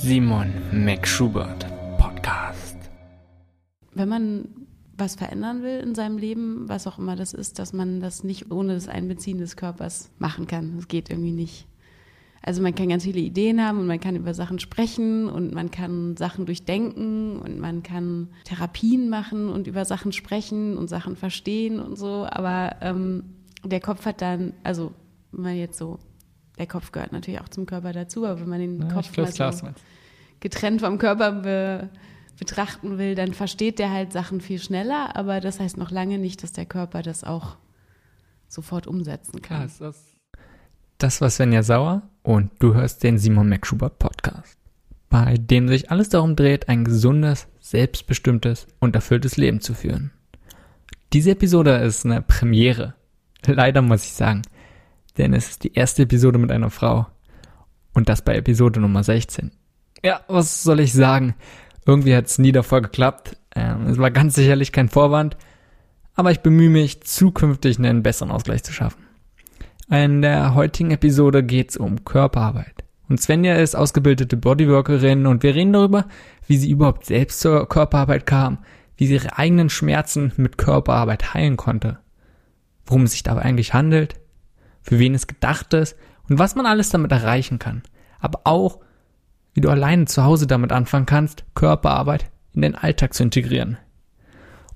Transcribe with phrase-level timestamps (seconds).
[0.00, 1.66] Simon McSchubert
[1.98, 2.76] Podcast.
[3.92, 4.48] Wenn man
[4.96, 8.50] was verändern will in seinem Leben, was auch immer das ist, dass man das nicht
[8.50, 10.76] ohne das Einbeziehen des Körpers machen kann.
[10.76, 11.66] Das geht irgendwie nicht.
[12.42, 15.70] Also man kann ganz viele Ideen haben und man kann über Sachen sprechen und man
[15.70, 21.80] kann Sachen durchdenken und man kann Therapien machen und über Sachen sprechen und Sachen verstehen
[21.80, 22.26] und so.
[22.28, 23.24] Aber ähm,
[23.64, 24.92] der Kopf hat dann, also
[25.32, 25.98] wenn man jetzt so,
[26.58, 29.38] der Kopf gehört natürlich auch zum Körper dazu, aber wenn man den Ja, Kopf glaub,
[29.38, 29.68] mal so
[30.40, 31.90] getrennt vom Körper be
[32.36, 36.42] betrachten will, dann versteht der halt Sachen viel schneller, aber das heißt noch lange nicht,
[36.42, 37.56] dass der Körper das auch
[38.48, 39.66] sofort umsetzen kann.
[39.66, 40.04] ist das.
[40.98, 44.58] Das war Svenja Sauer und du hörst den Simon McSchubert Podcast,
[45.10, 50.10] bei dem sich alles darum dreht, ein gesundes, selbstbestimmtes und erfülltes Leben zu führen.
[51.12, 52.94] Diese Episode ist eine Premiere.
[53.46, 54.42] Leider muss ich sagen,
[55.18, 57.06] denn es ist die erste Episode mit einer Frau
[57.92, 59.52] und das bei Episode Nummer 16.
[60.02, 61.34] Ja, was soll ich sagen?
[61.86, 63.36] Irgendwie hat es nie davor geklappt.
[63.54, 65.36] Ähm, es war ganz sicherlich kein Vorwand,
[66.14, 69.02] aber ich bemühe mich, zukünftig einen besseren Ausgleich zu schaffen.
[69.90, 72.84] In der heutigen Episode geht's um Körperarbeit.
[73.08, 76.06] Und Svenja ist ausgebildete Bodyworkerin und wir reden darüber,
[76.46, 78.58] wie sie überhaupt selbst zur Körperarbeit kam,
[78.96, 81.98] wie sie ihre eigenen Schmerzen mit Körperarbeit heilen konnte,
[82.86, 84.16] worum es sich dabei eigentlich handelt,
[84.84, 85.96] für wen es gedacht ist
[86.28, 87.82] und was man alles damit erreichen kann.
[88.20, 88.78] Aber auch,
[89.54, 93.78] wie du alleine zu Hause damit anfangen kannst, Körperarbeit in den Alltag zu integrieren.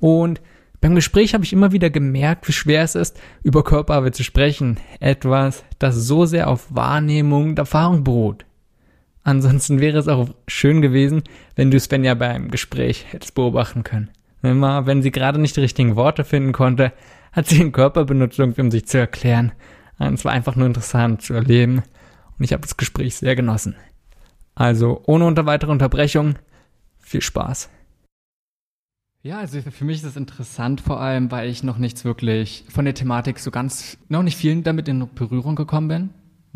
[0.00, 0.40] Und
[0.80, 4.78] beim Gespräch habe ich immer wieder gemerkt, wie schwer es ist, über Körperarbeit zu sprechen.
[5.00, 8.44] Etwas, das so sehr auf Wahrnehmung und Erfahrung beruht.
[9.24, 11.22] Ansonsten wäre es auch schön gewesen,
[11.56, 14.10] wenn du Svenja beim Gespräch hättest beobachten können.
[14.42, 16.92] Immer, wenn sie gerade nicht die richtigen Worte finden konnte,
[17.32, 19.52] hat sie den Körper benutzt, um sich zu erklären.
[19.98, 21.82] Es war einfach nur interessant zu erleben.
[22.38, 23.74] Und ich habe das Gespräch sehr genossen.
[24.54, 26.36] Also, ohne unter weitere Unterbrechung,
[26.98, 27.68] viel Spaß.
[29.22, 32.84] Ja, also für mich ist es interessant, vor allem, weil ich noch nichts wirklich von
[32.84, 36.10] der Thematik so ganz, noch nicht vielen damit in Berührung gekommen bin.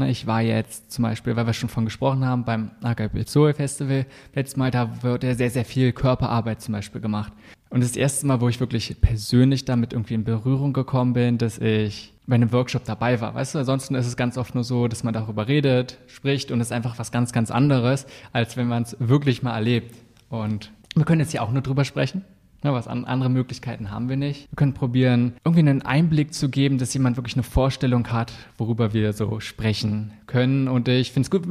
[0.08, 4.06] Ich war jetzt zum Beispiel, weil wir schon von gesprochen haben, beim AKB Soul Festival.
[4.34, 7.32] Letztes Mal, da wird ja sehr, sehr viel Körperarbeit zum Beispiel gemacht.
[7.72, 11.56] Und das erste Mal, wo ich wirklich persönlich damit irgendwie in Berührung gekommen bin, dass
[11.56, 13.34] ich bei einem Workshop dabei war.
[13.34, 16.60] Weißt du, ansonsten ist es ganz oft nur so, dass man darüber redet, spricht und
[16.60, 19.96] es ist einfach was ganz, ganz anderes, als wenn man es wirklich mal erlebt.
[20.28, 22.22] Und wir können jetzt hier auch nur drüber sprechen.
[22.64, 24.48] Ja, was an, andere Möglichkeiten haben wir nicht.
[24.52, 28.92] Wir können probieren, irgendwie einen Einblick zu geben, dass jemand wirklich eine Vorstellung hat, worüber
[28.92, 30.68] wir so sprechen können.
[30.68, 31.42] Und ich finde es gut,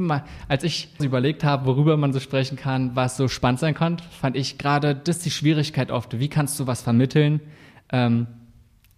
[0.48, 4.36] als ich überlegt habe, worüber man so sprechen kann, was so spannend sein kann, fand
[4.36, 6.18] ich gerade, das die Schwierigkeit oft.
[6.18, 7.40] Wie kannst du was vermitteln,
[7.90, 8.26] ähm,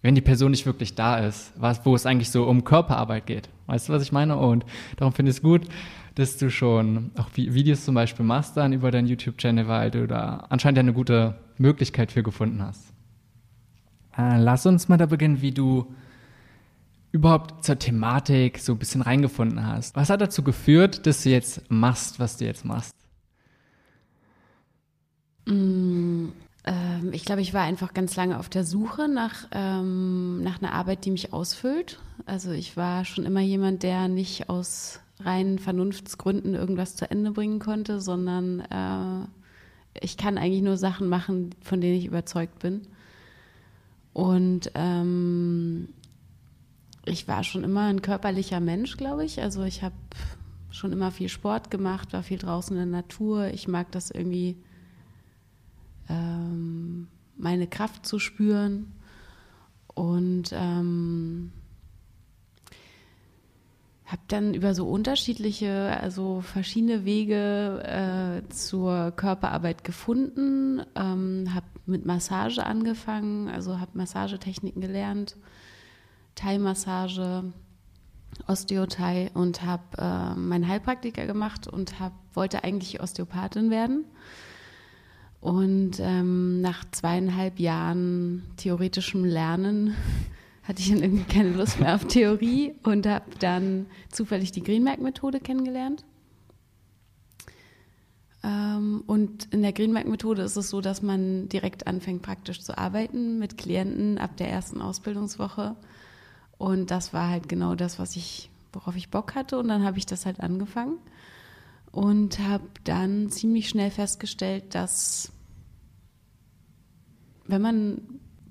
[0.01, 3.49] wenn die Person nicht wirklich da ist, was, wo es eigentlich so um Körperarbeit geht.
[3.65, 4.37] Weißt du, was ich meine?
[4.37, 4.63] Und
[4.95, 5.63] darum finde ich es gut,
[6.13, 10.07] dass du schon auch Vi- Videos zum Beispiel machst dann über deinen YouTube-Channel, weil du
[10.07, 12.93] da anscheinend ja eine gute Möglichkeit für gefunden hast.
[14.17, 15.93] Äh, lass uns mal da beginnen, wie du
[17.11, 19.95] überhaupt zur Thematik so ein bisschen reingefunden hast.
[19.95, 22.93] Was hat dazu geführt, dass du jetzt machst, was du jetzt machst?
[25.45, 26.27] Mm,
[26.65, 30.73] ähm, ich glaube, ich war einfach ganz lange auf der Suche nach, ähm, nach einer
[30.73, 31.99] Arbeit, die mich ausfüllt.
[32.25, 37.59] Also ich war schon immer jemand, der nicht aus reinen Vernunftsgründen irgendwas zu Ende bringen
[37.59, 39.27] konnte, sondern äh,
[40.01, 42.87] ich kann eigentlich nur Sachen machen, von denen ich überzeugt bin.
[44.13, 45.89] Und ähm,
[47.05, 49.41] ich war schon immer ein körperlicher Mensch, glaube ich.
[49.41, 49.95] Also ich habe
[50.71, 53.47] schon immer viel Sport gemacht, war viel draußen in der Natur.
[53.53, 54.57] Ich mag das irgendwie,
[56.09, 57.07] ähm,
[57.37, 58.93] meine Kraft zu spüren.
[59.93, 61.51] Und ähm,
[64.05, 72.05] habe dann über so unterschiedliche, also verschiedene Wege äh, zur Körperarbeit gefunden, ähm, habe mit
[72.05, 75.37] Massage angefangen, also habe Massagetechniken gelernt,
[76.35, 77.43] Thai-Massage,
[79.33, 84.05] und habe äh, meinen Heilpraktiker gemacht und hab, wollte eigentlich Osteopathin werden.
[85.41, 89.95] Und ähm, nach zweieinhalb Jahren theoretischem Lernen
[90.67, 95.39] hatte ich dann irgendwie keine Lust mehr auf Theorie und habe dann zufällig die Greenmark-Methode
[95.39, 96.03] kennengelernt.
[98.43, 103.37] Ähm, und in der Greenmark-Methode ist es so, dass man direkt anfängt, praktisch zu arbeiten
[103.37, 105.75] mit Klienten ab der ersten Ausbildungswoche.
[106.57, 109.59] Und das war halt genau das, was ich, worauf ich Bock hatte.
[109.59, 110.97] Und dann habe ich das halt angefangen
[111.91, 115.31] und habe dann ziemlich schnell festgestellt, dass
[117.47, 118.01] wenn man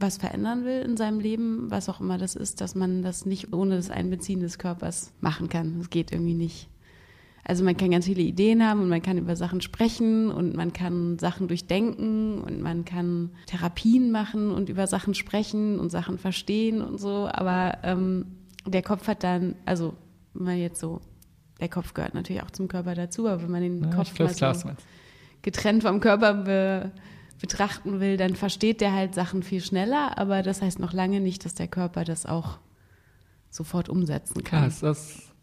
[0.05, 3.55] was verändern will in seinem Leben, was auch immer das ist, dass man das nicht
[3.55, 5.79] ohne das Einbeziehen des Körpers machen kann.
[5.79, 6.69] Das geht irgendwie nicht.
[7.43, 10.73] Also man kann ganz viele Ideen haben und man kann über Sachen sprechen und man
[10.73, 16.83] kann Sachen durchdenken und man kann Therapien machen und über Sachen sprechen und Sachen verstehen
[16.83, 17.29] und so.
[17.31, 18.27] Aber ähm,
[18.67, 19.95] der Kopf hat dann, also
[20.35, 21.01] wenn man jetzt so,
[21.61, 24.55] der Kopf gehört natürlich auch zum Körper dazu, aber wenn man den ja, Kopf mal
[24.55, 24.71] so
[25.43, 26.93] getrennt vom Körper be,
[27.40, 31.44] betrachten will, dann versteht der halt Sachen viel schneller, aber das heißt noch lange nicht,
[31.44, 32.58] dass der Körper das auch
[33.50, 34.62] sofort umsetzen kann.
[34.62, 35.34] Krass, das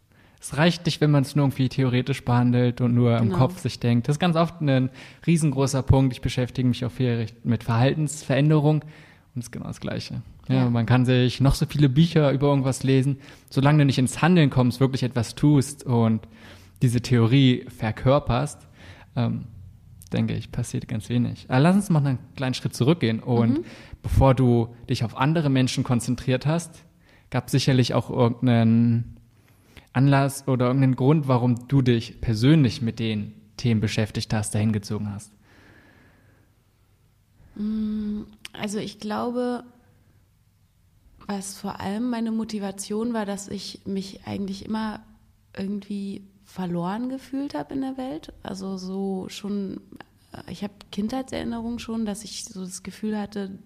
[0.42, 3.22] es reicht nicht, wenn man es nur irgendwie theoretisch behandelt und nur genau.
[3.22, 4.08] im Kopf sich denkt.
[4.08, 4.90] Das ist ganz oft ein
[5.24, 6.12] riesengroßer Punkt.
[6.12, 10.22] Ich beschäftige mich auch viel mit Verhaltensveränderung und es ist genau das Gleiche.
[10.48, 13.18] Ja, ja, man kann sich noch so viele Bücher über irgendwas lesen.
[13.50, 16.26] Solange du nicht ins Handeln kommst, wirklich etwas tust und
[16.82, 18.66] diese Theorie verkörperst,
[19.14, 19.44] ähm,
[20.12, 21.46] denke ich, passiert ganz wenig.
[21.48, 23.20] Aber lass uns mal einen kleinen Schritt zurückgehen.
[23.20, 23.64] Und mhm.
[24.02, 26.84] bevor du dich auf andere Menschen konzentriert hast,
[27.30, 29.16] gab es sicherlich auch irgendeinen
[29.92, 35.12] Anlass oder irgendeinen Grund, warum du dich persönlich mit den Themen beschäftigt hast, dahin gezogen
[35.12, 35.32] hast?
[37.54, 38.22] Mm,
[38.52, 39.64] also ich glaube,
[41.26, 45.02] was vor allem meine Motivation war, dass ich mich eigentlich immer
[45.56, 48.34] irgendwie verloren gefühlt habe in der Welt.
[48.42, 49.80] Also so schon,
[50.50, 53.58] ich habe Kindheitserinnerungen schon, dass ich so das Gefühl hatte,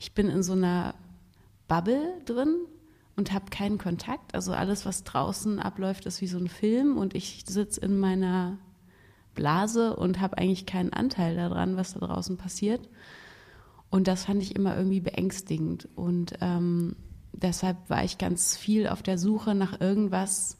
[0.00, 0.96] ich bin in so einer
[1.68, 2.56] Bubble drin
[3.14, 4.34] und habe keinen Kontakt.
[4.34, 8.58] Also alles, was draußen abläuft, ist wie so ein Film und ich sitze in meiner
[9.36, 12.88] Blase und habe eigentlich keinen Anteil daran, was da draußen passiert.
[13.90, 15.88] Und das fand ich immer irgendwie beängstigend.
[15.94, 16.96] Und ähm,
[17.32, 20.58] deshalb war ich ganz viel auf der Suche nach irgendwas,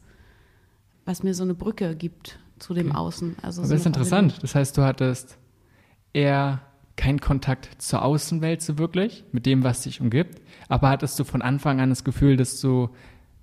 [1.05, 2.97] was mir so eine Brücke gibt zu dem okay.
[2.97, 3.35] Außen.
[3.41, 4.41] Also so das ist interessant.
[4.41, 5.37] Das heißt, du hattest
[6.13, 6.61] eher
[6.95, 10.41] keinen Kontakt zur Außenwelt so wirklich, mit dem, was dich umgibt.
[10.69, 12.89] Aber hattest du von Anfang an das Gefühl, dass du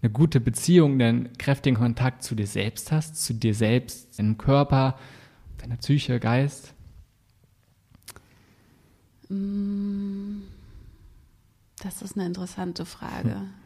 [0.00, 4.99] eine gute Beziehung, einen kräftigen Kontakt zu dir selbst hast, zu dir selbst, deinem Körper,
[5.58, 6.75] deiner Psyche, Geist?
[9.29, 10.43] Mm,
[11.82, 13.37] das ist eine interessante Frage.
[13.37, 13.62] Hm.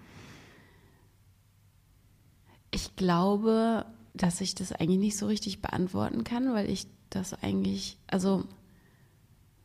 [2.77, 7.97] Ich glaube, dass ich das eigentlich nicht so richtig beantworten kann, weil ich das eigentlich,
[8.07, 8.45] also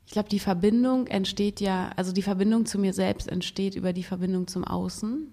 [0.06, 4.04] ich glaube, die Verbindung entsteht ja, also die Verbindung zu mir selbst entsteht über die
[4.04, 5.28] Verbindung zum Außen.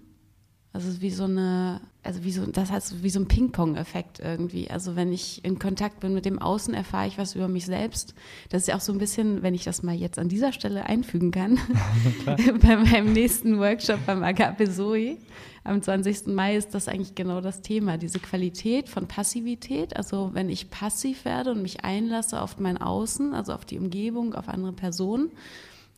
[0.71, 4.69] Also wie so eine, also wie so, das heißt wie so ein Ping-Pong-Effekt irgendwie.
[4.69, 8.13] Also wenn ich in Kontakt bin mit dem Außen, erfahre ich was über mich selbst.
[8.49, 10.85] Das ist ja auch so ein bisschen, wenn ich das mal jetzt an dieser Stelle
[10.85, 11.57] einfügen kann,
[12.25, 15.17] bei meinem nächsten Workshop beim Agape Zoe
[15.63, 16.27] am 20.
[16.27, 19.95] Mai ist das eigentlich genau das Thema, diese Qualität von Passivität.
[19.95, 24.33] Also wenn ich passiv werde und mich einlasse auf mein Außen, also auf die Umgebung,
[24.33, 25.31] auf andere Personen,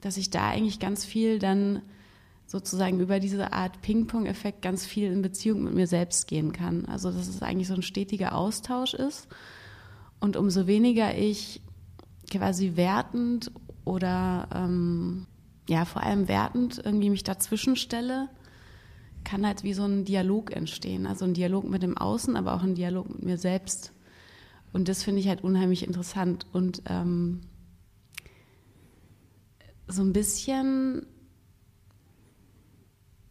[0.02, 1.82] dass ich da eigentlich ganz viel dann
[2.52, 6.84] sozusagen über diese Art Ping-Pong-Effekt ganz viel in Beziehung mit mir selbst gehen kann.
[6.86, 9.30] Also dass es eigentlich so ein stetiger Austausch ist.
[10.20, 11.62] Und umso weniger ich
[12.30, 13.52] quasi wertend
[13.86, 15.28] oder ähm,
[15.70, 18.28] ja vor allem wertend irgendwie mich dazwischen stelle,
[19.24, 21.08] kann halt wie so ein Dialog entstehen.
[21.08, 23.94] Also ein Dialog mit dem Außen, aber auch ein Dialog mit mir selbst.
[24.74, 26.48] Und das finde ich halt unheimlich interessant.
[26.52, 27.44] Und ähm,
[29.88, 31.06] so ein bisschen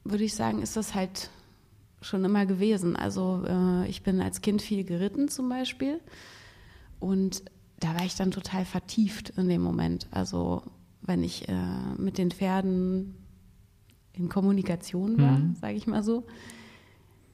[0.05, 1.31] würde ich sagen, ist das halt
[2.03, 2.97] schon immer gewesen.
[2.97, 6.01] Also äh, ich bin als Kind viel geritten zum Beispiel.
[6.99, 7.43] Und
[7.79, 10.07] da war ich dann total vertieft in dem Moment.
[10.11, 10.63] Also
[11.03, 11.55] wenn ich äh,
[11.97, 13.15] mit den Pferden
[14.13, 15.57] in Kommunikation war, mhm.
[15.57, 16.27] sage ich mal so.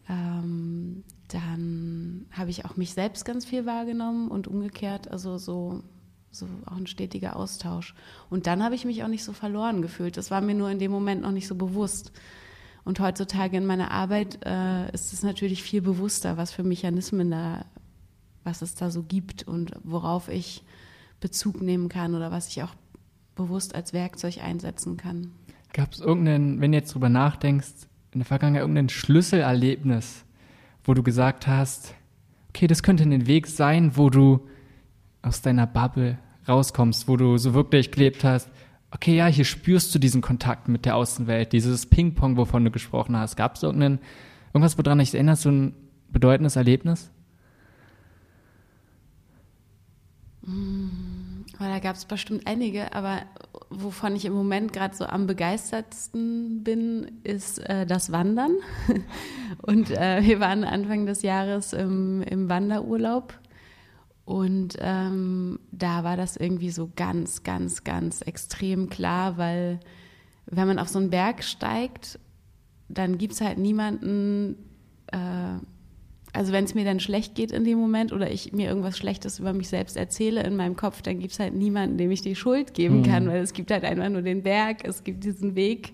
[0.08, 5.82] Ähm, dann habe ich auch mich selbst ganz viel wahrgenommen und umgekehrt, also so,
[6.30, 7.94] so auch ein stetiger Austausch.
[8.30, 10.16] Und dann habe ich mich auch nicht so verloren gefühlt.
[10.16, 12.12] Das war mir nur in dem Moment noch nicht so bewusst.
[12.86, 17.64] Und heutzutage in meiner Arbeit äh, ist es natürlich viel bewusster, was für Mechanismen da,
[18.44, 20.62] was es da so gibt und worauf ich
[21.18, 22.76] Bezug nehmen kann oder was ich auch
[23.34, 25.32] bewusst als Werkzeug einsetzen kann.
[25.72, 30.24] Gab es irgendeinen, wenn du jetzt drüber nachdenkst, in der Vergangenheit irgendein Schlüsselerlebnis,
[30.84, 31.92] wo du gesagt hast,
[32.50, 34.46] okay, das könnte ein Weg sein, wo du
[35.22, 38.48] aus deiner Bubble rauskommst, wo du so wirklich gelebt hast,
[38.96, 43.16] okay, ja, hier spürst du diesen Kontakt mit der Außenwelt, dieses Ping-Pong, wovon du gesprochen
[43.16, 43.36] hast.
[43.36, 45.74] Gab es irgendwas, woran dich erinnerst, so ein
[46.10, 47.10] bedeutendes Erlebnis?
[50.42, 50.88] Mm.
[51.58, 53.22] Da gab es bestimmt einige, aber
[53.70, 58.52] wovon ich im Moment gerade so am begeistertsten bin, ist äh, das Wandern.
[59.62, 63.34] Und äh, wir waren Anfang des Jahres im, im Wanderurlaub.
[64.26, 69.78] Und ähm, da war das irgendwie so ganz, ganz, ganz extrem klar, weil
[70.46, 72.18] wenn man auf so einen Berg steigt,
[72.88, 74.56] dann gibt es halt niemanden,
[75.12, 75.60] äh,
[76.32, 79.38] also wenn es mir dann schlecht geht in dem Moment oder ich mir irgendwas Schlechtes
[79.38, 82.34] über mich selbst erzähle in meinem Kopf, dann gibt es halt niemanden, dem ich die
[82.34, 83.28] Schuld geben kann, mhm.
[83.28, 85.92] weil es gibt halt einfach nur den Berg, es gibt diesen Weg,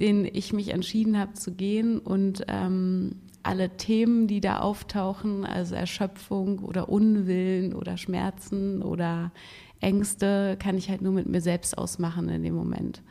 [0.00, 5.74] den ich mich entschieden habe zu gehen und ähm, alle Themen, die da auftauchen, also
[5.74, 9.32] Erschöpfung oder Unwillen oder Schmerzen oder
[9.80, 13.02] Ängste, kann ich halt nur mit mir selbst ausmachen in dem Moment.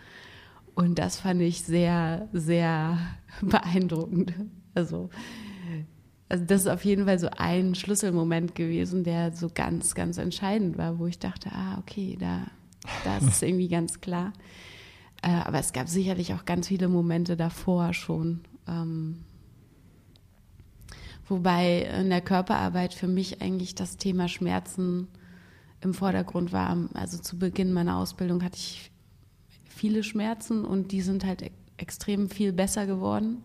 [0.75, 2.97] Und das fand ich sehr, sehr
[3.41, 4.33] beeindruckend.
[4.73, 5.09] Also,
[6.29, 10.77] also das ist auf jeden Fall so ein Schlüsselmoment gewesen, der so ganz, ganz entscheidend
[10.77, 12.47] war, wo ich dachte, ah, okay, da,
[13.03, 14.33] das ist irgendwie ganz klar.
[15.21, 18.41] Äh, aber es gab sicherlich auch ganz viele Momente davor schon.
[18.67, 19.25] Ähm,
[21.27, 25.07] wobei in der Körperarbeit für mich eigentlich das Thema Schmerzen
[25.81, 26.77] im Vordergrund war.
[26.93, 28.91] Also zu Beginn meiner Ausbildung hatte ich
[29.65, 33.37] viele Schmerzen und die sind halt extrem viel besser geworden.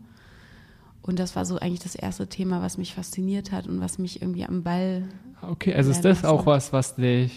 [1.02, 4.20] Und das war so eigentlich das erste Thema, was mich fasziniert hat und was mich
[4.20, 5.08] irgendwie am Ball.
[5.40, 7.32] Okay, also ist das auch was, was dich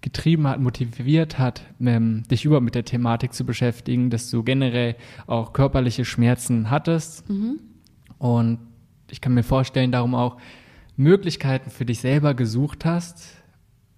[0.00, 4.96] getrieben hat, motiviert hat, ähm, dich überhaupt mit der Thematik zu beschäftigen, dass du generell
[5.26, 7.28] auch körperliche Schmerzen hattest.
[7.28, 7.60] Mhm.
[8.18, 8.58] Und
[9.10, 10.38] ich kann mir vorstellen, darum auch
[10.96, 13.36] Möglichkeiten für dich selber gesucht hast,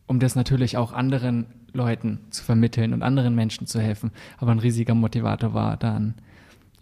[0.06, 4.10] um das natürlich auch anderen Leuten zu vermitteln und anderen Menschen zu helfen.
[4.38, 6.14] Aber ein riesiger Motivator war dann,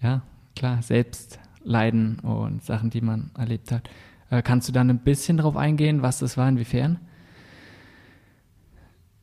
[0.00, 0.22] ja,
[0.56, 3.88] klar, selbst leiden und Sachen, die man erlebt hat.
[4.30, 6.98] Äh, kannst du dann ein bisschen darauf eingehen, was das war, inwiefern?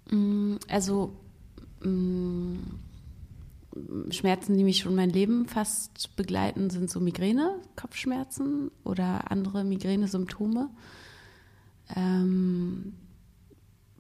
[0.09, 1.15] Mm, also
[1.83, 2.55] mm,
[4.09, 10.69] Schmerzen, die mich schon mein Leben fast begleiten, sind so Migräne, Kopfschmerzen oder andere Migräne-Symptome.
[11.95, 12.93] Ähm,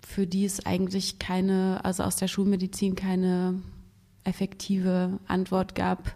[0.05, 3.61] für die es eigentlich keine, also aus der Schulmedizin keine
[4.23, 6.15] effektive Antwort gab.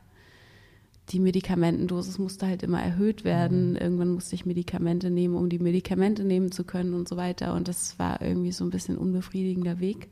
[1.10, 3.72] Die Medikamentendosis musste halt immer erhöht werden.
[3.72, 3.78] Mhm.
[3.78, 7.56] Irgendwann musste ich Medikamente nehmen, um die Medikamente nehmen zu können und so weiter.
[7.56, 10.10] Und das war irgendwie so ein bisschen unbefriedigender Weg.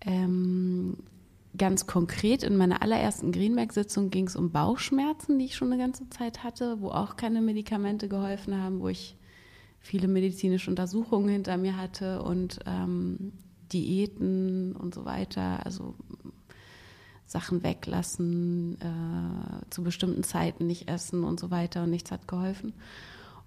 [0.00, 0.96] Ähm,
[1.56, 6.08] ganz konkret in meiner allerersten Greenberg-Sitzung ging es um Bauchschmerzen, die ich schon eine ganze
[6.10, 9.16] Zeit hatte, wo auch keine Medikamente geholfen haben, wo ich
[9.80, 13.32] viele medizinische Untersuchungen hinter mir hatte und ähm,
[13.72, 15.94] Diäten und so weiter, also
[17.26, 22.74] Sachen weglassen, äh, zu bestimmten Zeiten nicht essen und so weiter und nichts hat geholfen.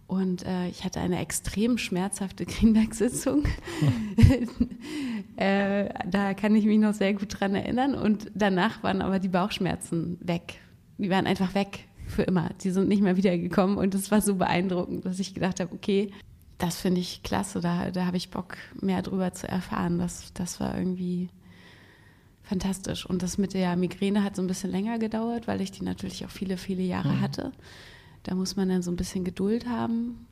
[0.07, 3.45] Und äh, ich hatte eine extrem schmerzhafte Greenberg-Sitzung.
[5.38, 7.95] äh, da kann ich mich noch sehr gut dran erinnern.
[7.95, 10.60] Und danach waren aber die Bauchschmerzen weg.
[10.98, 12.50] Die waren einfach weg für immer.
[12.63, 16.12] Die sind nicht mehr wiedergekommen und das war so beeindruckend, dass ich gedacht habe, okay,
[16.57, 20.00] das finde ich klasse, da, da habe ich Bock, mehr drüber zu erfahren.
[20.00, 21.29] Das, das war irgendwie
[22.43, 23.05] fantastisch.
[23.05, 26.25] Und das mit der Migräne hat so ein bisschen länger gedauert, weil ich die natürlich
[26.25, 27.22] auch viele, viele Jahre mhm.
[27.22, 27.51] hatte.
[28.23, 30.25] Da muss man dann so ein bisschen Geduld haben.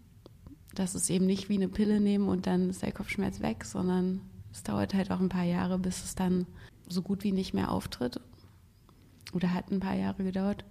[0.74, 4.22] Das ist eben nicht wie eine Pille nehmen und dann ist der Kopfschmerz weg, sondern
[4.52, 6.46] es dauert halt auch ein paar Jahre, bis es dann
[6.88, 8.20] so gut wie nicht mehr auftritt.
[9.34, 10.66] Oder hat ein paar Jahre gedauert.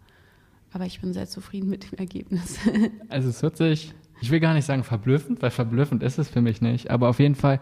[0.72, 2.58] Aber ich bin sehr zufrieden mit dem Ergebnis.
[3.08, 6.40] Also es hört sich, ich will gar nicht sagen verblüffend, weil verblüffend ist es für
[6.40, 6.90] mich nicht.
[6.90, 7.60] Aber auf jeden Fall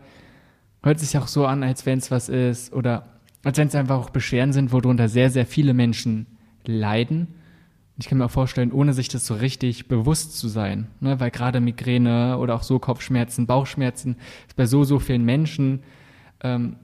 [0.83, 3.97] hört sich auch so an, als wenn es was ist oder als wenn es einfach
[3.97, 6.27] auch Beschwerden sind, worunter sehr, sehr viele Menschen
[6.65, 7.29] leiden.
[7.99, 11.19] Ich kann mir auch vorstellen, ohne sich das so richtig bewusst zu sein, ne?
[11.19, 14.17] weil gerade Migräne oder auch so Kopfschmerzen, Bauchschmerzen
[14.55, 15.83] bei so, so vielen Menschen
[16.41, 16.77] ähm,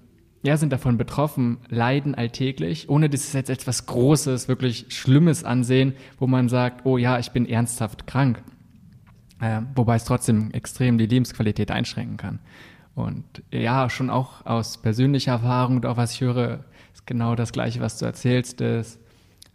[0.43, 5.95] ja, sind davon betroffen, leiden alltäglich, ohne dass es jetzt etwas Großes, wirklich Schlimmes ansehen,
[6.19, 8.43] wo man sagt, oh ja, ich bin ernsthaft krank.
[9.41, 12.41] Äh, wobei es trotzdem extrem die Lebensqualität einschränken kann.
[12.95, 17.53] Und ja, schon auch aus persönlicher Erfahrung und auch was ich höre, ist genau das
[17.53, 19.01] Gleiche, was du erzählst, ist,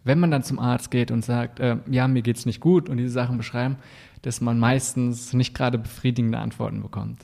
[0.10, 2.98] wenn man dann zum Arzt geht und sagt, äh, ja, mir geht's nicht gut und
[2.98, 3.78] diese Sachen beschreiben,
[4.24, 7.24] dass man meistens nicht gerade befriedigende Antworten bekommt.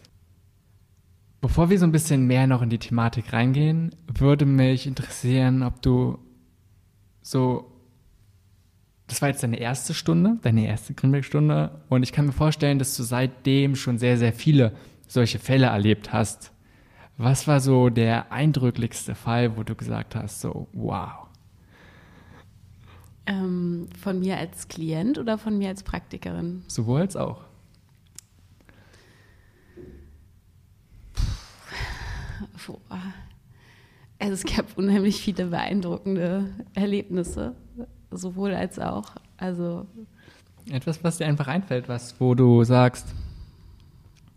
[1.42, 5.82] Bevor wir so ein bisschen mehr noch in die Thematik reingehen, würde mich interessieren, ob
[5.82, 6.20] du
[7.24, 7.72] so,
[9.08, 12.96] das war jetzt deine erste Stunde, deine erste Grimberg-Stunde, und ich kann mir vorstellen, dass
[12.96, 14.74] du seitdem schon sehr, sehr viele
[15.08, 16.52] solche Fälle erlebt hast.
[17.18, 21.25] Was war so der eindrücklichste Fall, wo du gesagt hast, so, wow?
[23.28, 26.64] Ähm, von mir als Klient oder von mir als Praktikerin?
[26.68, 27.42] Sowohl als auch.
[34.20, 37.56] Also es gab unheimlich viele beeindruckende Erlebnisse,
[38.12, 39.16] sowohl als auch.
[39.38, 39.88] Also
[40.72, 43.14] etwas, was dir einfach einfällt, was, wo du sagst,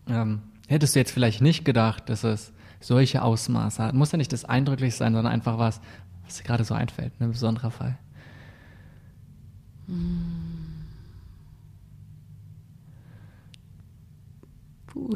[0.09, 3.95] ähm, hättest du jetzt vielleicht nicht gedacht, dass es solche Ausmaße hat.
[3.95, 5.81] Muss ja nicht das eindrücklich sein, sondern einfach was,
[6.25, 7.99] was dir gerade so einfällt, ein besonderer Fall.
[14.87, 15.15] Puh.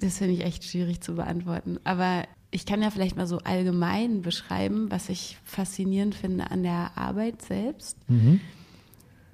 [0.00, 1.78] Das finde ich echt schwierig zu beantworten.
[1.84, 6.92] Aber ich kann ja vielleicht mal so allgemein beschreiben, was ich faszinierend finde an der
[6.96, 7.96] Arbeit selbst.
[8.08, 8.40] Mhm.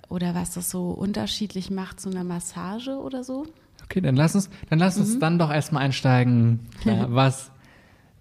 [0.09, 3.47] Oder was das so unterschiedlich macht zu einer Massage oder so.
[3.85, 5.21] Okay, dann lass uns, dann lass uns mhm.
[5.21, 6.61] dann doch erstmal einsteigen.
[6.85, 7.51] Was,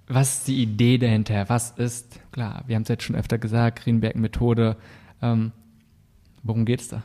[0.08, 1.50] was ist die Idee dahinter?
[1.50, 4.78] Was ist, klar, wir haben es jetzt schon öfter gesagt, Greenberg-Methode.
[5.22, 5.52] Ähm,
[6.44, 7.04] worum geht es da?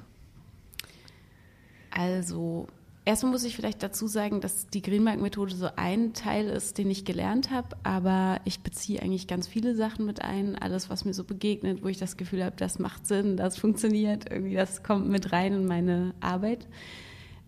[1.91, 2.69] Also,
[3.05, 7.05] erstmal muss ich vielleicht dazu sagen, dass die Greenberg-Methode so ein Teil ist, den ich
[7.05, 10.57] gelernt habe, aber ich beziehe eigentlich ganz viele Sachen mit ein.
[10.57, 14.31] Alles, was mir so begegnet, wo ich das Gefühl habe, das macht Sinn, das funktioniert,
[14.31, 16.67] irgendwie, das kommt mit rein in meine Arbeit.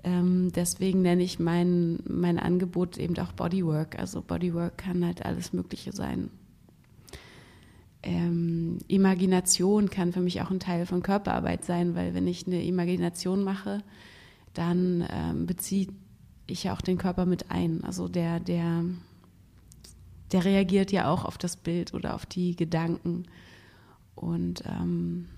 [0.05, 3.99] Ähm, deswegen nenne ich mein, mein Angebot eben auch Bodywork.
[3.99, 6.31] Also Bodywork kann halt alles Mögliche sein.
[8.03, 12.65] Ähm, Imagination kann für mich auch ein Teil von Körperarbeit sein, weil wenn ich eine
[12.65, 13.83] Imagination mache,
[14.55, 15.87] dann ähm, beziehe
[16.47, 17.85] ich ja auch den Körper mit ein.
[17.85, 18.85] Also der, der,
[20.33, 23.27] der reagiert ja auch auf das Bild oder auf die Gedanken.
[24.17, 25.29] Und ähm,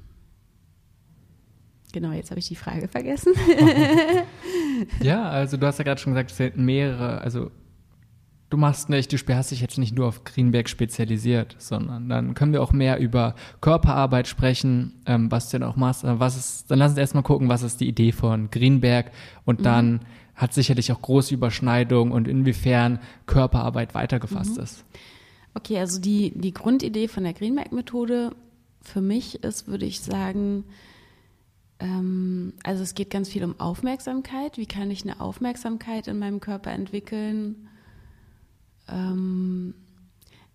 [1.94, 3.34] Genau, jetzt habe ich die Frage vergessen.
[5.00, 7.52] ja, also du hast ja gerade schon gesagt, es sind mehrere, also
[8.50, 12.52] du machst nicht, du hast dich jetzt nicht nur auf Greenberg spezialisiert, sondern dann können
[12.52, 16.02] wir auch mehr über Körperarbeit sprechen, ähm, was du denn auch machst.
[16.04, 19.12] Was ist, dann lass uns erstmal gucken, was ist die Idee von Greenberg
[19.44, 19.64] und mhm.
[19.64, 20.00] dann
[20.34, 24.64] hat sicherlich auch große Überschneidungen und inwiefern Körperarbeit weitergefasst mhm.
[24.64, 24.84] ist.
[25.54, 28.32] Okay, also die, die Grundidee von der Greenberg-Methode
[28.82, 30.64] für mich ist, würde ich sagen,
[31.78, 34.56] also es geht ganz viel um Aufmerksamkeit.
[34.58, 37.68] Wie kann ich eine Aufmerksamkeit in meinem Körper entwickeln?
[38.88, 39.74] Ähm,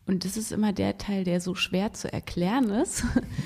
[0.05, 3.03] und das ist immer der Teil, der so schwer zu erklären ist,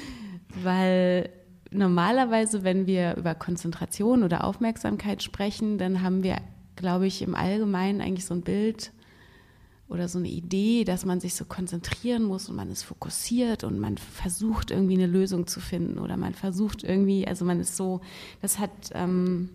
[0.63, 1.29] weil
[1.71, 6.37] normalerweise, wenn wir über Konzentration oder Aufmerksamkeit sprechen, dann haben wir,
[6.75, 8.93] glaube ich, im Allgemeinen eigentlich so ein Bild
[9.87, 13.79] oder so eine Idee, dass man sich so konzentrieren muss und man ist fokussiert und
[13.79, 18.01] man versucht irgendwie eine Lösung zu finden oder man versucht irgendwie, also man ist so,
[18.41, 19.49] das hat, ähm,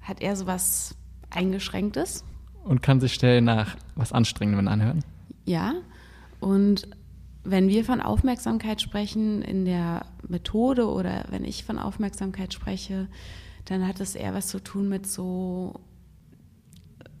[0.00, 0.96] hat eher so was
[1.30, 2.24] Eingeschränktes.
[2.64, 5.04] Und kann sich schnell nach was Anstrengendem anhören.
[5.44, 5.74] Ja,
[6.40, 6.88] und
[7.44, 13.08] wenn wir von Aufmerksamkeit sprechen in der Methode oder wenn ich von Aufmerksamkeit spreche,
[13.64, 15.80] dann hat es eher was zu tun mit so,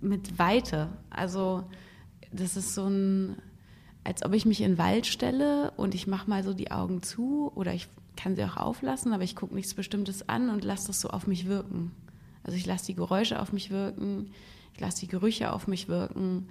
[0.00, 0.88] mit Weite.
[1.10, 1.64] Also
[2.32, 3.36] das ist so ein,
[4.04, 7.02] als ob ich mich in den Wald stelle und ich mache mal so die Augen
[7.02, 10.88] zu oder ich kann sie auch auflassen, aber ich gucke nichts Bestimmtes an und lasse
[10.88, 11.92] das so auf mich wirken.
[12.42, 14.30] Also ich lasse die Geräusche auf mich wirken,
[14.74, 16.48] ich lasse die Gerüche auf mich wirken,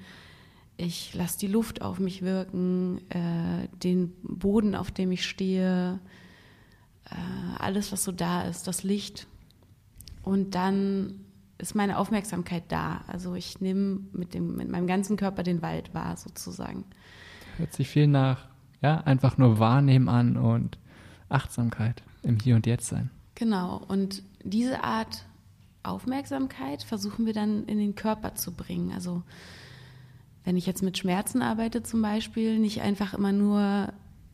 [0.78, 6.00] ich lasse die Luft auf mich wirken, äh, den Boden, auf dem ich stehe,
[7.06, 9.28] äh, alles, was so da ist, das Licht.
[10.24, 11.26] Und dann
[11.58, 13.02] ist meine Aufmerksamkeit da.
[13.08, 16.86] Also ich nehme mit, mit meinem ganzen Körper den Wald wahr, sozusagen.
[17.58, 18.48] Hört sich viel nach,
[18.82, 20.78] ja, einfach nur Wahrnehmen an und
[21.30, 23.10] Achtsamkeit im Hier und Jetzt sein.
[23.36, 23.82] Genau.
[23.88, 25.26] Und diese Art
[25.84, 28.91] Aufmerksamkeit versuchen wir dann in den Körper zu bringen.
[28.91, 29.24] Also
[30.43, 33.60] wenn ich jetzt mit Schmerzen arbeite zum Beispiel, nicht einfach immer nur,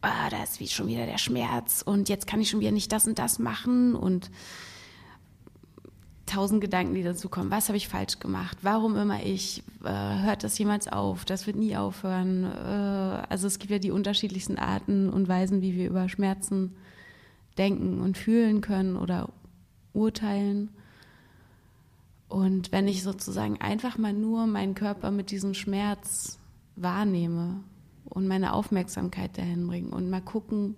[0.01, 2.91] ah, da ist wie schon wieder der Schmerz und jetzt kann ich schon wieder nicht
[2.91, 4.29] das und das machen und
[6.25, 7.51] tausend Gedanken, die dazu kommen.
[7.51, 8.57] Was habe ich falsch gemacht?
[8.61, 9.63] Warum immer ich?
[9.83, 11.25] Äh, hört das jemals auf?
[11.25, 12.43] Das wird nie aufhören.
[12.43, 16.75] Äh, also es gibt ja die unterschiedlichsten Arten und Weisen, wie wir über Schmerzen
[17.57, 19.29] denken und fühlen können oder
[19.93, 20.69] urteilen.
[22.29, 26.39] Und wenn ich sozusagen einfach mal nur meinen Körper mit diesem Schmerz
[26.75, 27.63] wahrnehme
[28.05, 30.75] und meine Aufmerksamkeit dahin bringe und mal gucken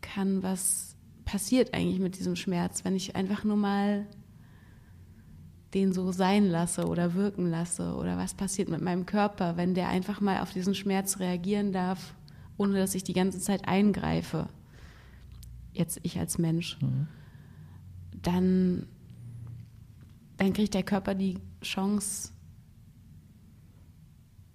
[0.00, 0.94] kann, was
[1.28, 4.06] passiert eigentlich mit diesem Schmerz, wenn ich einfach nur mal
[5.74, 9.90] den so sein lasse oder wirken lasse oder was passiert mit meinem Körper, wenn der
[9.90, 12.14] einfach mal auf diesen Schmerz reagieren darf,
[12.56, 14.48] ohne dass ich die ganze Zeit eingreife.
[15.74, 16.78] Jetzt ich als Mensch.
[16.80, 17.08] Mhm.
[18.22, 18.86] Dann,
[20.38, 22.30] dann kriegt der Körper die Chance,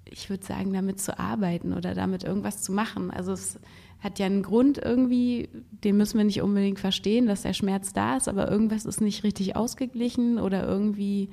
[0.05, 3.11] ich würde sagen, damit zu arbeiten oder damit irgendwas zu machen.
[3.11, 3.59] Also es
[4.03, 5.49] hat ja einen Grund irgendwie,
[5.83, 9.23] den müssen wir nicht unbedingt verstehen, dass der Schmerz da ist, aber irgendwas ist nicht
[9.23, 11.29] richtig ausgeglichen oder irgendwie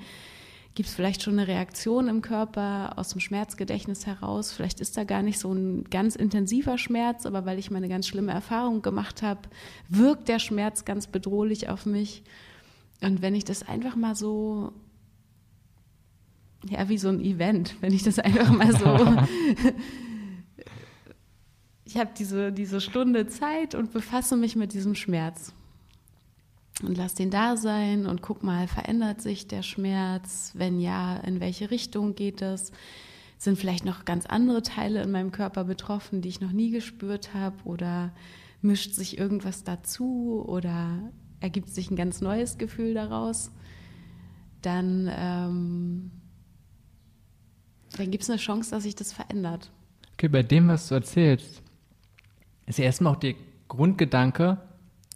[0.75, 4.53] gibt es vielleicht schon eine Reaktion im Körper aus dem Schmerzgedächtnis heraus.
[4.53, 7.89] Vielleicht ist da gar nicht so ein ganz intensiver Schmerz, aber weil ich mal eine
[7.89, 9.41] ganz schlimme Erfahrung gemacht habe,
[9.89, 12.23] wirkt der Schmerz ganz bedrohlich auf mich.
[13.03, 14.73] Und wenn ich das einfach mal so
[16.69, 18.87] ja, wie so ein Event, wenn ich das einfach mal so
[21.91, 25.53] ich habe diese, diese Stunde Zeit und befasse mich mit diesem Schmerz.
[26.85, 30.53] und lass den da sein und guck mal, verändert sich der Schmerz?
[30.55, 32.71] Wenn ja, in welche Richtung geht es?
[33.39, 37.35] Sind vielleicht noch ganz andere Teile in meinem Körper betroffen, die ich noch nie gespürt
[37.35, 37.57] habe?
[37.65, 38.13] Oder
[38.63, 40.45] mischt sich irgendwas dazu?
[40.47, 43.51] Oder ergibt sich ein ganz neues Gefühl daraus?
[44.63, 46.13] Dann, ähm,
[47.97, 49.73] dann gibt es eine Chance, dass sich das verändert.
[50.13, 51.65] Okay, bei dem, was du erzählst,
[52.67, 53.35] ist erstmal auch der
[53.69, 54.59] Grundgedanke,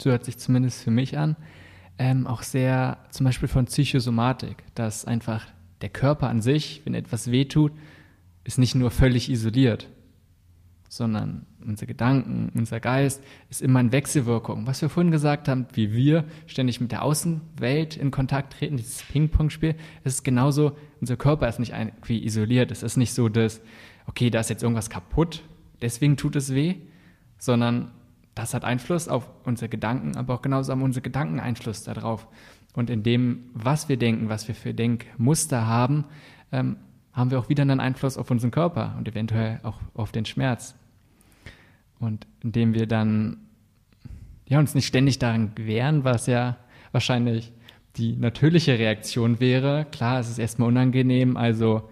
[0.00, 1.36] so hört sich zumindest für mich an,
[1.98, 5.46] ähm, auch sehr zum Beispiel von Psychosomatik, dass einfach
[5.80, 7.72] der Körper an sich, wenn etwas wehtut,
[8.44, 9.88] ist nicht nur völlig isoliert,
[10.88, 14.66] sondern unsere Gedanken, unser Geist ist immer in Wechselwirkung.
[14.66, 19.02] Was wir vorhin gesagt haben, wie wir ständig mit der Außenwelt in Kontakt treten, dieses
[19.02, 22.70] Ping-Pong-Spiel, ist genauso, unser Körper ist nicht irgendwie isoliert.
[22.70, 23.60] Es ist nicht so, dass,
[24.06, 25.42] okay, da ist jetzt irgendwas kaputt,
[25.80, 26.76] deswegen tut es weh,
[27.44, 27.90] sondern
[28.34, 32.26] das hat Einfluss auf unsere Gedanken, aber auch genauso haben unsere Gedanken Einfluss darauf.
[32.72, 36.06] Und in dem, was wir denken, was wir für Denkmuster haben,
[36.50, 36.76] ähm,
[37.12, 40.74] haben wir auch wieder einen Einfluss auf unseren Körper und eventuell auch auf den Schmerz.
[42.00, 43.36] Und indem wir dann
[44.46, 46.56] ja, uns nicht ständig daran wehren, was ja
[46.92, 47.52] wahrscheinlich
[47.96, 49.86] die natürliche Reaktion wäre.
[49.92, 51.88] Klar, es ist erstmal unangenehm, also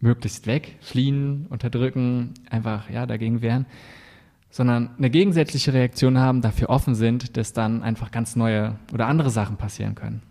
[0.00, 3.66] möglichst weg, fliehen, unterdrücken, einfach ja dagegen wehren
[4.52, 9.30] sondern eine gegensätzliche Reaktion haben, dafür offen sind, dass dann einfach ganz neue oder andere
[9.30, 10.22] Sachen passieren können.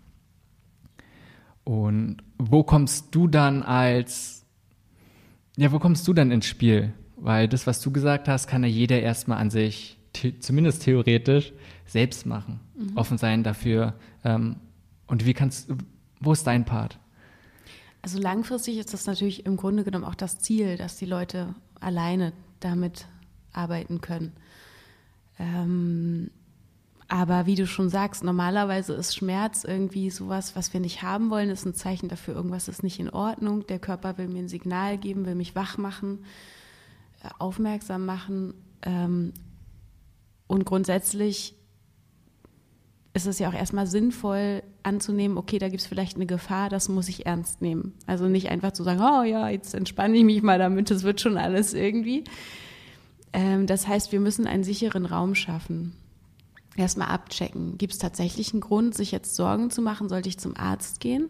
[1.64, 4.46] Und wo kommst du dann als,
[5.56, 6.92] ja, wo kommst du dann ins Spiel?
[7.16, 9.98] Weil das, was du gesagt hast, kann ja jeder erstmal an sich,
[10.38, 11.52] zumindest theoretisch,
[11.84, 12.60] selbst machen.
[12.76, 12.96] Mhm.
[12.96, 13.94] Offen sein dafür.
[14.24, 14.56] Ähm,
[15.08, 15.68] und wie kannst,
[16.20, 17.00] wo ist dein Part?
[18.02, 22.32] Also langfristig ist das natürlich im Grunde genommen auch das Ziel, dass die Leute alleine
[22.60, 23.06] damit
[23.52, 24.32] arbeiten können.
[25.38, 26.30] Ähm,
[27.08, 31.50] aber wie du schon sagst, normalerweise ist Schmerz irgendwie sowas, was wir nicht haben wollen,
[31.50, 33.66] ist ein Zeichen dafür, irgendwas ist nicht in Ordnung.
[33.66, 36.24] Der Körper will mir ein Signal geben, will mich wach machen,
[37.22, 38.54] äh, aufmerksam machen.
[38.80, 39.34] Ähm,
[40.46, 41.54] und grundsätzlich
[43.14, 46.88] ist es ja auch erstmal sinnvoll anzunehmen, okay, da gibt es vielleicht eine Gefahr, das
[46.88, 47.92] muss ich ernst nehmen.
[48.06, 51.20] Also nicht einfach zu sagen, oh ja, jetzt entspanne ich mich mal damit, das wird
[51.20, 52.24] schon alles irgendwie,
[53.32, 55.94] das heißt, wir müssen einen sicheren Raum schaffen.
[56.76, 57.78] Erstmal abchecken.
[57.78, 60.08] Gibt es tatsächlich einen Grund, sich jetzt Sorgen zu machen?
[60.08, 61.28] Sollte ich zum Arzt gehen?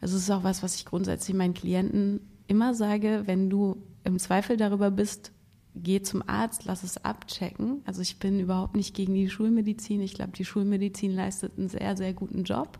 [0.00, 4.18] Also es ist auch was, was ich grundsätzlich meinen Klienten immer sage, wenn du im
[4.18, 5.32] Zweifel darüber bist,
[5.74, 7.82] geh zum Arzt, lass es abchecken.
[7.84, 10.00] Also ich bin überhaupt nicht gegen die Schulmedizin.
[10.02, 12.78] Ich glaube, die Schulmedizin leistet einen sehr, sehr guten Job,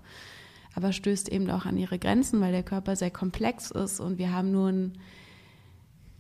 [0.75, 4.33] aber stößt eben auch an ihre Grenzen, weil der Körper sehr komplex ist und wir
[4.33, 4.99] haben nur ein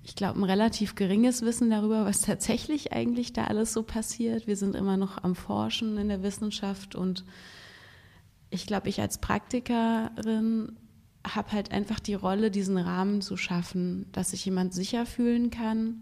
[0.07, 4.47] ich glaube, ein relativ geringes Wissen darüber, was tatsächlich eigentlich da alles so passiert.
[4.47, 7.25] Wir sind immer noch am Forschen in der Wissenschaft und
[8.51, 10.77] ich glaube, ich als Praktikerin
[11.27, 16.01] habe halt einfach die Rolle, diesen Rahmen zu schaffen, dass sich jemand sicher fühlen kann,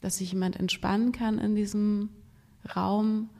[0.00, 2.10] dass sich jemand entspannen kann in diesem
[2.76, 3.30] Raum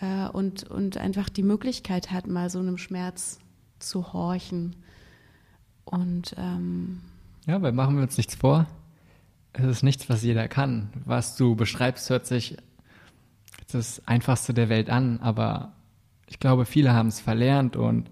[0.00, 3.38] äh, und, und einfach die Möglichkeit hat, mal so einem Schmerz
[3.78, 4.76] zu horchen.
[5.86, 7.00] Und ähm,
[7.46, 8.66] ja, weil machen wir uns nichts vor
[9.52, 10.90] es ist nichts, was jeder kann.
[11.04, 12.56] Was du beschreibst, hört sich
[13.72, 15.72] das Einfachste der Welt an, aber
[16.26, 18.10] ich glaube, viele haben es verlernt und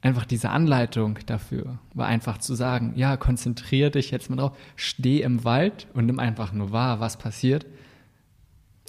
[0.00, 5.22] einfach diese Anleitung dafür war einfach zu sagen, ja, konzentriere dich jetzt mal drauf, steh
[5.22, 7.66] im Wald und nimm einfach nur wahr, was passiert.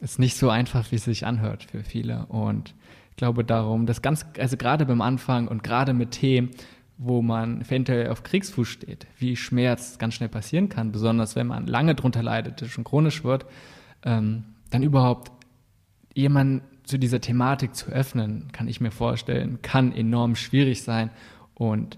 [0.02, 2.76] Ist nicht so einfach, wie es sich anhört für viele und
[3.12, 6.52] ich glaube darum, dass ganz, also gerade beim Anfang und gerade mit Themen,
[7.02, 11.66] wo man eventuell auf Kriegsfuß steht, wie Schmerz ganz schnell passieren kann, besonders wenn man
[11.66, 13.46] lange drunter leidet, schon chronisch wird,
[14.04, 15.32] ähm, dann überhaupt
[16.14, 21.10] jemanden zu dieser Thematik zu öffnen, kann ich mir vorstellen, kann enorm schwierig sein
[21.54, 21.98] und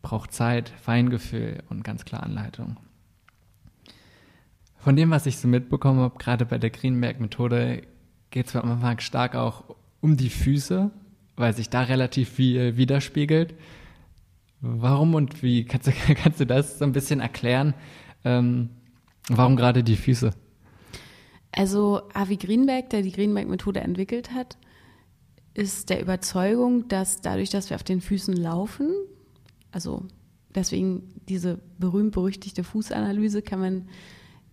[0.00, 2.78] braucht Zeit, Feingefühl und ganz klar Anleitung.
[4.78, 7.82] Von dem, was ich so mitbekommen habe, gerade bei der Greenberg-Methode,
[8.30, 9.64] geht es am Anfang stark auch
[10.00, 10.90] um die Füße,
[11.36, 13.54] weil sich da relativ viel widerspiegelt.
[14.66, 15.64] Warum und wie?
[15.66, 17.74] Kannst du, kannst du das so ein bisschen erklären?
[18.24, 18.70] Ähm,
[19.28, 20.30] warum gerade die Füße?
[21.52, 24.56] Also Avi Greenberg, der die Greenberg-Methode entwickelt hat,
[25.52, 28.90] ist der Überzeugung, dass dadurch, dass wir auf den Füßen laufen,
[29.70, 30.06] also
[30.54, 33.88] deswegen diese berühmt-berüchtigte Fußanalyse, kann man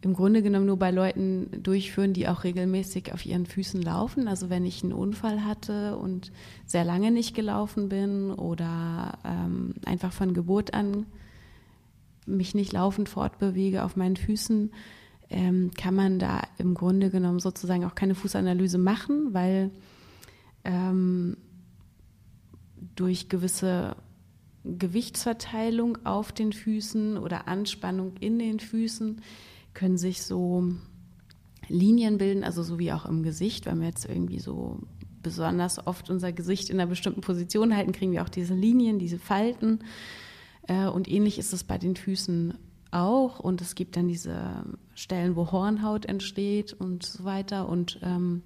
[0.04, 4.28] im Grunde genommen nur bei Leuten durchführen, die auch regelmäßig auf ihren Füßen laufen.
[4.28, 6.32] Also wenn ich einen Unfall hatte und
[6.66, 11.06] sehr lange nicht gelaufen bin oder ähm, einfach von Geburt an
[12.26, 14.72] mich nicht laufend fortbewege auf meinen Füßen,
[15.30, 19.70] ähm, kann man da im Grunde genommen sozusagen auch keine Fußanalyse machen, weil
[20.64, 21.38] ähm,
[22.96, 23.96] durch gewisse
[24.64, 29.22] Gewichtsverteilung auf den Füßen oder Anspannung in den Füßen
[29.74, 30.64] können sich so
[31.68, 34.80] Linien bilden, also so wie auch im Gesicht, wenn wir jetzt irgendwie so
[35.22, 39.20] besonders oft unser Gesicht in einer bestimmten Position halten, kriegen wir auch diese Linien, diese
[39.20, 39.80] Falten.
[40.68, 42.56] Äh, und ähnlich ist es bei den Füßen
[42.92, 43.40] auch.
[43.40, 47.70] Und es gibt dann diese Stellen, wo Hornhaut entsteht und so weiter.
[47.70, 48.44] Und ähm,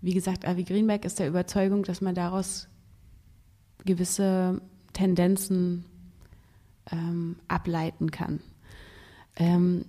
[0.00, 2.68] wie gesagt, Avi Greenberg ist der Überzeugung, dass man daraus
[3.84, 4.60] gewisse
[4.92, 5.84] Tendenzen
[6.90, 8.40] ähm, ableiten kann.
[9.36, 9.84] Ähm,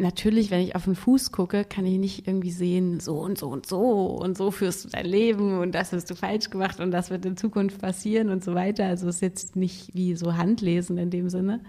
[0.00, 3.48] natürlich, wenn ich auf den Fuß gucke, kann ich nicht irgendwie sehen, so und so
[3.48, 6.90] und so und so führst du dein Leben und das hast du falsch gemacht und
[6.90, 8.86] das wird in Zukunft passieren und so weiter.
[8.86, 11.60] Also es ist jetzt nicht wie so Handlesen in dem Sinne.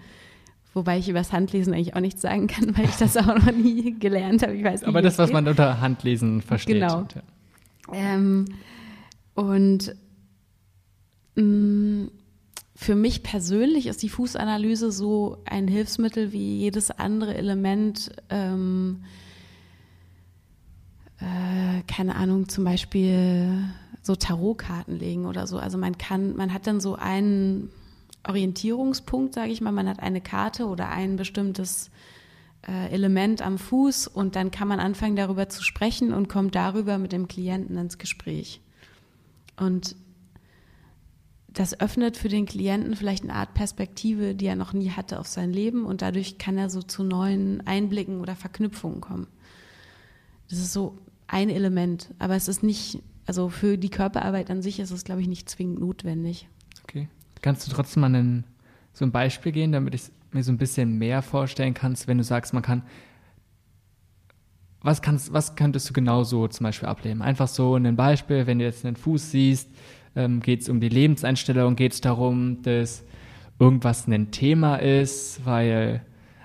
[0.74, 3.52] Wobei ich über das Handlesen eigentlich auch nichts sagen kann, weil ich das auch noch
[3.52, 4.54] nie gelernt habe.
[4.54, 6.76] Ich weiß nicht, Aber das, was man unter Handlesen versteht.
[6.76, 7.06] Genau.
[7.92, 8.46] Ähm,
[9.34, 9.94] und
[11.36, 12.10] mh, mm,
[12.82, 18.10] für mich persönlich ist die Fußanalyse so ein Hilfsmittel wie jedes andere Element.
[18.28, 19.04] Ähm,
[21.18, 23.64] äh, keine Ahnung, zum Beispiel
[24.02, 25.58] so Tarotkarten legen oder so.
[25.58, 27.70] Also man kann, man hat dann so einen
[28.26, 29.70] Orientierungspunkt, sage ich mal.
[29.70, 31.90] Man hat eine Karte oder ein bestimmtes
[32.66, 36.98] äh, Element am Fuß und dann kann man anfangen, darüber zu sprechen und kommt darüber
[36.98, 38.60] mit dem Klienten ins Gespräch.
[39.56, 39.94] Und
[41.52, 45.26] das öffnet für den Klienten vielleicht eine Art Perspektive, die er noch nie hatte auf
[45.26, 49.26] sein Leben und dadurch kann er so zu neuen Einblicken oder Verknüpfungen kommen.
[50.48, 54.80] Das ist so ein Element, aber es ist nicht, also für die Körperarbeit an sich
[54.80, 56.48] ist es, glaube ich, nicht zwingend notwendig.
[56.84, 57.08] Okay.
[57.42, 58.44] Kannst du trotzdem mal einen,
[58.92, 62.24] so ein Beispiel gehen, damit ich mir so ein bisschen mehr vorstellen kann, wenn du
[62.24, 62.82] sagst, man kann
[64.84, 67.22] was, kannst, was könntest du genau so zum Beispiel ablehnen?
[67.22, 69.70] Einfach so ein Beispiel, wenn du jetzt einen Fuß siehst,
[70.16, 73.04] ähm, geht es um die Lebenseinstellung, geht es darum, dass
[73.58, 76.02] irgendwas ein Thema ist, weil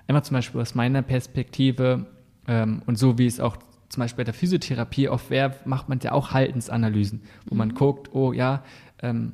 [0.07, 2.05] einmal zum Beispiel aus meiner Perspektive
[2.47, 3.57] ähm, und so wie es auch
[3.89, 7.57] zum Beispiel bei der Physiotherapie oft wäre, macht man ja auch Haltensanalysen, wo mhm.
[7.57, 8.63] man guckt, oh ja,
[9.01, 9.33] ähm,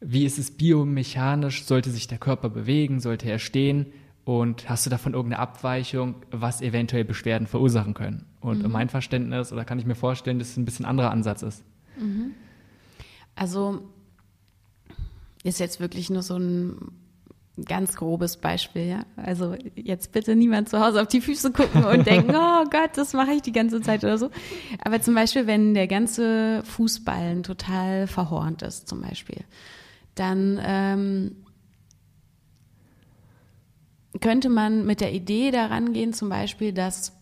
[0.00, 3.86] wie ist es biomechanisch, sollte sich der Körper bewegen, sollte er stehen
[4.24, 8.26] und hast du davon irgendeine Abweichung, was eventuell Beschwerden verursachen können?
[8.40, 8.70] Und mhm.
[8.70, 11.64] mein Verständnis, oder kann ich mir vorstellen, dass es ein bisschen anderer Ansatz ist.
[11.98, 12.32] Mhm.
[13.34, 13.82] Also
[15.42, 16.92] ist jetzt wirklich nur so ein
[17.62, 19.06] ganz grobes Beispiel, ja.
[19.16, 23.12] Also jetzt bitte niemand zu Hause auf die Füße gucken und denken, oh Gott, das
[23.12, 24.30] mache ich die ganze Zeit oder so.
[24.84, 29.44] Aber zum Beispiel, wenn der ganze Fußballen total verhornt ist, zum Beispiel,
[30.14, 31.36] dann ähm,
[34.20, 37.12] könnte man mit der Idee daran gehen, zum Beispiel, dass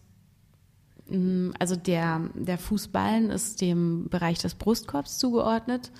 [1.58, 5.90] also der, der Fußballen ist dem Bereich des Brustkorbs zugeordnet.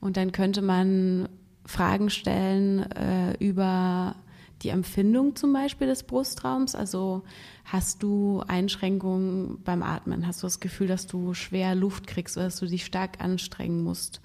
[0.00, 1.28] Und dann könnte man
[1.64, 4.14] Fragen stellen äh, über
[4.62, 6.74] die Empfindung zum Beispiel des Brustraums.
[6.74, 7.22] Also
[7.64, 10.26] hast du Einschränkungen beim Atmen?
[10.26, 13.82] Hast du das Gefühl, dass du schwer Luft kriegst oder dass du dich stark anstrengen
[13.82, 14.20] musst,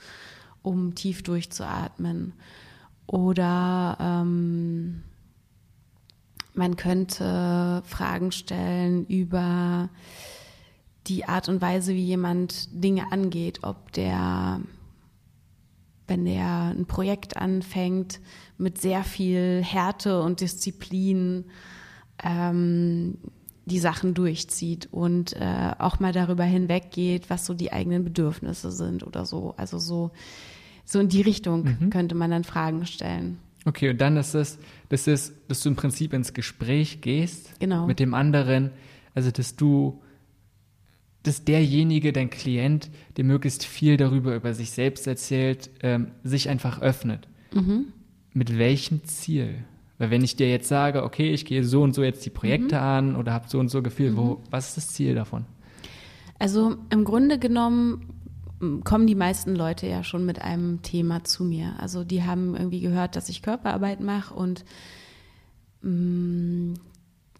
[0.62, 2.34] um tief durchzuatmen?
[3.08, 5.04] Oder ähm,
[6.54, 9.90] man könnte Fragen stellen über
[11.08, 14.62] die Art und Weise, wie jemand Dinge angeht, ob der,
[16.08, 18.20] wenn der ein Projekt anfängt,
[18.58, 21.46] mit sehr viel Härte und Disziplin
[22.24, 23.18] ähm,
[23.66, 29.06] die Sachen durchzieht und äh, auch mal darüber hinweggeht, was so die eigenen Bedürfnisse sind
[29.06, 29.54] oder so.
[29.58, 30.12] Also so,
[30.86, 31.90] so in die Richtung mhm.
[31.90, 33.40] könnte man dann Fragen stellen.
[33.66, 34.58] Okay, und dann ist es,
[34.90, 37.86] das ist, dass du im Prinzip ins Gespräch gehst genau.
[37.86, 38.72] mit dem anderen,
[39.14, 40.02] also dass du,
[41.24, 46.82] dass derjenige, dein Klient, der möglichst viel darüber über sich selbst erzählt, ähm, sich einfach
[46.82, 47.28] öffnet.
[47.54, 47.94] Mhm.
[48.34, 49.64] Mit welchem Ziel?
[50.00, 52.76] Weil wenn ich dir jetzt sage, okay, ich gehe so und so jetzt die Projekte
[52.76, 52.82] mhm.
[52.82, 54.38] an oder habe so und so Gefühl, wo, mhm.
[54.50, 55.46] was ist das Ziel davon?
[56.40, 58.08] Also im Grunde genommen
[58.84, 61.74] kommen die meisten Leute ja schon mit einem Thema zu mir.
[61.80, 64.64] Also die haben irgendwie gehört, dass ich Körperarbeit mache und
[65.82, 66.74] mh, mm,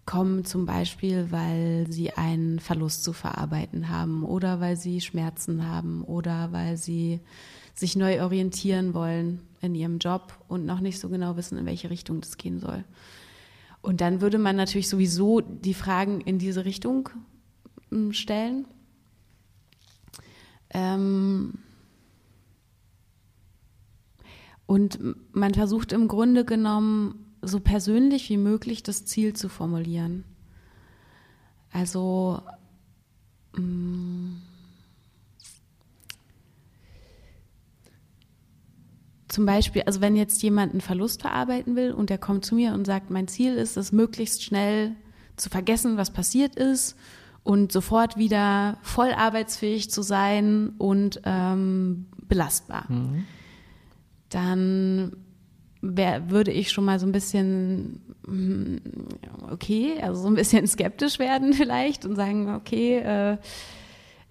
[0.04, 6.02] kommen zum Beispiel, weil sie einen Verlust zu verarbeiten haben oder weil sie Schmerzen haben
[6.02, 7.20] oder weil sie
[7.74, 11.88] sich neu orientieren wollen in ihrem Job und noch nicht so genau wissen, in welche
[11.88, 12.84] Richtung das gehen soll.
[13.80, 17.08] Und dann würde man natürlich sowieso die Fragen in diese Richtung
[18.10, 18.66] stellen
[20.72, 21.54] ähm
[24.66, 24.98] und
[25.34, 30.24] man versucht im Grunde genommen so persönlich wie möglich das Ziel zu formulieren.
[31.72, 32.40] Also
[33.54, 34.36] mm,
[39.28, 42.72] zum Beispiel, also wenn jetzt jemand einen Verlust verarbeiten will und der kommt zu mir
[42.72, 44.94] und sagt, mein Ziel ist es, möglichst schnell
[45.36, 46.96] zu vergessen, was passiert ist
[47.44, 52.86] und sofort wieder voll arbeitsfähig zu sein und ähm, belastbar.
[52.88, 53.24] Mhm.
[54.28, 55.16] Dann
[55.80, 58.76] wär, würde ich schon mal so ein bisschen, mm,
[59.50, 63.38] okay, also so ein bisschen skeptisch werden vielleicht und sagen, okay, äh,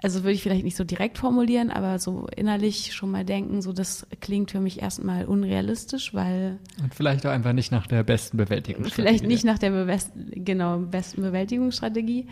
[0.04, 3.72] also würde ich vielleicht nicht so direkt formulieren, aber so innerlich schon mal denken, so
[3.72, 6.58] das klingt für mich erstmal unrealistisch, weil.
[6.82, 8.96] Und vielleicht auch einfach nicht nach der besten Bewältigungsstrategie.
[8.96, 10.00] Vielleicht nicht nach der Be
[10.32, 12.26] genau, besten Bewältigungsstrategie.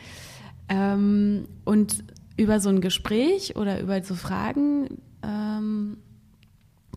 [0.70, 2.04] Ähm, und
[2.38, 5.98] über so ein Gespräch oder über so Fragen ähm,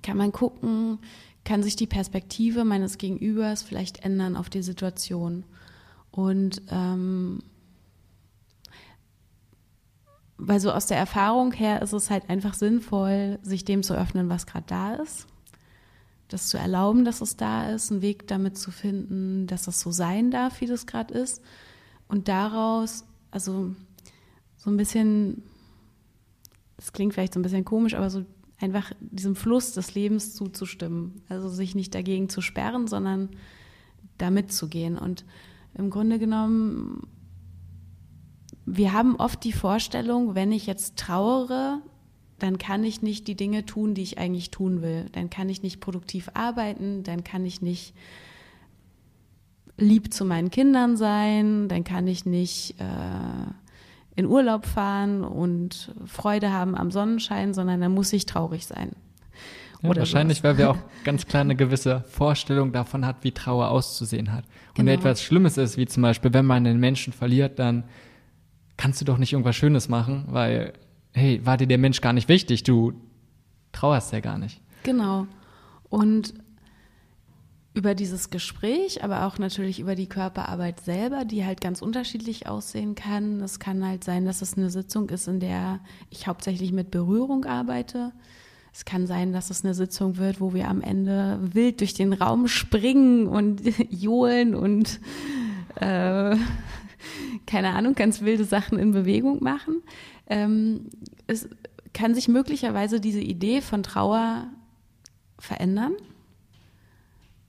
[0.03, 0.99] kann man gucken,
[1.45, 5.45] kann sich die Perspektive meines Gegenübers vielleicht ändern auf die Situation.
[6.13, 7.43] Und ähm,
[10.37, 14.29] weil so aus der Erfahrung her ist es halt einfach sinnvoll, sich dem zu öffnen,
[14.29, 15.27] was gerade da ist.
[16.29, 19.91] Das zu erlauben, dass es da ist, einen Weg damit zu finden, dass es so
[19.91, 21.43] sein darf, wie das gerade ist.
[22.09, 23.75] Und daraus also
[24.57, 25.42] so ein bisschen,
[26.77, 28.25] das klingt vielleicht so ein bisschen komisch, aber so
[28.61, 31.23] einfach diesem Fluss des Lebens zuzustimmen.
[31.29, 33.31] Also sich nicht dagegen zu sperren, sondern
[34.18, 34.97] da mitzugehen.
[34.97, 35.25] Und
[35.75, 37.09] im Grunde genommen,
[38.64, 41.83] wir haben oft die Vorstellung, wenn ich jetzt trauere,
[42.38, 45.07] dann kann ich nicht die Dinge tun, die ich eigentlich tun will.
[45.12, 47.95] Dann kann ich nicht produktiv arbeiten, dann kann ich nicht
[49.83, 56.53] lieb zu meinen Kindern sein, dann kann ich nicht äh, in Urlaub fahren und Freude
[56.53, 58.92] haben am Sonnenschein, sondern dann muss ich traurig sein.
[59.83, 60.51] Ja, wahrscheinlich, sowas.
[60.51, 64.45] weil wir auch ganz klar eine gewisse Vorstellung davon hat, wie Trauer auszusehen hat.
[64.79, 64.92] Und genau.
[64.92, 67.85] etwas Schlimmes ist, wie zum Beispiel, wenn man einen Menschen verliert, dann
[68.77, 70.73] kannst du doch nicht irgendwas Schönes machen, weil,
[71.12, 72.92] hey, war dir der Mensch gar nicht wichtig, du
[73.73, 74.61] trauerst ja gar nicht.
[74.85, 75.27] Genau.
[75.88, 76.35] Und
[77.75, 82.95] über dieses Gespräch, aber auch natürlich über die Körperarbeit selber, die halt ganz unterschiedlich aussehen
[82.95, 83.41] kann.
[83.41, 85.81] Es kann halt sein, dass es eine Sitzung ist, in der
[86.11, 88.13] ich hauptsächlich mit Berührung arbeite.
[88.75, 92.13] Es kann sein, dass es eine Sitzung wird, wo wir am Ende wild durch den
[92.13, 95.01] Raum springen und johlen und
[95.77, 96.37] äh,
[97.47, 99.83] keine Ahnung, ganz wilde Sachen in Bewegung machen.
[100.27, 100.91] Ähm,
[101.27, 101.49] es
[101.95, 104.49] kann sich möglicherweise diese Idee von Trauer
[105.39, 105.95] verändern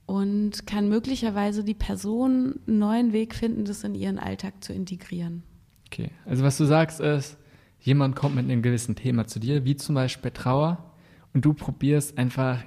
[0.06, 5.42] und kann möglicherweise die Person einen neuen Weg finden, das in ihren Alltag zu integrieren.
[5.86, 7.38] Okay, also was du sagst ist,
[7.80, 10.92] jemand kommt mit einem gewissen Thema zu dir, wie zum Beispiel Trauer,
[11.32, 12.60] und du probierst einfach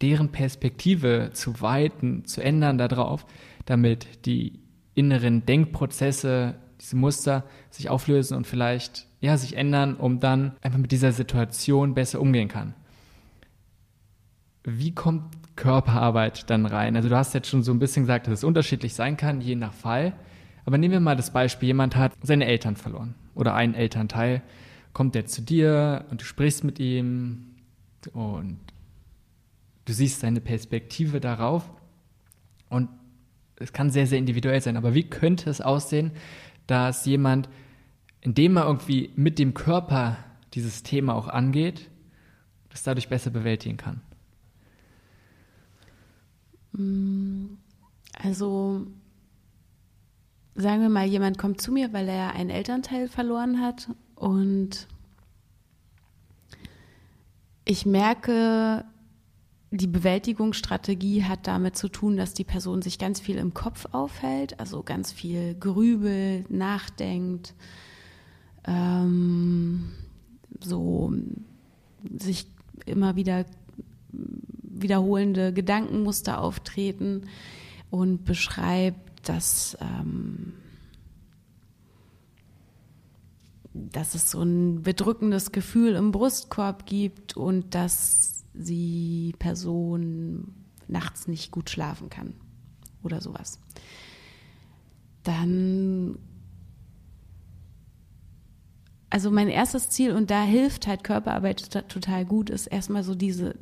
[0.00, 3.26] deren Perspektive zu weiten, zu ändern darauf,
[3.64, 4.60] damit die
[4.94, 10.92] inneren Denkprozesse, diese Muster sich auflösen und vielleicht ja sich ändern, um dann einfach mit
[10.92, 12.74] dieser Situation besser umgehen kann.
[14.64, 16.96] Wie kommt Körperarbeit dann rein?
[16.96, 19.56] Also du hast jetzt schon so ein bisschen gesagt, dass es unterschiedlich sein kann, je
[19.56, 20.14] nach Fall.
[20.64, 24.42] Aber nehmen wir mal das Beispiel, jemand hat seine Eltern verloren oder einen Elternteil,
[24.92, 27.56] kommt der zu dir und du sprichst mit ihm
[28.12, 28.58] und
[29.84, 31.68] du siehst seine Perspektive darauf
[32.68, 32.88] und
[33.56, 34.76] es kann sehr, sehr individuell sein.
[34.76, 36.12] Aber wie könnte es aussehen,
[36.68, 37.48] dass jemand,
[38.20, 40.18] indem er irgendwie mit dem Körper
[40.54, 41.90] dieses Thema auch angeht,
[42.68, 44.02] das dadurch besser bewältigen kann?
[46.78, 47.58] Mm,
[48.22, 48.86] also
[50.54, 54.88] sagen wir mal, jemand kommt zu mir, weil er einen Elternteil verloren hat und
[57.64, 58.84] ich merke,
[59.70, 64.58] die Bewältigungsstrategie hat damit zu tun, dass die Person sich ganz viel im Kopf aufhält,
[64.58, 67.54] also ganz viel grübelt, nachdenkt,
[68.64, 69.92] ähm,
[70.60, 71.12] so
[72.18, 72.46] sich
[72.86, 73.44] immer wieder
[74.82, 77.22] wiederholende Gedankenmuster auftreten
[77.90, 80.54] und beschreibt, dass, ähm,
[83.72, 90.54] dass es so ein bedrückendes Gefühl im Brustkorb gibt und dass die Person
[90.86, 92.34] nachts nicht gut schlafen kann
[93.02, 93.60] oder sowas.
[95.22, 96.18] Dann
[99.10, 103.54] also mein erstes Ziel, und da hilft halt Körperarbeit total gut, ist erstmal so diese,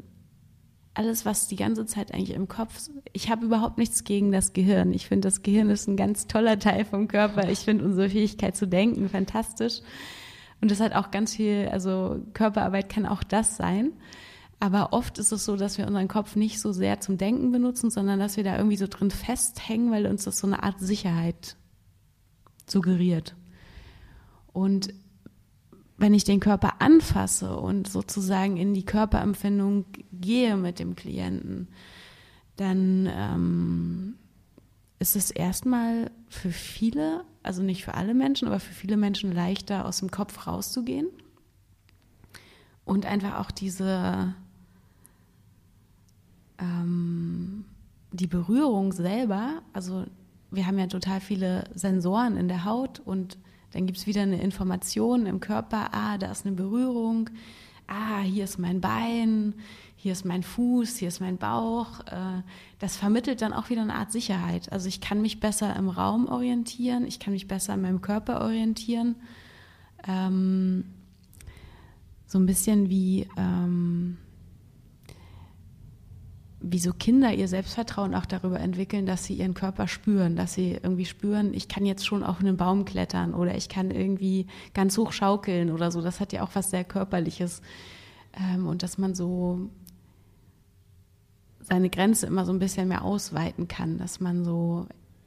[0.97, 4.92] alles, was die ganze Zeit eigentlich im Kopf, ich habe überhaupt nichts gegen das Gehirn.
[4.94, 7.51] Ich finde, das Gehirn ist ein ganz toller Teil vom Körper.
[7.51, 9.80] Ich finde unsere Fähigkeit zu denken fantastisch.
[10.62, 13.92] Und das hat auch ganz viel, also Körperarbeit kann auch das sein.
[14.59, 17.90] Aber oft ist es so, dass wir unseren Kopf nicht so sehr zum Denken benutzen,
[17.90, 21.57] sondern dass wir da irgendwie so drin festhängen, weil uns das so eine Art Sicherheit
[22.66, 23.36] suggeriert.
[24.55, 24.94] Und
[25.99, 31.68] wenn ich den Körper anfasse und sozusagen in die Körperempfindung gehe mit dem Klienten,
[32.57, 34.14] dann ähm,
[34.99, 39.86] ist es erstmal für viele, also nicht für alle Menschen, aber für viele Menschen leichter
[39.86, 41.09] aus dem Kopf rauszugehen
[42.84, 44.34] und einfach auch diese
[46.59, 47.64] ähm,
[48.12, 50.07] die Berührung selber, also
[50.51, 53.36] wir haben ja total viele Sensoren in der Haut und
[53.73, 57.31] dann gibt es wieder eine Information im Körper, ah, da ist eine Berührung,
[57.87, 59.55] ah, hier ist mein Bein,
[59.97, 62.01] hier ist mein Fuß, hier ist mein Bauch.
[62.07, 62.43] Äh,
[62.79, 64.71] das vermittelt dann auch wieder eine Art Sicherheit.
[64.73, 68.41] Also ich kann mich besser im Raum orientieren, ich kann mich besser in meinem Körper
[68.43, 69.17] orientieren.
[70.07, 70.85] Ähm,
[72.27, 74.19] so ein bisschen wie ähm,
[76.69, 80.73] wie so Kinder ihr Selbstvertrauen auch darüber entwickeln, dass sie ihren Körper spüren, dass sie
[80.83, 84.99] irgendwie spüren, ich kann jetzt schon auf einen Baum klettern oder ich kann irgendwie ganz
[84.99, 86.03] hoch schaukeln oder so.
[86.03, 87.62] Das hat ja auch was sehr Körperliches.
[88.37, 89.71] Ähm, und dass man so
[91.61, 94.87] seine Grenze immer so ein bisschen mehr ausweiten kann, dass man so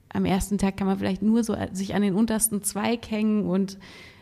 [0.10, 3.78] am ersten Tag kann man vielleicht nur so sich an den untersten Zweig hängen und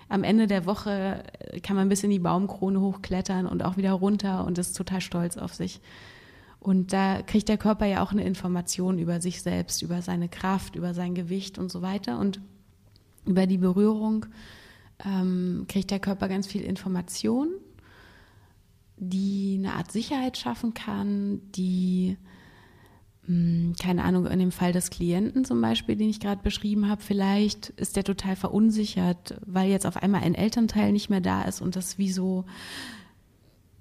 [0.09, 1.23] am Ende der Woche
[1.63, 5.37] kann man bis in die Baumkrone hochklettern und auch wieder runter und ist total stolz
[5.37, 5.81] auf sich.
[6.67, 10.75] Und da kriegt der Körper ja auch eine Information über sich selbst, über seine Kraft,
[10.75, 12.19] über sein Gewicht und so weiter.
[12.19, 12.41] Und
[13.25, 14.25] über die Berührung
[15.05, 17.51] ähm, kriegt der Körper ganz viel Information,
[18.97, 22.17] die eine Art Sicherheit schaffen kann, die,
[23.27, 26.89] mh, hm, keine Ahnung, in dem Fall des Klienten zum Beispiel, den ich gerade beschrieben
[26.89, 31.43] habe, vielleicht ist der total verunsichert, weil jetzt auf einmal ein Elternteil nicht mehr da
[31.43, 32.43] ist und das wie so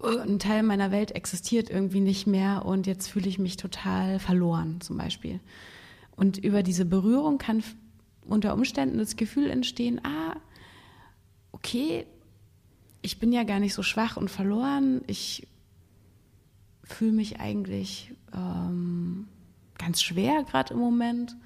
[0.02, 4.80] ein Teil meiner Welt existiert irgendwie nicht mehr und jetzt fühle ich mich total verloren
[4.80, 5.40] zum Beispiel.
[6.16, 7.62] Und über diese Berührung kann
[8.26, 10.36] unter Umständen das Gefühl entstehen, ah,
[11.52, 12.06] okay,
[13.02, 15.46] ich bin ja gar nicht so schwach und verloren, ich
[16.82, 19.28] fühle mich eigentlich ähm,
[19.78, 21.36] ganz schwer gerade im Moment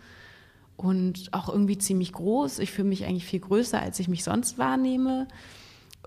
[0.77, 2.59] und auch irgendwie ziemlich groß.
[2.59, 5.29] Ich fühle mich eigentlich viel größer, als ich mich sonst wahrnehme.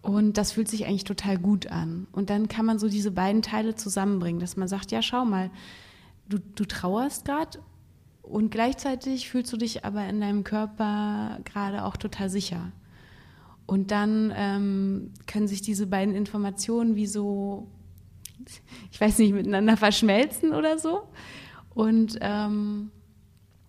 [0.03, 2.07] Und das fühlt sich eigentlich total gut an.
[2.11, 5.49] Und dann kann man so diese beiden Teile zusammenbringen, dass man sagt, ja, schau mal,
[6.27, 7.59] du, du trauerst gerade
[8.21, 12.73] und gleichzeitig fühlst du dich aber in deinem Körper gerade auch total sicher.
[13.65, 17.67] Und dann ähm, können sich diese beiden Informationen wie so,
[18.91, 21.03] ich weiß nicht, miteinander verschmelzen oder so.
[21.73, 22.91] Und ähm,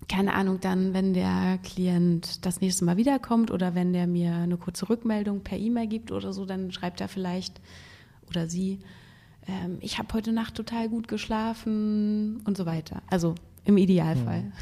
[0.08, 4.56] keine Ahnung, dann, wenn der Klient das nächste Mal wiederkommt oder wenn der mir eine
[4.56, 7.60] kurze Rückmeldung per E-Mail gibt oder so, dann schreibt er vielleicht
[8.28, 8.80] oder sie,
[9.46, 13.02] ähm, ich habe heute Nacht total gut geschlafen und so weiter.
[13.10, 13.34] Also
[13.64, 14.42] im Idealfall.
[14.42, 14.52] Mhm.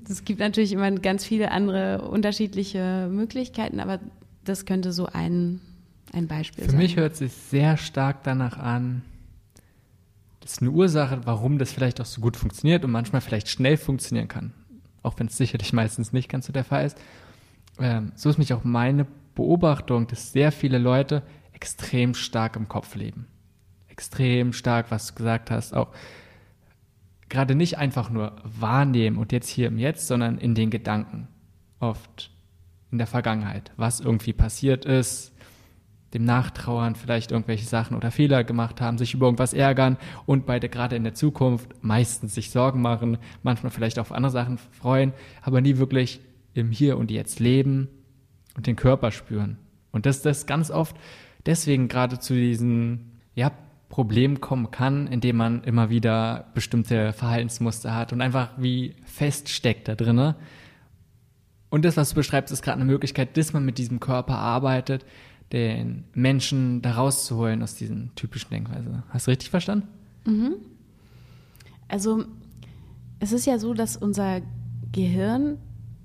[0.08, 4.00] Es gibt natürlich immer ganz viele andere unterschiedliche Möglichkeiten, aber
[4.44, 5.60] das könnte so ein,
[6.12, 6.78] ein Beispiel Für sein.
[6.78, 9.02] Für mich hört es sich sehr stark danach an,
[10.52, 14.28] ist eine Ursache, warum das vielleicht auch so gut funktioniert und manchmal vielleicht schnell funktionieren
[14.28, 14.54] kann.
[15.02, 16.98] Auch wenn es sicherlich meistens nicht ganz so der Fall ist.
[17.78, 21.22] Ähm, so ist mich auch meine Beobachtung, dass sehr viele Leute
[21.52, 23.26] extrem stark im Kopf leben.
[23.88, 25.88] Extrem stark, was du gesagt hast, auch
[27.28, 31.28] gerade nicht einfach nur wahrnehmen und jetzt hier im Jetzt, sondern in den Gedanken.
[31.80, 32.30] Oft
[32.90, 35.32] in der Vergangenheit, was irgendwie passiert ist,
[36.14, 40.68] dem Nachtrauern vielleicht irgendwelche Sachen oder Fehler gemacht haben, sich über irgendwas ärgern und beide
[40.68, 45.60] gerade in der Zukunft meistens sich Sorgen machen, manchmal vielleicht auf andere Sachen freuen, aber
[45.60, 46.20] nie wirklich
[46.54, 47.88] im Hier und Jetzt leben
[48.56, 49.58] und den Körper spüren.
[49.90, 50.96] Und dass das ganz oft
[51.46, 53.52] deswegen gerade zu diesen ja,
[53.88, 59.94] Problemen kommen kann, indem man immer wieder bestimmte Verhaltensmuster hat und einfach wie feststeckt da
[59.94, 60.36] drinne.
[61.70, 65.04] Und das, was du beschreibst, ist gerade eine Möglichkeit, dass man mit diesem Körper arbeitet,
[65.52, 69.02] den Menschen da rauszuholen aus diesen typischen Denkweise.
[69.08, 69.88] Hast du richtig verstanden?
[70.24, 70.56] Mhm.
[71.88, 72.24] Also
[73.20, 74.42] es ist ja so, dass unser
[74.92, 75.58] Gehirn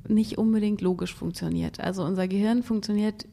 [0.08, 1.80] nicht unbedingt logisch funktioniert.
[1.80, 3.26] Also unser Gehirn funktioniert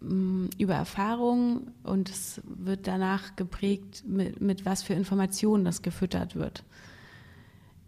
[0.00, 6.36] mm, über Erfahrung und es wird danach geprägt, mit, mit was für Informationen das gefüttert
[6.36, 6.64] wird.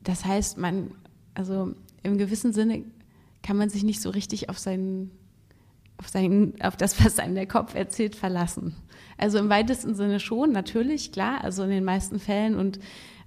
[0.02, 0.90] Das heißt, man,
[1.34, 2.84] also im gewissen Sinne
[3.42, 5.10] kann man sich nicht so richtig auf seinen
[5.98, 8.74] auf, sein, auf das, was einem der Kopf erzählt, verlassen.
[9.16, 12.78] Also im weitesten Sinne schon, natürlich, klar, also in den meisten Fällen und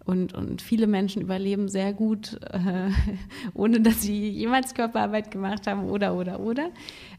[0.07, 2.89] und, und viele Menschen überleben sehr gut, äh,
[3.53, 6.71] ohne dass sie jemals Körperarbeit gemacht haben oder, oder, oder.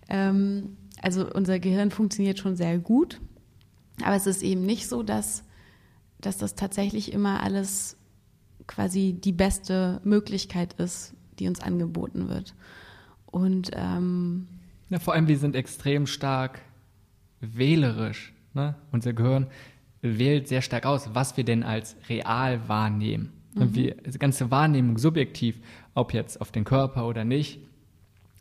[0.09, 3.21] Ähm, also unser Gehirn funktioniert schon sehr gut.
[4.03, 5.45] Aber es ist eben nicht so, dass,
[6.23, 7.99] dass das tatsächlich immer alles
[8.67, 12.55] quasi die beste Möglichkeit ist, die uns angeboten wird.
[13.27, 14.49] Und ähm,
[14.91, 16.61] ja, vor allem, wir sind extrem stark
[17.41, 18.33] wählerisch.
[18.55, 18.75] Ne?
[18.93, 19.47] Unser Gehirn
[20.01, 23.33] wählt sehr stark aus, was wir denn als real wahrnehmen.
[23.55, 23.75] Mhm.
[23.75, 25.57] Wir, die ganze Wahrnehmung subjektiv,
[25.95, 27.61] ob jetzt auf den Körper oder nicht,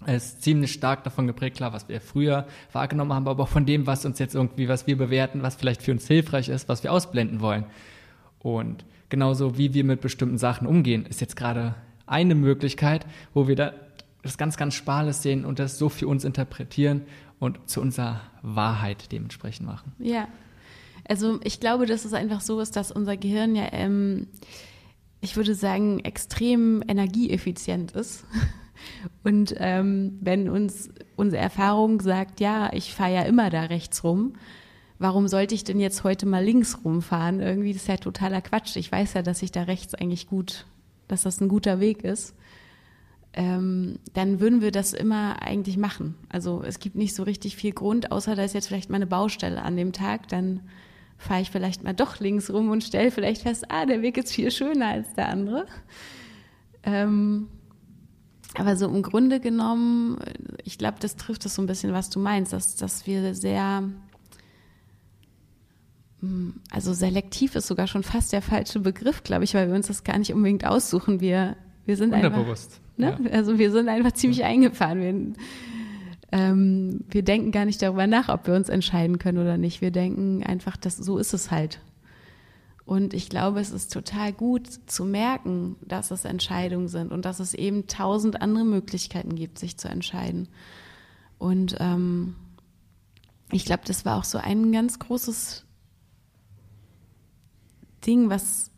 [0.06, 3.88] ist ziemlich stark davon geprägt, klar, was wir früher wahrgenommen haben, aber auch von dem,
[3.88, 6.92] was uns jetzt irgendwie, was wir bewerten, was vielleicht für uns hilfreich ist, was wir
[6.92, 7.66] ausblenden wollen.
[8.40, 11.76] Und genauso wie wir mit bestimmten Sachen umgehen, ist jetzt gerade
[12.06, 13.74] eine Möglichkeit, wo wir da
[14.28, 17.04] das ganz, ganz Spales sehen und das so für uns interpretieren
[17.40, 19.94] und zu unserer Wahrheit dementsprechend machen.
[20.00, 20.28] Ja.
[21.08, 24.28] Also ich glaube, dass es einfach so ist, dass unser Gehirn ja, ähm,
[25.22, 28.26] ich würde sagen, extrem energieeffizient ist.
[29.24, 34.34] Und ähm, wenn uns unsere Erfahrung sagt, ja, ich fahre ja immer da rechts rum,
[35.00, 37.40] warum sollte ich denn jetzt heute mal links rumfahren?
[37.40, 38.76] Irgendwie, das ist ja totaler Quatsch.
[38.76, 40.66] Ich weiß ja, dass ich da rechts eigentlich gut,
[41.08, 42.36] dass das ein guter Weg ist.
[43.38, 46.16] Ähm, dann würden wir das immer eigentlich machen.
[46.28, 49.06] Also es gibt nicht so richtig viel Grund, außer da ist jetzt vielleicht mal eine
[49.06, 50.62] Baustelle an dem Tag, dann
[51.20, 54.34] fahre ich vielleicht mal doch links rum und stelle vielleicht fest, ah, der Weg ist
[54.34, 55.68] viel schöner als der andere.
[56.82, 57.48] Ähm,
[58.56, 60.18] aber so im Grunde genommen,
[60.64, 63.84] ich glaube, das trifft es so ein bisschen, was du meinst, dass, dass wir sehr,
[66.22, 69.88] hm, also selektiv ist sogar schon fast der falsche Begriff, glaube ich, weil wir uns
[69.88, 71.20] das gar nicht unbedingt aussuchen.
[71.20, 71.56] Wir,
[71.88, 72.82] wir sind Unterbewusst.
[72.98, 73.30] einfach, ne?
[73.30, 73.36] ja.
[73.36, 75.02] also wir sind einfach ziemlich eingefahren.
[75.02, 75.34] Wir,
[76.32, 79.82] ähm, wir denken gar nicht darüber nach, ob wir uns entscheiden können oder nicht.
[79.82, 81.80] Wir denken einfach, dass so ist es halt.
[82.86, 87.40] Und ich glaube, es ist total gut zu merken, dass es Entscheidungen sind und dass
[87.40, 90.50] es eben tausend andere Möglichkeiten gibt, sich zu entscheiden.
[91.38, 92.36] Und ähm,
[93.52, 95.66] ich glaube, das war auch so ein ganz großes
[98.06, 98.72] Ding, was,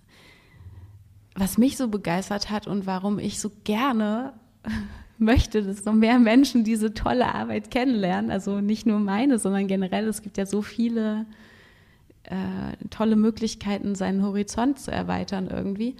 [1.39, 4.33] was mich so begeistert hat und warum ich so gerne
[5.17, 8.31] möchte, dass noch mehr Menschen diese tolle Arbeit kennenlernen.
[8.31, 10.07] Also nicht nur meine, sondern generell.
[10.07, 11.25] Es gibt ja so viele
[12.23, 15.95] äh, tolle Möglichkeiten, seinen Horizont zu erweitern irgendwie.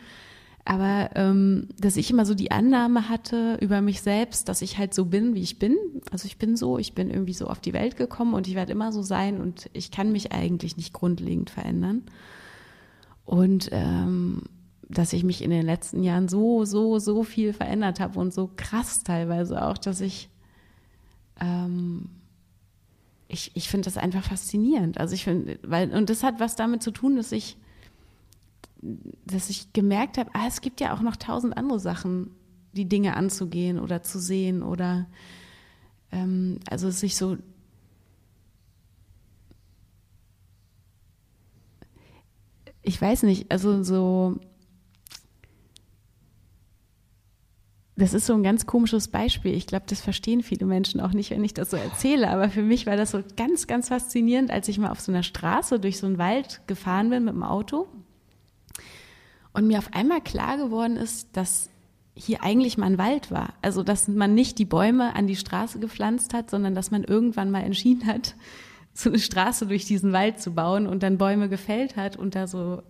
[0.66, 4.94] Aber ähm, dass ich immer so die Annahme hatte über mich selbst, dass ich halt
[4.94, 5.76] so bin, wie ich bin.
[6.12, 8.74] Also ich bin so, ich bin irgendwie so auf die Welt gekommen und ich werde
[8.74, 12.04] immer so sein und ich kann mich eigentlich nicht grundlegend verändern.
[13.26, 14.44] Und ähm,
[14.90, 18.50] dass ich mich in den letzten Jahren so, so, so viel verändert habe und so
[18.56, 20.30] krass teilweise auch, dass ich
[21.40, 22.10] ähm,
[23.30, 25.00] ich, ich finde das einfach faszinierend.
[25.00, 27.58] Also ich finde, weil, und das hat was damit zu tun, dass ich,
[29.26, 32.32] dass ich gemerkt habe, ah, es gibt ja auch noch tausend andere Sachen,
[32.74, 35.06] die Dinge anzugehen oder zu sehen oder
[36.12, 37.38] ähm, also sich so
[42.82, 44.40] ich weiß nicht, also so
[48.00, 49.54] Das ist so ein ganz komisches Beispiel.
[49.54, 52.30] Ich glaube, das verstehen viele Menschen auch nicht, wenn ich das so erzähle.
[52.30, 55.24] Aber für mich war das so ganz, ganz faszinierend, als ich mal auf so einer
[55.24, 57.88] Straße durch so einen Wald gefahren bin mit dem Auto
[59.52, 61.70] und mir auf einmal klar geworden ist, dass
[62.14, 63.54] hier eigentlich mal ein Wald war.
[63.62, 67.52] Also, dass man nicht die Bäume an die Straße gepflanzt hat, sondern dass man irgendwann
[67.52, 68.36] mal entschieden hat,
[68.94, 72.48] so eine Straße durch diesen Wald zu bauen und dann Bäume gefällt hat und da
[72.48, 72.82] so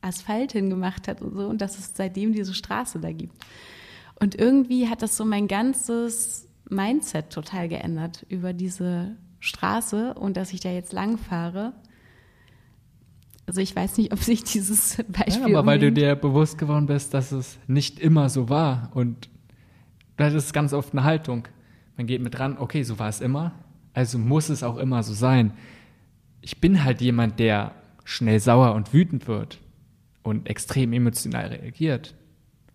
[0.00, 3.34] Asphalt hingemacht hat und so und dass es seitdem diese Straße da gibt.
[4.18, 10.52] Und irgendwie hat das so mein ganzes Mindset total geändert über diese Straße und dass
[10.52, 11.74] ich da jetzt lang fahre.
[13.46, 15.52] Also ich weiß nicht, ob sich dieses Beispiel.
[15.52, 18.90] Ja, aber weil du dir bewusst geworden bist, dass es nicht immer so war.
[18.94, 19.28] Und
[20.16, 21.46] das ist ganz oft eine Haltung.
[21.96, 23.52] Man geht mit dran, okay, so war es immer,
[23.94, 25.52] also muss es auch immer so sein.
[26.40, 27.72] Ich bin halt jemand, der
[28.04, 29.58] schnell sauer und wütend wird
[30.22, 32.14] und extrem emotional reagiert.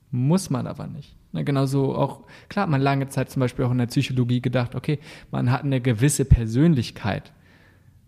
[0.10, 1.16] Muss man aber nicht.
[1.34, 5.00] Ne, genauso auch, klar, man lange Zeit zum Beispiel auch in der Psychologie gedacht, okay,
[5.32, 7.32] man hat eine gewisse Persönlichkeit.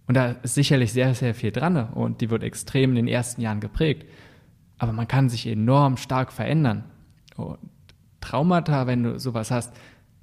[0.08, 3.42] Und da ist sicherlich sehr, sehr viel dran und die wird extrem in den ersten
[3.42, 4.06] Jahren geprägt.
[4.78, 6.84] Aber man kann sich enorm stark verändern.
[7.38, 7.60] Und
[8.20, 9.74] Traumata, wenn du sowas hast,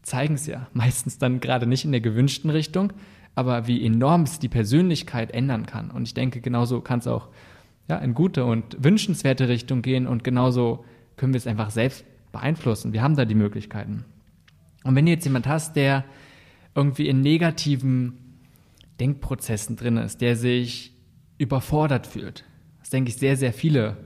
[0.02, 2.92] zeigen es ja meistens dann gerade nicht in der gewünschten Richtung,
[3.34, 5.90] aber wie enorm es die Persönlichkeit ändern kann.
[5.90, 7.28] Und ich denke, genauso kann es auch
[7.88, 10.84] ja, in gute und wünschenswerte Richtung gehen und genauso
[11.16, 12.92] können wir es einfach selbst beeinflussen.
[12.92, 14.04] Wir haben da die Möglichkeiten.
[14.84, 16.04] Und wenn du jetzt jemand hast, der
[16.74, 18.14] irgendwie in negativen
[18.98, 20.92] Denkprozessen drin ist, der sich
[21.38, 22.44] überfordert fühlt,
[22.78, 23.96] das denke ich sehr, sehr viele,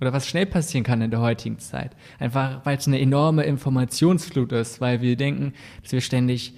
[0.00, 4.52] oder was schnell passieren kann in der heutigen Zeit, einfach weil es eine enorme Informationsflut
[4.52, 5.52] ist, weil wir denken,
[5.82, 6.54] dass wir ständig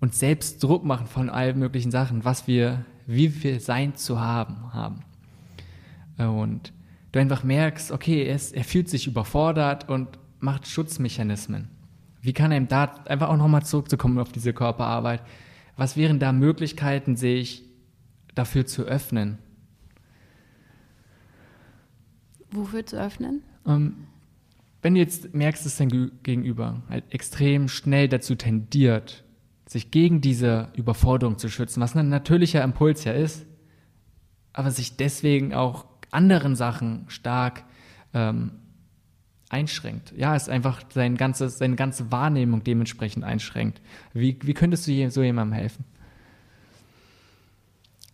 [0.00, 4.72] uns selbst Druck machen von allen möglichen Sachen, was wir, wie wir sein zu haben
[4.72, 5.00] haben.
[6.18, 6.72] Und
[7.12, 11.68] du einfach merkst, okay, er, ist, er fühlt sich überfordert und macht Schutzmechanismen.
[12.22, 15.22] Wie kann er ihm da einfach auch nochmal zurückzukommen auf diese Körperarbeit?
[15.76, 17.66] Was wären da Möglichkeiten, sich
[18.36, 19.38] dafür zu öffnen.
[22.52, 23.42] Wofür zu öffnen?
[23.66, 24.06] Ähm,
[24.82, 29.24] wenn du jetzt merkst, dass dein Gegenüber halt extrem schnell dazu tendiert,
[29.66, 33.44] sich gegen diese Überforderung zu schützen, was ein natürlicher Impuls ja ist,
[34.52, 37.64] aber sich deswegen auch anderen Sachen stark
[38.14, 38.52] ähm,
[39.48, 40.12] einschränkt.
[40.16, 43.80] Ja, es einfach sein ganzes, seine ganze Wahrnehmung dementsprechend einschränkt.
[44.12, 45.84] Wie, wie könntest du so jemandem helfen?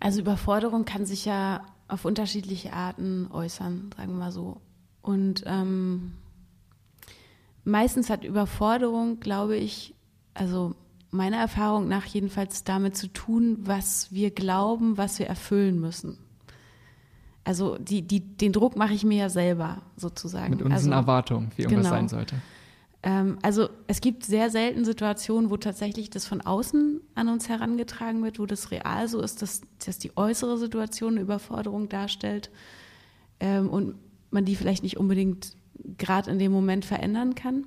[0.00, 4.60] Also Überforderung kann sich ja auf unterschiedliche Arten äußern, sagen wir mal so.
[5.00, 6.14] Und ähm,
[7.64, 9.94] meistens hat Überforderung, glaube ich,
[10.34, 10.74] also
[11.10, 16.18] meiner Erfahrung nach jedenfalls damit zu tun, was wir glauben, was wir erfüllen müssen.
[17.44, 20.50] Also die, die, den Druck mache ich mir ja selber sozusagen.
[20.50, 21.96] Mit unseren also, Erwartungen, wie irgendwas genau.
[21.96, 22.36] sein sollte.
[23.02, 28.22] Ähm, also es gibt sehr selten Situationen, wo tatsächlich das von außen an uns herangetragen
[28.22, 32.50] wird, wo das real so ist, dass, dass die äußere Situation eine Überforderung darstellt
[33.40, 33.96] ähm, und
[34.30, 35.56] man die vielleicht nicht unbedingt
[35.98, 37.66] gerade in dem Moment verändern kann.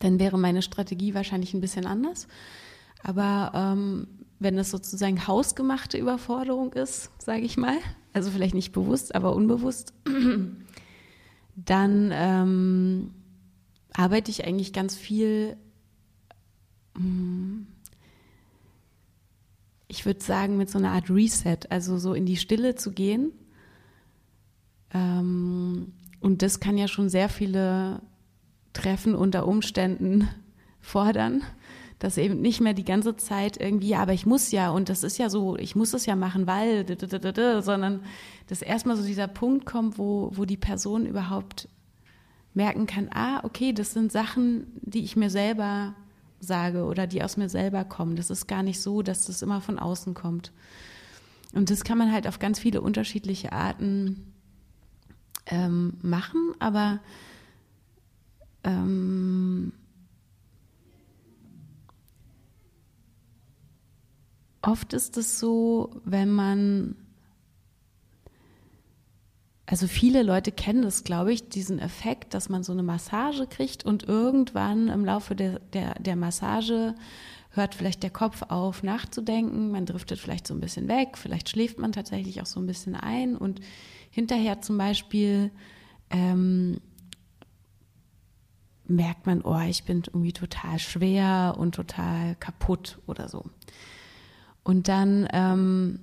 [0.00, 2.28] Dann wäre meine Strategie wahrscheinlich ein bisschen anders.
[3.02, 4.06] Aber ähm,
[4.38, 7.78] wenn das sozusagen hausgemachte Überforderung ist, sage ich mal,
[8.18, 9.94] also vielleicht nicht bewusst, aber unbewusst,
[11.56, 13.14] dann ähm,
[13.92, 15.56] arbeite ich eigentlich ganz viel,
[16.96, 17.68] hm,
[19.86, 23.30] ich würde sagen, mit so einer Art Reset, also so in die Stille zu gehen.
[24.92, 28.02] Ähm, und das kann ja schon sehr viele
[28.72, 30.28] Treffen unter Umständen
[30.80, 31.42] fordern
[31.98, 35.02] dass eben nicht mehr die ganze Zeit irgendwie, ja, aber ich muss ja und das
[35.02, 36.86] ist ja so, ich muss es ja machen, weil,
[37.62, 38.00] sondern
[38.46, 41.68] dass erstmal so dieser Punkt kommt, wo, wo die Person überhaupt
[42.54, 45.94] merken kann, ah, okay, das sind Sachen, die ich mir selber
[46.40, 48.16] sage oder die aus mir selber kommen.
[48.16, 50.52] Das ist gar nicht so, dass das immer von außen kommt.
[51.52, 54.32] Und das kann man halt auf ganz viele unterschiedliche Arten
[55.46, 57.00] ähm, machen, aber
[58.64, 59.72] ähm,
[64.62, 66.96] oft ist es so, wenn man,
[69.66, 73.84] also viele Leute kennen das, glaube ich, diesen Effekt, dass man so eine Massage kriegt
[73.84, 76.94] und irgendwann im Laufe der, der, der Massage
[77.50, 81.78] hört vielleicht der Kopf auf nachzudenken, man driftet vielleicht so ein bisschen weg, vielleicht schläft
[81.78, 83.60] man tatsächlich auch so ein bisschen ein und
[84.10, 85.50] hinterher zum Beispiel
[86.10, 86.80] ähm,
[88.86, 93.44] merkt man, oh, ich bin irgendwie total schwer und total kaputt oder so.
[94.68, 95.98] Und dann ähm,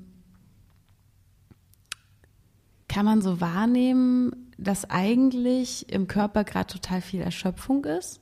[2.87, 8.21] kann man so wahrnehmen, dass eigentlich im Körper gerade total viel Erschöpfung ist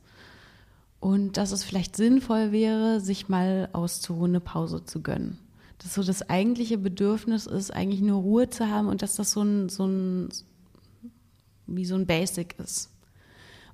[1.00, 5.38] und dass es vielleicht sinnvoll wäre, sich mal auszuruhen, eine Pause zu gönnen.
[5.78, 9.40] Dass so das eigentliche Bedürfnis ist, eigentlich nur Ruhe zu haben und dass das so
[9.40, 10.28] ein, so ein
[11.66, 12.90] wie so ein Basic ist.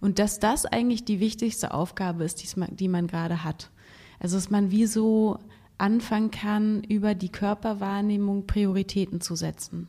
[0.01, 3.71] Und dass das eigentlich die wichtigste Aufgabe ist, die man, gerade hat.
[4.21, 5.41] Also dass man wie so
[5.81, 9.89] anfangen kann, über die Körperwahrnehmung Prioritäten zu setzen.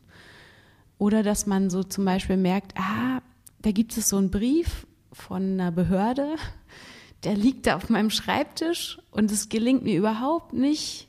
[0.98, 3.20] Oder dass man so zum Beispiel merkt, ah,
[3.60, 6.36] da gibt es so einen Brief von einer Behörde,
[7.24, 11.08] der liegt da auf meinem Schreibtisch und es gelingt mir überhaupt nicht,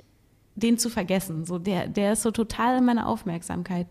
[0.56, 1.46] den zu vergessen.
[1.46, 3.88] So, der, der ist so total in meiner Aufmerksamkeit.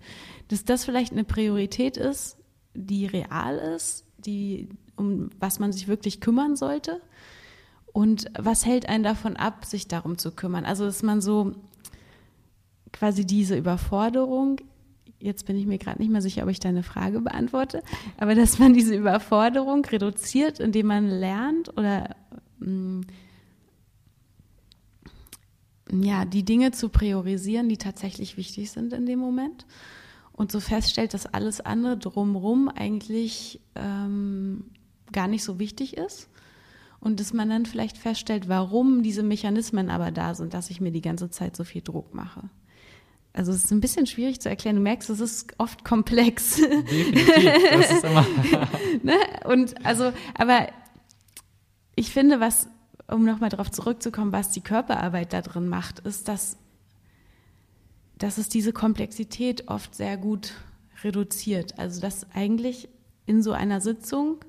[0.48, 2.36] Dass das vielleicht eine Priorität ist,
[2.74, 7.00] die real ist, die, um was man sich wirklich kümmern sollte
[7.92, 10.64] und was hält einen davon ab, sich darum zu kümmern?
[10.64, 11.52] Also, dass man so
[12.92, 14.60] quasi diese Überforderung,
[15.18, 17.82] jetzt bin ich mir gerade nicht mehr sicher, ob ich deine Frage beantworte,
[18.16, 22.16] aber dass man diese Überforderung reduziert, indem man lernt oder
[22.58, 23.02] mh,
[25.90, 29.66] mm, ja, die Dinge zu priorisieren, die tatsächlich wichtig sind in dem Moment
[30.32, 34.64] und so feststellt, dass alles andere drumherum eigentlich ähm,
[35.12, 36.30] gar nicht so wichtig ist
[37.02, 40.92] und dass man dann vielleicht feststellt, warum diese Mechanismen aber da sind, dass ich mir
[40.92, 42.48] die ganze Zeit so viel Druck mache.
[43.32, 44.76] Also es ist ein bisschen schwierig zu erklären.
[44.76, 46.56] Du merkst, es ist oft komplex.
[46.56, 48.24] Definitiv, das ist immer.
[49.02, 49.16] ne?
[49.46, 50.68] Und also, aber
[51.96, 52.68] ich finde, was,
[53.08, 56.56] um nochmal darauf zurückzukommen, was die Körperarbeit da drin macht, ist, dass,
[58.16, 60.52] dass es diese Komplexität oft sehr gut
[61.02, 61.80] reduziert.
[61.80, 62.88] Also dass eigentlich
[63.26, 64.44] in so einer Sitzung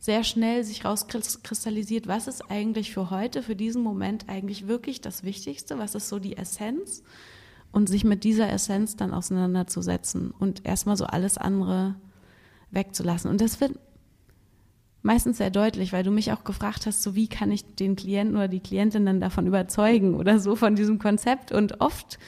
[0.00, 5.22] sehr schnell sich rauskristallisiert, was ist eigentlich für heute, für diesen Moment eigentlich wirklich das
[5.24, 7.02] Wichtigste, was ist so die Essenz
[7.70, 11.96] und sich mit dieser Essenz dann auseinanderzusetzen und erstmal so alles andere
[12.70, 13.30] wegzulassen.
[13.30, 13.78] Und das wird
[15.02, 18.36] meistens sehr deutlich, weil du mich auch gefragt hast, so wie kann ich den Klienten
[18.36, 22.18] oder die Klientin dann davon überzeugen oder so von diesem Konzept und oft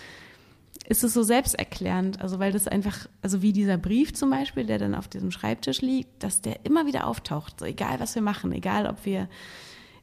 [0.88, 4.78] ist es so selbsterklärend, also weil das einfach, also wie dieser Brief zum Beispiel, der
[4.78, 8.52] dann auf diesem Schreibtisch liegt, dass der immer wieder auftaucht, so egal was wir machen,
[8.52, 9.28] egal ob wir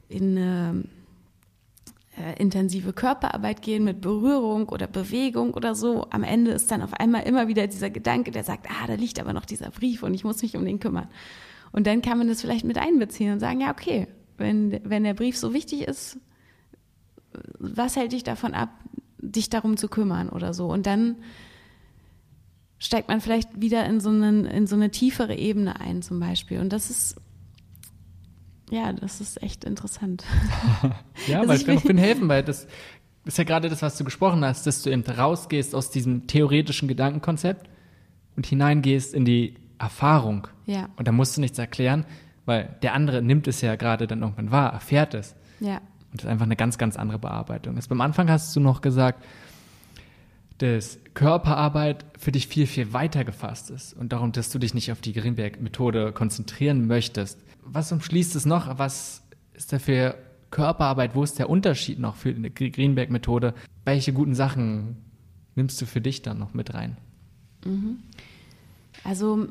[0.08, 0.84] in eine
[2.18, 6.94] äh, intensive Körperarbeit gehen mit Berührung oder Bewegung oder so, am Ende ist dann auf
[6.94, 10.14] einmal immer wieder dieser Gedanke, der sagt, ah, da liegt aber noch dieser Brief und
[10.14, 11.08] ich muss mich um den kümmern.
[11.72, 14.08] Und dann kann man das vielleicht mit einbeziehen und sagen, ja, okay,
[14.38, 16.18] wenn, wenn der Brief so wichtig ist,
[17.58, 18.70] was hält dich davon ab,
[19.20, 20.66] dich darum zu kümmern oder so.
[20.66, 21.16] Und dann
[22.78, 26.60] steigt man vielleicht wieder in so, einen, in so eine tiefere Ebene ein zum Beispiel.
[26.60, 27.16] Und das ist,
[28.70, 30.24] ja, das ist echt interessant.
[31.26, 32.66] ja, also weil ich kann vielen helfen, weil das
[33.24, 36.88] ist ja gerade das, was du gesprochen hast, dass du eben rausgehst aus diesem theoretischen
[36.88, 37.68] Gedankenkonzept
[38.36, 40.48] und hineingehst in die Erfahrung.
[40.66, 40.88] Ja.
[40.96, 42.06] Und da musst du nichts erklären,
[42.46, 45.34] weil der andere nimmt es ja gerade dann irgendwann wahr, erfährt es.
[45.60, 45.82] Ja.
[46.10, 47.76] Und das ist einfach eine ganz, ganz andere Bearbeitung.
[47.76, 49.24] Jetzt beim Anfang hast du noch gesagt,
[50.58, 54.92] dass Körperarbeit für dich viel, viel weiter gefasst ist und darum, dass du dich nicht
[54.92, 57.40] auf die Greenberg-Methode konzentrieren möchtest.
[57.64, 58.78] Was umschließt es noch?
[58.78, 59.22] Was
[59.54, 60.16] ist da für
[60.50, 61.14] Körperarbeit?
[61.14, 63.54] Wo ist der Unterschied noch für eine Greenberg-Methode?
[63.84, 64.96] Welche guten Sachen
[65.54, 66.98] nimmst du für dich dann noch mit rein?
[67.64, 67.98] Mhm.
[69.04, 69.46] Also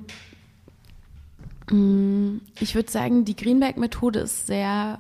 [1.72, 5.00] mm, ich würde sagen, die Greenberg-Methode ist sehr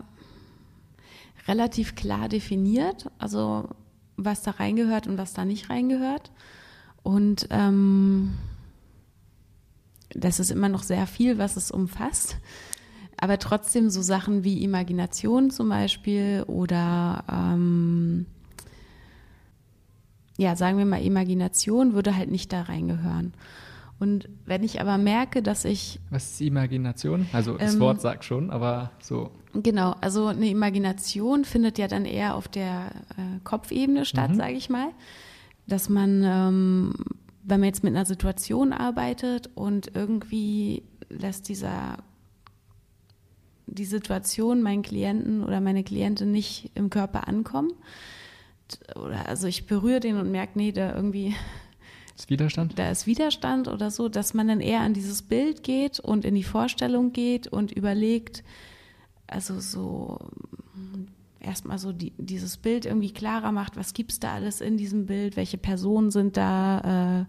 [1.50, 3.68] relativ klar definiert, also
[4.16, 6.32] was da reingehört und was da nicht reingehört.
[7.02, 8.36] Und ähm,
[10.12, 12.38] das ist immer noch sehr viel, was es umfasst.
[13.18, 18.28] Aber trotzdem so Sachen wie Imagination zum Beispiel oder ähm,
[20.38, 23.34] ja, sagen wir mal, Imagination würde halt nicht da reingehören.
[24.00, 26.00] Und wenn ich aber merke, dass ich.
[26.10, 27.28] Was ist Imagination?
[27.34, 29.32] Also das ähm, Wort sagt schon, aber so.
[29.54, 34.36] Genau, also eine Imagination findet ja dann eher auf der äh, Kopfebene statt, mhm.
[34.36, 34.89] sage ich mal.
[35.68, 36.93] Dass man, ähm,
[37.43, 41.97] wenn man jetzt mit einer Situation arbeitet und irgendwie lässt dieser
[43.72, 47.74] die Situation meinen Klienten oder meine Klientin nicht im Körper ankommen.
[48.95, 51.36] Oder also ich berühre den und merke, nee, da irgendwie
[52.20, 52.78] ist Widerstand?
[52.78, 56.36] Da ist Widerstand oder so, dass man dann eher an dieses Bild geht und in
[56.36, 58.43] die Vorstellung geht und überlegt,
[59.28, 60.20] also so
[61.39, 65.05] erstmal so die, dieses Bild irgendwie klarer macht, was gibt es da alles in diesem
[65.05, 67.26] Bild, welche Personen sind da, äh,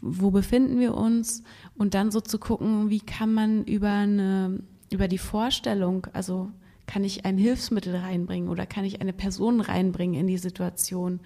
[0.00, 1.42] wo befinden wir uns
[1.76, 6.50] und dann so zu gucken, wie kann man über eine, über die Vorstellung, also
[6.86, 11.20] kann ich ein Hilfsmittel reinbringen oder kann ich eine Person reinbringen in die Situation?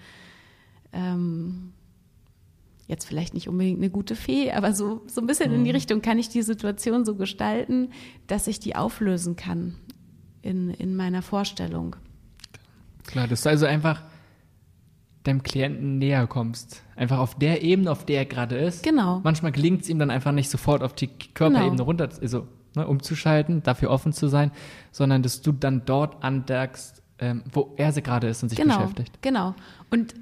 [0.91, 1.73] Ähm,
[2.87, 5.57] jetzt vielleicht nicht unbedingt eine gute Fee, aber so, so ein bisschen mhm.
[5.57, 5.75] in die mhm.
[5.75, 7.89] Richtung kann ich die Situation so gestalten,
[8.27, 9.75] dass ich die auflösen kann
[10.41, 11.95] in, in meiner Vorstellung.
[13.05, 14.03] Klar, dass du also einfach
[15.23, 16.83] deinem Klienten näher kommst.
[16.95, 18.83] Einfach auf der Ebene, auf der er gerade ist.
[18.83, 19.21] Genau.
[19.23, 21.83] Manchmal gelingt es ihm dann einfach nicht sofort auf die Körperebene genau.
[21.83, 24.51] runter, also ne, umzuschalten, dafür offen zu sein,
[24.91, 29.21] sondern dass du dann dort anmerkst, ähm, wo er gerade ist und sich genau, beschäftigt.
[29.21, 29.55] Genau.
[29.89, 30.13] Und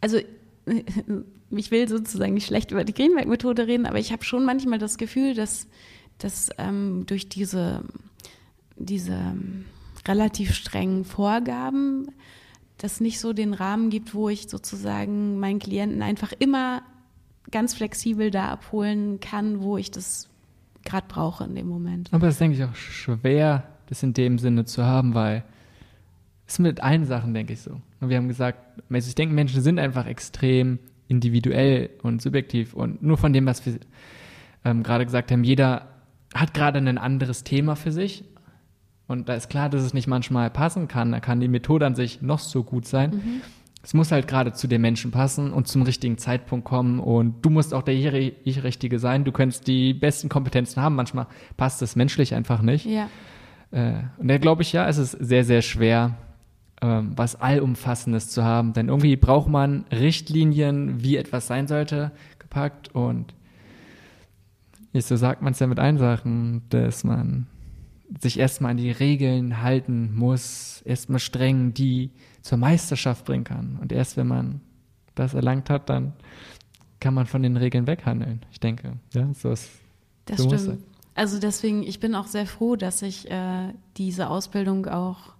[0.00, 0.18] also
[1.58, 4.98] ich will sozusagen nicht schlecht über die Greenberg-Methode reden, aber ich habe schon manchmal das
[4.98, 5.66] Gefühl, dass,
[6.18, 7.82] dass ähm, durch diese,
[8.76, 9.64] diese ähm,
[10.06, 12.08] relativ strengen Vorgaben
[12.78, 16.82] das nicht so den Rahmen gibt, wo ich sozusagen meinen Klienten einfach immer
[17.50, 20.28] ganz flexibel da abholen kann, wo ich das
[20.84, 22.12] gerade brauche in dem Moment.
[22.12, 25.44] Aber das denke ich auch schwer, das in dem Sinne zu haben, weil
[26.46, 27.80] es mit allen Sachen, denke ich so.
[28.00, 28.58] Wir haben gesagt,
[28.90, 30.78] also ich denke, Menschen sind einfach extrem
[31.08, 33.78] individuell und subjektiv und nur von dem, was wir
[34.64, 35.88] ähm, gerade gesagt haben, jeder
[36.34, 38.24] hat gerade ein anderes Thema für sich.
[39.06, 41.12] Und da ist klar, dass es nicht manchmal passen kann.
[41.12, 43.10] Da kann die Methode an sich noch so gut sein.
[43.10, 43.40] Mhm.
[43.82, 47.00] Es muss halt gerade zu den Menschen passen und zum richtigen Zeitpunkt kommen.
[47.00, 49.24] Und du musst auch der Ich-Richtige sein.
[49.24, 50.94] Du könntest die besten Kompetenzen haben.
[50.94, 51.26] Manchmal
[51.58, 52.86] passt es menschlich einfach nicht.
[52.86, 53.08] Ja.
[53.70, 56.16] Äh, und da glaube ich, ja, es ist sehr, sehr schwer,
[56.84, 58.74] ähm, was Allumfassendes zu haben.
[58.74, 62.94] Denn irgendwie braucht man Richtlinien, wie etwas sein sollte, gepackt.
[62.94, 63.34] Und
[64.92, 67.46] so sagt man es ja mit allen Sachen, dass man
[68.20, 72.10] sich erstmal an die Regeln halten muss, erstmal streng, die
[72.42, 73.78] zur Meisterschaft bringen kann.
[73.80, 74.60] Und erst wenn man
[75.14, 76.12] das erlangt hat, dann
[77.00, 78.40] kann man von den Regeln weghandeln.
[78.52, 79.70] Ich denke, ja, so ist
[80.26, 80.84] das so stimmt.
[81.14, 85.33] Also deswegen, ich bin auch sehr froh, dass ich äh, diese Ausbildung auch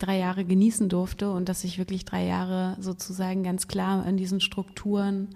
[0.00, 4.40] drei Jahre genießen durfte und dass ich wirklich drei Jahre sozusagen ganz klar in diesen
[4.40, 5.28] Strukturen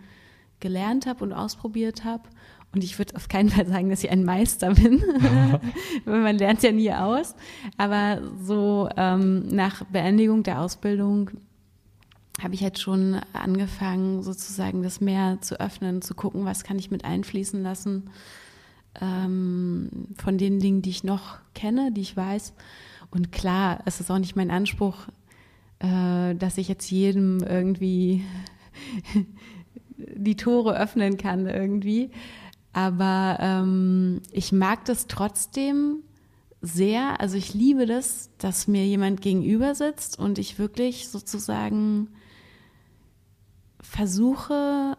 [0.60, 2.24] gelernt habe und ausprobiert habe.
[2.72, 5.04] Und ich würde auf keinen Fall sagen, dass ich ein Meister bin.
[6.04, 7.36] Man lernt ja nie aus.
[7.76, 11.30] Aber so ähm, nach Beendigung der Ausbildung
[12.42, 16.90] habe ich jetzt schon angefangen, sozusagen das mehr zu öffnen, zu gucken, was kann ich
[16.90, 18.10] mit einfließen lassen
[19.00, 22.54] ähm, von den Dingen, die ich noch kenne, die ich weiß.
[23.14, 25.06] Und klar, es ist auch nicht mein Anspruch,
[25.78, 28.24] äh, dass ich jetzt jedem irgendwie
[29.96, 32.10] die Tore öffnen kann irgendwie.
[32.72, 35.98] Aber ähm, ich mag das trotzdem
[36.60, 37.20] sehr.
[37.20, 42.08] Also ich liebe das, dass mir jemand gegenüber sitzt und ich wirklich sozusagen
[43.80, 44.96] versuche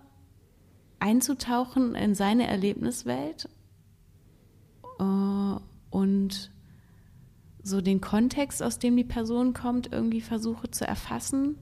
[0.99, 3.49] einzutauchen in seine Erlebniswelt
[4.99, 5.59] äh,
[5.89, 6.55] und
[7.66, 11.57] so den Kontext, aus dem die Person kommt, irgendwie versuche zu erfassen,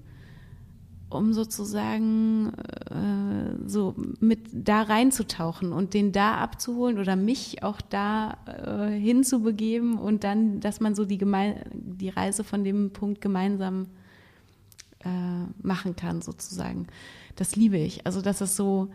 [1.09, 2.51] um sozusagen
[2.89, 9.97] äh, so mit da reinzutauchen und den da abzuholen oder mich auch da äh, hinzubegeben
[9.97, 11.19] und dann, dass man so die,
[11.73, 13.87] die Reise von dem Punkt gemeinsam
[15.05, 16.87] äh, machen kann, sozusagen.
[17.37, 18.05] Das liebe ich.
[18.05, 18.89] Also, dass es so,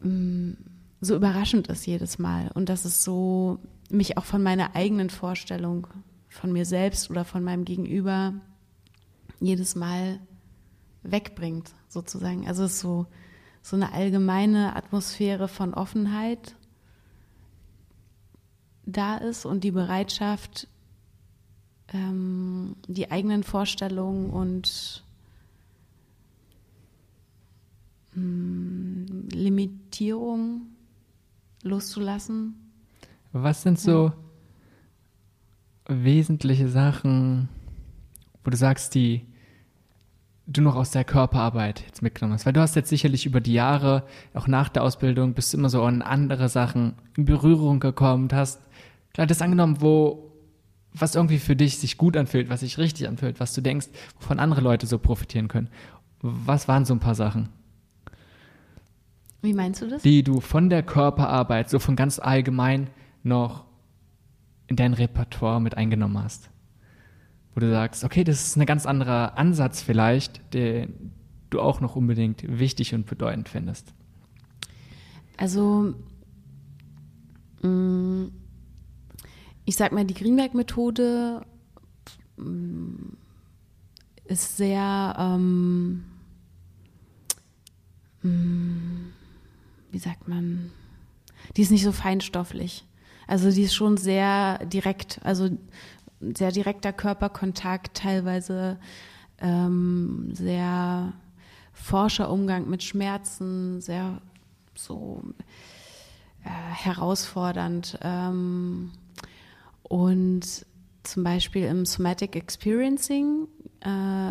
[0.00, 0.56] mh, mm,
[1.00, 3.58] so überraschend ist jedes Mal und dass es so
[3.88, 5.86] mich auch von meiner eigenen Vorstellung,
[6.28, 8.34] von mir selbst oder von meinem Gegenüber
[9.40, 10.20] jedes Mal
[11.02, 12.46] wegbringt, sozusagen.
[12.46, 13.06] Also es ist so,
[13.62, 16.54] so eine allgemeine Atmosphäre von Offenheit
[18.84, 20.66] da ist und die Bereitschaft,
[21.92, 25.04] ähm, die eigenen Vorstellungen und
[28.16, 30.68] ähm, Limitierung
[31.62, 32.67] loszulassen.
[33.42, 34.12] Was sind so
[35.88, 35.94] ja.
[36.04, 37.48] wesentliche Sachen,
[38.44, 39.26] wo du sagst, die
[40.46, 42.46] du noch aus der Körperarbeit jetzt mitgenommen hast?
[42.46, 45.68] Weil du hast jetzt sicherlich über die Jahre, auch nach der Ausbildung, bist du immer
[45.68, 48.60] so an andere Sachen in Berührung gekommen, hast
[49.12, 50.24] klar das angenommen, wo
[50.94, 54.40] was irgendwie für dich sich gut anfühlt, was sich richtig anfühlt, was du denkst, wovon
[54.40, 55.68] andere Leute so profitieren können.
[56.22, 57.50] Was waren so ein paar Sachen?
[59.42, 60.02] Wie meinst du das?
[60.02, 62.88] Die du von der Körperarbeit, so von ganz allgemein
[63.22, 63.64] noch
[64.66, 66.50] in dein Repertoire mit eingenommen hast.
[67.54, 71.12] Wo du sagst, okay, das ist ein ganz anderer Ansatz vielleicht, den
[71.50, 73.94] du auch noch unbedingt wichtig und bedeutend findest.
[75.36, 75.94] Also,
[77.62, 78.26] mm,
[79.64, 81.46] ich sag mal, die Greenberg-Methode
[82.36, 83.12] mm,
[84.24, 86.04] ist sehr, ähm,
[88.22, 89.12] mm,
[89.90, 90.70] wie sagt man,
[91.56, 92.84] die ist nicht so feinstofflich.
[93.28, 95.50] Also die ist schon sehr direkt, also
[96.20, 98.78] sehr direkter Körperkontakt, teilweise
[99.40, 101.12] ähm, sehr
[101.72, 104.20] forscher Umgang mit Schmerzen, sehr
[104.74, 105.22] so
[106.42, 107.98] äh, herausfordernd.
[108.02, 108.92] Ähm,
[109.82, 110.66] und
[111.02, 113.46] zum Beispiel im Somatic Experiencing,
[113.80, 113.88] äh,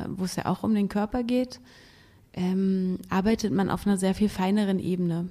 [0.10, 1.62] wo es ja auch um den Körper geht,
[2.34, 5.30] ähm, arbeitet man auf einer sehr viel feineren Ebene.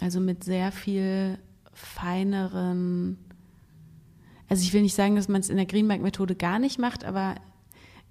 [0.00, 1.38] Also mit sehr viel
[1.72, 3.18] feineren,
[4.48, 7.36] also ich will nicht sagen, dass man es in der Greenbank-Methode gar nicht macht, aber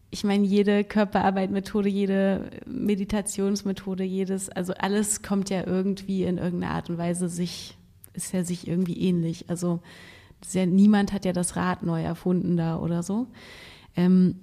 [0.10, 6.90] ich meine, jede Körperarbeit-Methode, jede Meditationsmethode, jedes, also alles kommt ja irgendwie in irgendeiner Art
[6.90, 7.78] und Weise sich,
[8.14, 9.50] ist ja sich irgendwie ähnlich.
[9.50, 9.80] Also
[10.52, 13.28] ja, niemand hat ja das Rad neu erfunden da oder so.
[13.96, 14.36] Ähm,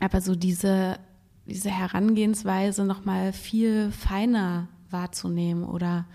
[0.00, 0.98] aber so diese,
[1.46, 6.06] diese Herangehensweise nochmal viel feiner wahrzunehmen oder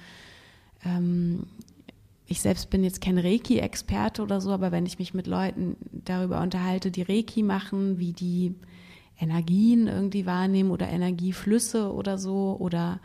[0.84, 1.45] ähm,
[2.28, 6.41] ich selbst bin jetzt kein Reiki-Experte oder so, aber wenn ich mich mit Leuten darüber
[6.41, 8.53] unterhalte, die Reiki machen, wie die
[9.19, 12.99] Energien irgendwie wahrnehmen oder Energieflüsse oder so oder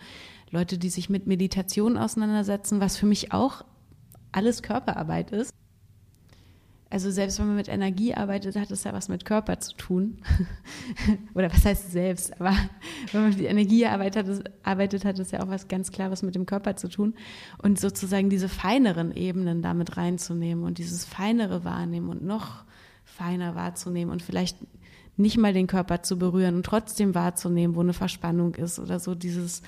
[0.51, 3.65] Leute, die sich mit Meditation auseinandersetzen, was für mich auch
[4.33, 5.55] alles Körperarbeit ist,
[6.93, 10.19] also selbst wenn man mit Energie arbeitet, hat es ja was mit Körper zu tun.
[11.35, 12.39] Oder was heißt selbst?
[12.39, 12.55] Aber
[13.13, 14.27] wenn man mit Energie arbeitet,
[15.07, 17.15] hat es ja auch was ganz Klares mit dem Körper zu tun.
[17.63, 22.65] Und sozusagen diese feineren Ebenen damit reinzunehmen und dieses feinere wahrnehmen und noch
[23.07, 24.59] feiner wahrzunehmen und vielleicht
[25.17, 29.15] nicht mal den Körper zu berühren und trotzdem wahrzunehmen, wo eine Verspannung ist oder so
[29.15, 29.63] dieses,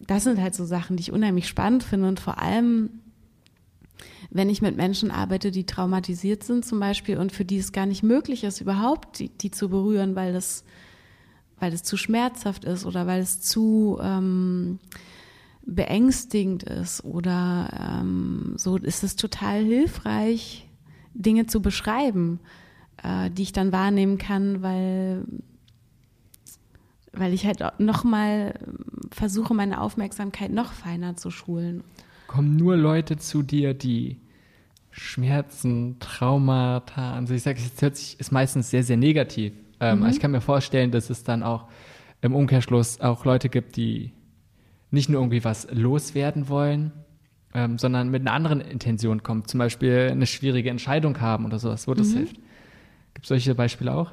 [0.00, 2.90] das sind halt so Sachen, die ich unheimlich spannend finde und vor allem
[4.30, 7.86] wenn ich mit Menschen arbeite, die traumatisiert sind zum Beispiel und für die es gar
[7.86, 10.64] nicht möglich ist, überhaupt die, die zu berühren, weil das,
[11.58, 14.78] weil es zu schmerzhaft ist oder weil es zu ähm,
[15.64, 20.68] beängstigend ist oder ähm, so, ist es total hilfreich,
[21.14, 22.40] Dinge zu beschreiben,
[23.02, 25.24] äh, die ich dann wahrnehmen kann, weil
[27.18, 28.60] weil ich halt nochmal
[29.10, 31.82] versuche, meine Aufmerksamkeit noch feiner zu schulen
[32.36, 34.20] kommen nur Leute zu dir, die
[34.90, 40.06] Schmerzen, Traumata, also ich sage, es hört sich, ist meistens sehr, sehr negativ Ähm, mhm.
[40.06, 41.64] Ich kann mir vorstellen, dass es dann auch
[42.20, 44.12] im Umkehrschluss auch Leute gibt, die
[44.90, 46.92] nicht nur irgendwie was loswerden wollen,
[47.54, 49.46] ähm, sondern mit einer anderen Intention kommen.
[49.46, 52.18] Zum Beispiel eine schwierige Entscheidung haben oder sowas, wo das mhm.
[52.18, 52.36] hilft.
[53.14, 54.12] Gibt es solche Beispiele auch?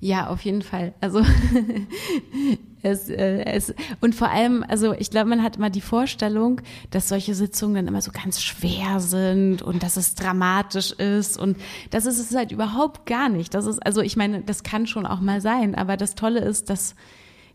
[0.00, 0.94] Ja, auf jeden Fall.
[1.00, 1.20] Also
[2.82, 7.08] es, äh, es und vor allem, also ich glaube, man hat immer die Vorstellung, dass
[7.08, 11.56] solche Sitzungen dann immer so ganz schwer sind und dass es dramatisch ist und
[11.90, 13.54] das ist es halt überhaupt gar nicht.
[13.54, 16.70] Das ist also, ich meine, das kann schon auch mal sein, aber das Tolle ist,
[16.70, 16.94] dass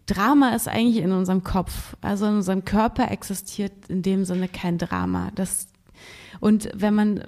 [0.06, 1.96] Drama ist eigentlich in unserem Kopf.
[2.02, 5.30] Also in unserem Körper existiert in dem Sinne kein Drama.
[5.36, 5.68] Das
[6.40, 7.24] und wenn man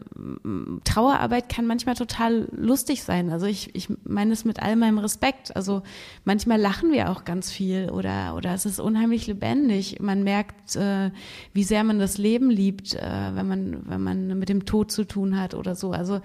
[0.83, 3.29] Trauerarbeit kann manchmal total lustig sein.
[3.29, 5.55] Also ich, ich meine es mit all meinem Respekt.
[5.55, 5.83] Also
[6.23, 9.99] manchmal lachen wir auch ganz viel oder, oder es ist unheimlich lebendig.
[9.99, 11.11] Man merkt, äh,
[11.53, 15.03] wie sehr man das Leben liebt, äh, wenn man, wenn man mit dem Tod zu
[15.03, 15.91] tun hat oder so.
[15.91, 16.21] Also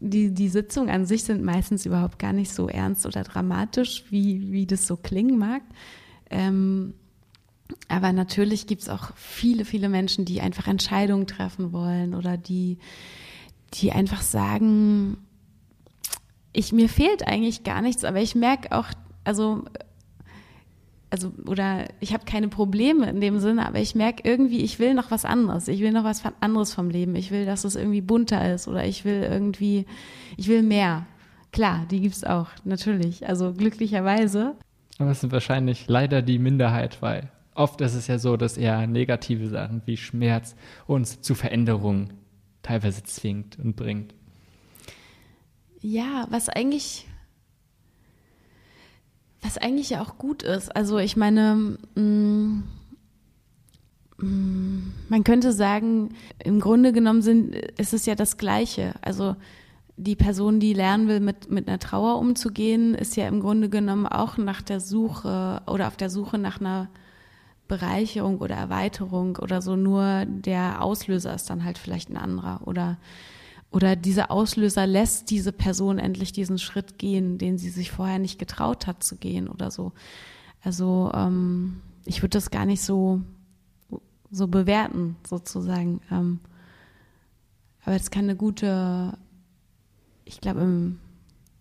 [0.00, 4.52] die, die Sitzungen an sich sind meistens überhaupt gar nicht so ernst oder dramatisch, wie,
[4.52, 5.62] wie das so klingen mag.
[6.30, 6.94] Ähm,
[7.88, 12.78] aber natürlich gibt es auch viele, viele Menschen, die einfach Entscheidungen treffen wollen oder die,
[13.74, 15.18] die einfach sagen,
[16.52, 18.86] ich, mir fehlt eigentlich gar nichts, aber ich merke auch,
[19.24, 19.64] also,
[21.10, 24.94] also, oder ich habe keine Probleme in dem Sinne, aber ich merke irgendwie, ich will
[24.94, 25.68] noch was anderes.
[25.68, 27.14] Ich will noch was anderes vom Leben.
[27.14, 29.86] Ich will, dass es irgendwie bunter ist oder ich will irgendwie,
[30.36, 31.06] ich will mehr.
[31.52, 33.28] Klar, die gibt es auch, natürlich.
[33.28, 34.56] Also glücklicherweise.
[34.98, 38.86] Aber es sind wahrscheinlich leider die Minderheit, weil oft ist es ja so, dass eher
[38.86, 42.14] negative Sachen wie Schmerz uns zu Veränderungen
[42.62, 44.14] teilweise zwingt und bringt.
[45.80, 47.06] Ja, was eigentlich,
[49.42, 50.74] was eigentlich ja auch gut ist.
[50.74, 52.64] Also ich meine, mh, mm,
[54.18, 58.94] mh, mm, man könnte sagen, im Grunde genommen sind, ist es ja das Gleiche.
[59.02, 59.36] Also
[59.96, 64.06] die Person, die lernen will, mit, mit einer Trauer umzugehen, ist ja im Grunde genommen
[64.06, 66.88] auch nach der Suche oder auf der Suche nach einer
[67.68, 72.98] Bereicherung oder Erweiterung oder so, nur der Auslöser ist dann halt vielleicht ein anderer oder
[73.70, 78.38] oder dieser Auslöser lässt diese Person endlich diesen Schritt gehen, den sie sich vorher nicht
[78.38, 79.92] getraut hat zu gehen oder so.
[80.62, 83.22] Also ähm, ich würde das gar nicht so
[84.30, 86.00] so bewerten sozusagen.
[86.10, 86.40] Ähm,
[87.84, 89.16] aber es kann eine gute,
[90.24, 90.98] ich glaube im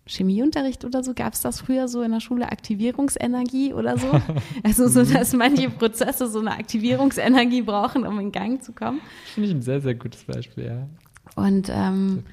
[0.06, 4.08] Chemieunterricht oder so, gab es das früher so in der Schule, Aktivierungsenergie oder so?
[4.64, 9.01] Also so, dass manche Prozesse so eine Aktivierungsenergie brauchen, um in Gang zu kommen.
[9.34, 10.88] Finde ich ein sehr, sehr gutes Beispiel, ja.
[11.36, 12.24] Und ähm,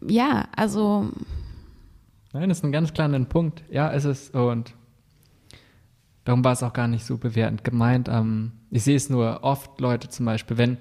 [0.00, 1.10] ja, also
[2.32, 3.62] Nein, das ist ein ganz kleiner Punkt.
[3.70, 4.74] Ja, es ist und
[6.24, 8.08] darum war es auch gar nicht so bewertend gemeint.
[8.08, 10.78] Ähm, ich sehe es nur oft, Leute zum Beispiel, wenn,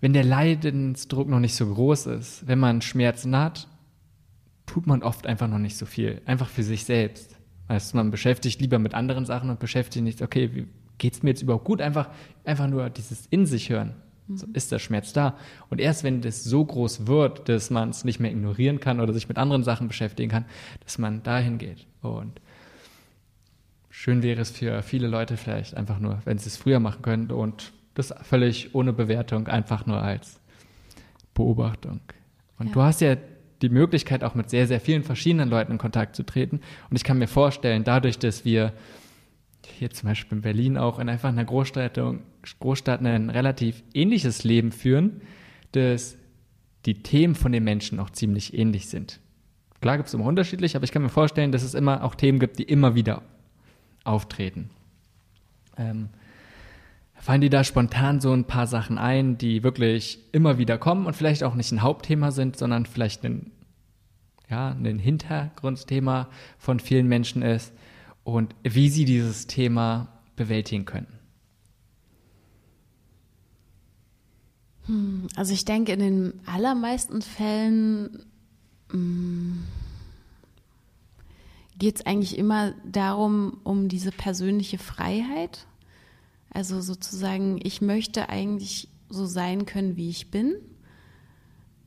[0.00, 3.68] wenn der Leidensdruck noch nicht so groß ist, wenn man Schmerzen hat
[4.68, 6.22] tut man oft einfach noch nicht so viel.
[6.26, 7.36] Einfach für sich selbst.
[7.66, 11.42] Weißt man beschäftigt lieber mit anderen Sachen und beschäftigt nicht, okay, wie geht's mir jetzt
[11.42, 11.80] überhaupt gut?
[11.80, 12.08] Einfach,
[12.44, 13.94] einfach nur dieses in sich hören.
[14.32, 14.54] So, mhm.
[14.54, 15.36] ist der Schmerz da?
[15.70, 19.12] Und erst wenn das so groß wird, dass man es nicht mehr ignorieren kann oder
[19.12, 20.44] sich mit anderen Sachen beschäftigen kann,
[20.84, 21.86] dass man dahin geht.
[22.02, 22.40] Und
[23.90, 27.30] schön wäre es für viele Leute vielleicht einfach nur, wenn sie es früher machen können
[27.30, 30.40] und das völlig ohne Bewertung, einfach nur als
[31.34, 32.00] Beobachtung.
[32.58, 32.72] Und ja.
[32.72, 33.16] du hast ja
[33.62, 36.60] die Möglichkeit, auch mit sehr, sehr vielen verschiedenen Leuten in Kontakt zu treten.
[36.90, 38.72] Und ich kann mir vorstellen, dadurch, dass wir
[39.66, 42.00] hier zum Beispiel in Berlin auch in einfach einer Großstadt,
[42.60, 45.20] Großstadt ein relativ ähnliches Leben führen,
[45.72, 46.16] dass
[46.86, 49.20] die Themen von den Menschen auch ziemlich ähnlich sind.
[49.80, 52.38] Klar gibt es immer unterschiedlich, aber ich kann mir vorstellen, dass es immer auch Themen
[52.38, 53.22] gibt, die immer wieder
[54.04, 54.70] auftreten.
[55.76, 56.08] Ähm,
[57.20, 61.14] fallen dir da spontan so ein paar Sachen ein, die wirklich immer wieder kommen und
[61.14, 63.50] vielleicht auch nicht ein Hauptthema sind, sondern vielleicht ein,
[64.48, 67.72] ja, ein Hintergrundthema von vielen Menschen ist
[68.24, 71.18] und wie sie dieses Thema bewältigen können?
[74.86, 78.26] Hm, also ich denke, in den allermeisten Fällen
[78.90, 79.64] hm,
[81.78, 85.66] geht es eigentlich immer darum, um diese persönliche Freiheit
[86.50, 90.56] also sozusagen, ich möchte eigentlich so sein können, wie ich bin.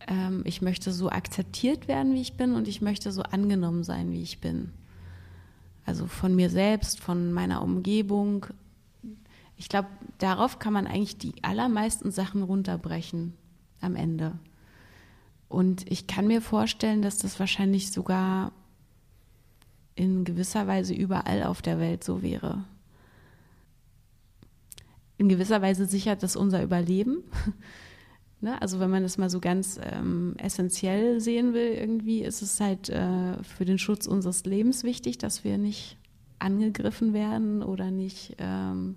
[0.08, 4.12] Ähm, ich möchte so akzeptiert werden, wie ich bin und ich möchte so angenommen sein,
[4.12, 4.72] wie ich bin.
[5.86, 8.46] Also von mir selbst, von meiner Umgebung.
[9.58, 9.88] Ich glaube,
[10.20, 13.34] darauf kann man eigentlich die allermeisten Sachen runterbrechen
[13.82, 14.34] am Ende.
[15.50, 18.52] Und ich kann mir vorstellen, dass das wahrscheinlich sogar
[19.96, 22.64] in gewisser Weise überall auf der Welt so wäre
[25.22, 27.24] in gewisser Weise sichert das unser Überleben.
[28.44, 28.60] Ne?
[28.60, 32.90] Also wenn man das mal so ganz ähm, essentiell sehen will, irgendwie ist es halt
[32.90, 35.96] äh, für den Schutz unseres Lebens wichtig, dass wir nicht
[36.40, 38.36] angegriffen werden oder nicht.
[38.40, 38.96] Ähm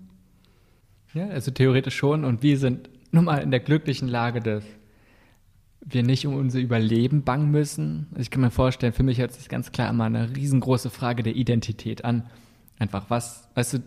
[1.13, 2.25] ja, also theoretisch schon.
[2.25, 4.63] Und wir sind nun mal in der glücklichen Lage, dass
[5.85, 8.07] wir nicht um unser Überleben bangen müssen.
[8.13, 11.21] Also ich kann mir vorstellen, für mich hört sich ganz klar immer eine riesengroße Frage
[11.21, 12.31] der Identität an.
[12.79, 13.83] Einfach was, weißt du,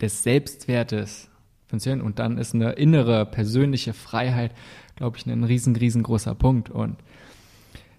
[0.00, 1.30] des Selbstwertes
[1.66, 2.04] funktionieren.
[2.04, 4.52] Und dann ist eine innere, persönliche Freiheit,
[4.96, 6.70] glaube ich, ein riesen, riesengroßer Punkt.
[6.70, 6.96] Und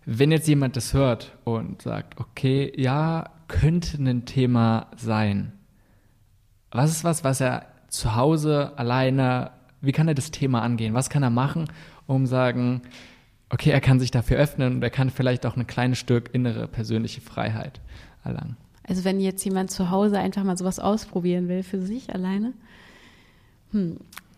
[0.06, 5.54] wenn jetzt jemand das hört und sagt, okay, ja, könnte ein Thema sein.
[6.72, 10.94] Was ist was, was er zu Hause alleine, wie kann er das Thema angehen?
[10.94, 11.66] Was kann er machen,
[12.06, 12.82] um sagen,
[13.50, 16.68] okay, er kann sich dafür öffnen und er kann vielleicht auch ein kleines Stück innere
[16.68, 17.82] persönliche Freiheit
[18.24, 18.58] erlangen?
[18.90, 22.54] Also wenn jetzt jemand zu Hause einfach mal sowas ausprobieren will für sich alleine,
[23.72, 23.98] hm.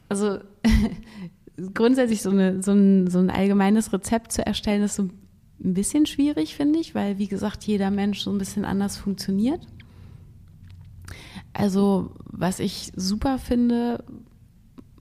[0.10, 0.40] Also
[1.74, 6.06] grundsätzlich so, eine, so, ein, so ein allgemeines Rezept zu erstellen, ist so ein bisschen
[6.06, 9.62] schwierig, finde ich, weil, wie gesagt, jeder Mensch so ein bisschen anders funktioniert.
[11.54, 14.04] Also, was ich super finde,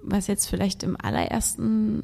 [0.03, 2.03] was jetzt vielleicht im allerersten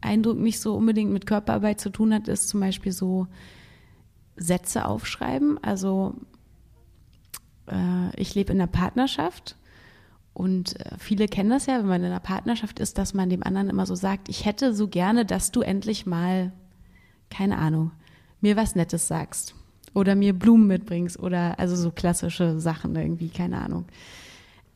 [0.00, 3.26] Eindruck nicht so unbedingt mit Körperarbeit zu tun hat, ist zum Beispiel so
[4.36, 5.62] Sätze aufschreiben.
[5.62, 6.14] Also,
[7.70, 9.56] äh, ich lebe in einer Partnerschaft
[10.38, 13.42] und äh, viele kennen das ja, wenn man in einer Partnerschaft ist, dass man dem
[13.42, 16.52] anderen immer so sagt, ich hätte so gerne, dass du endlich mal,
[17.28, 17.90] keine Ahnung,
[18.40, 19.56] mir was Nettes sagst
[19.94, 23.86] oder mir Blumen mitbringst oder also so klassische Sachen irgendwie, keine Ahnung.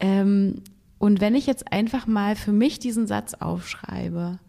[0.01, 0.63] Ähm,
[0.99, 4.41] und wenn ich jetzt einfach mal für mich diesen Satz aufschreibe,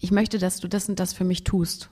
[0.00, 1.90] ich möchte, dass du das und das für mich tust,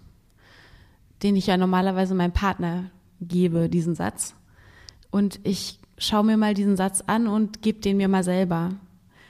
[1.22, 2.90] den ich ja normalerweise meinem Partner
[3.20, 4.34] gebe, diesen Satz.
[5.10, 8.72] Und ich schau mir mal diesen Satz an und gebe den mir mal selber.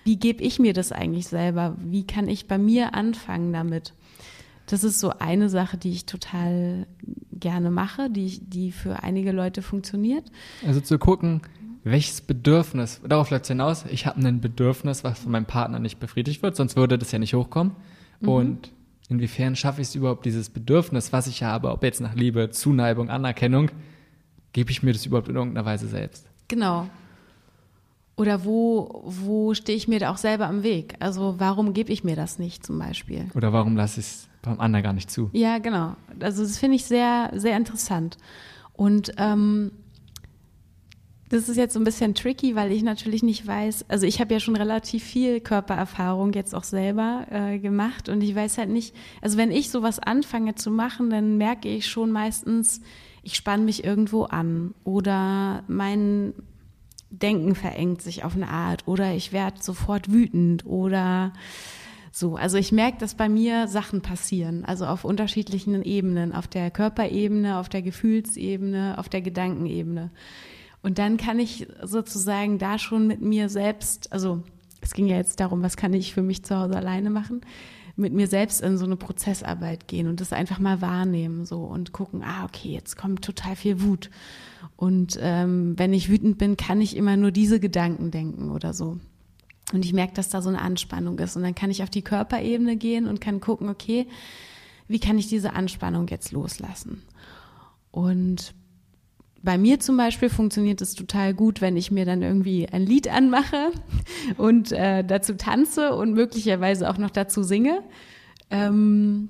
[0.05, 1.77] Wie gebe ich mir das eigentlich selber?
[1.79, 3.95] Wie kann ich bei mir anfangen damit?
[4.66, 6.87] Das ist so eine Sache, die ich total
[7.33, 10.25] gerne mache, die, die für einige Leute funktioniert.
[10.66, 11.43] Also zu gucken,
[11.85, 15.99] welches Bedürfnis, darauf läuft es hinaus, ich habe ein Bedürfnis, was von meinem Partner nicht
[15.99, 17.75] befriedigt wird, sonst würde das ja nicht hochkommen.
[18.20, 18.29] Mhm.
[18.29, 18.73] Und
[19.09, 23.11] inwiefern schaffe ich es überhaupt, dieses Bedürfnis, was ich habe, ob jetzt nach Liebe, Zuneigung,
[23.11, 23.70] Anerkennung,
[24.53, 26.32] gebe ich mir das überhaupt in irgendeiner Weise selbst?
[26.53, 26.86] Genau.
[28.14, 30.96] Oder wo, wo stehe ich mir da auch selber am Weg?
[31.00, 33.24] Also warum gebe ich mir das nicht zum Beispiel?
[33.34, 35.30] Oder warum lasse ich es beim anderen gar nicht zu?
[35.32, 35.96] Ja, genau.
[36.20, 38.18] Also das finde ich sehr, sehr interessant.
[38.74, 39.72] Und ähm,
[41.30, 44.34] das ist jetzt so ein bisschen tricky, weil ich natürlich nicht weiß, also ich habe
[44.34, 48.94] ja schon relativ viel Körpererfahrung jetzt auch selber äh, gemacht und ich weiß halt nicht,
[49.22, 52.82] also wenn ich sowas anfange zu machen, dann merke ich schon meistens,
[53.23, 54.75] ich spanne mich irgendwo an.
[54.85, 56.35] Oder mein
[57.11, 58.87] Denken verengt sich auf eine Art.
[58.87, 60.66] Oder ich werde sofort wütend.
[60.66, 61.33] Oder
[62.12, 62.37] so.
[62.37, 67.59] Also ich merke, dass bei mir Sachen passieren, also auf unterschiedlichen Ebenen, auf der Körperebene,
[67.59, 70.11] auf der Gefühlsebene, auf der Gedankenebene.
[70.83, 74.43] Und dann kann ich sozusagen da schon mit mir selbst, also
[74.81, 77.41] es ging ja jetzt darum, was kann ich für mich zu Hause alleine machen,
[77.97, 81.93] mit mir selbst in so eine Prozessarbeit gehen und das einfach mal wahrnehmen so und
[81.93, 84.11] gucken, ah, okay, jetzt kommt total viel Wut.
[84.76, 88.99] Und ähm, wenn ich wütend bin, kann ich immer nur diese Gedanken denken oder so.
[89.72, 91.36] Und ich merke, dass da so eine Anspannung ist.
[91.36, 94.07] Und dann kann ich auf die Körperebene gehen und kann gucken, okay,
[94.88, 97.03] wie kann ich diese Anspannung jetzt loslassen?
[97.91, 98.54] Und
[99.43, 103.09] bei mir zum Beispiel funktioniert es total gut, wenn ich mir dann irgendwie ein Lied
[103.09, 103.73] anmache
[104.37, 107.83] und äh, dazu tanze und möglicherweise auch noch dazu singe.
[108.51, 109.29] Ähm,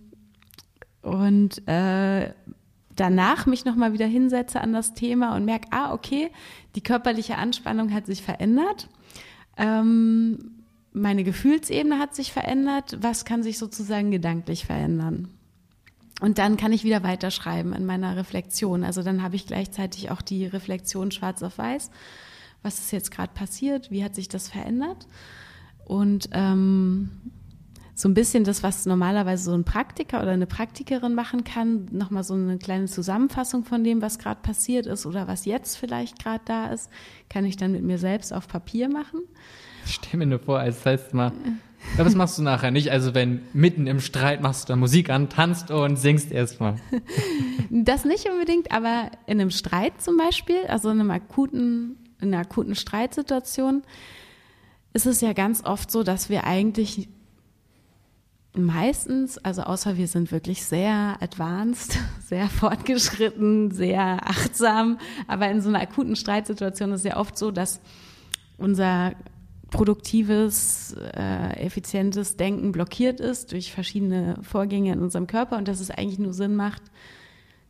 [1.00, 2.32] und äh,
[2.94, 6.30] danach mich nochmal wieder hinsetze an das Thema und merke, ah, okay,
[6.76, 8.88] die körperliche Anspannung hat sich verändert.
[9.56, 10.62] Ähm,
[10.92, 12.98] meine Gefühlsebene hat sich verändert.
[13.00, 15.28] Was kann sich sozusagen gedanklich verändern?
[16.22, 18.84] Und dann kann ich wieder weiterschreiben in meiner Reflexion.
[18.84, 21.90] Also dann habe ich gleichzeitig auch die Reflexion schwarz auf weiß.
[22.62, 23.90] Was ist jetzt gerade passiert?
[23.90, 25.08] Wie hat sich das verändert?
[25.84, 27.10] Und ähm,
[27.96, 32.22] so ein bisschen das, was normalerweise so ein Praktiker oder eine Praktikerin machen kann, nochmal
[32.22, 36.44] so eine kleine Zusammenfassung von dem, was gerade passiert ist oder was jetzt vielleicht gerade
[36.44, 36.88] da ist,
[37.30, 39.22] kann ich dann mit mir selbst auf Papier machen.
[39.86, 41.32] Ich stelle mir nur vor, als heißt mal,
[41.98, 42.90] ja, was machst du nachher nicht?
[42.90, 46.76] Also wenn mitten im Streit machst du da Musik an, tanzt und singst erstmal.
[47.74, 52.42] Das nicht unbedingt, aber in einem Streit zum Beispiel, also in einem akuten, in einer
[52.42, 53.82] akuten Streitsituation,
[54.92, 57.08] ist es ja ganz oft so, dass wir eigentlich
[58.54, 65.70] meistens, also außer wir sind wirklich sehr advanced, sehr fortgeschritten, sehr achtsam, aber in so
[65.70, 67.80] einer akuten Streitsituation ist es ja oft so, dass
[68.58, 69.12] unser
[69.72, 75.90] produktives, äh, effizientes Denken blockiert ist durch verschiedene Vorgänge in unserem Körper und dass es
[75.90, 76.82] eigentlich nur Sinn macht,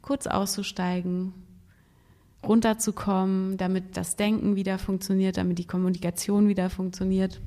[0.02, 1.32] kurz auszusteigen,
[2.44, 7.40] runterzukommen, damit das Denken wieder funktioniert, damit die Kommunikation wieder funktioniert.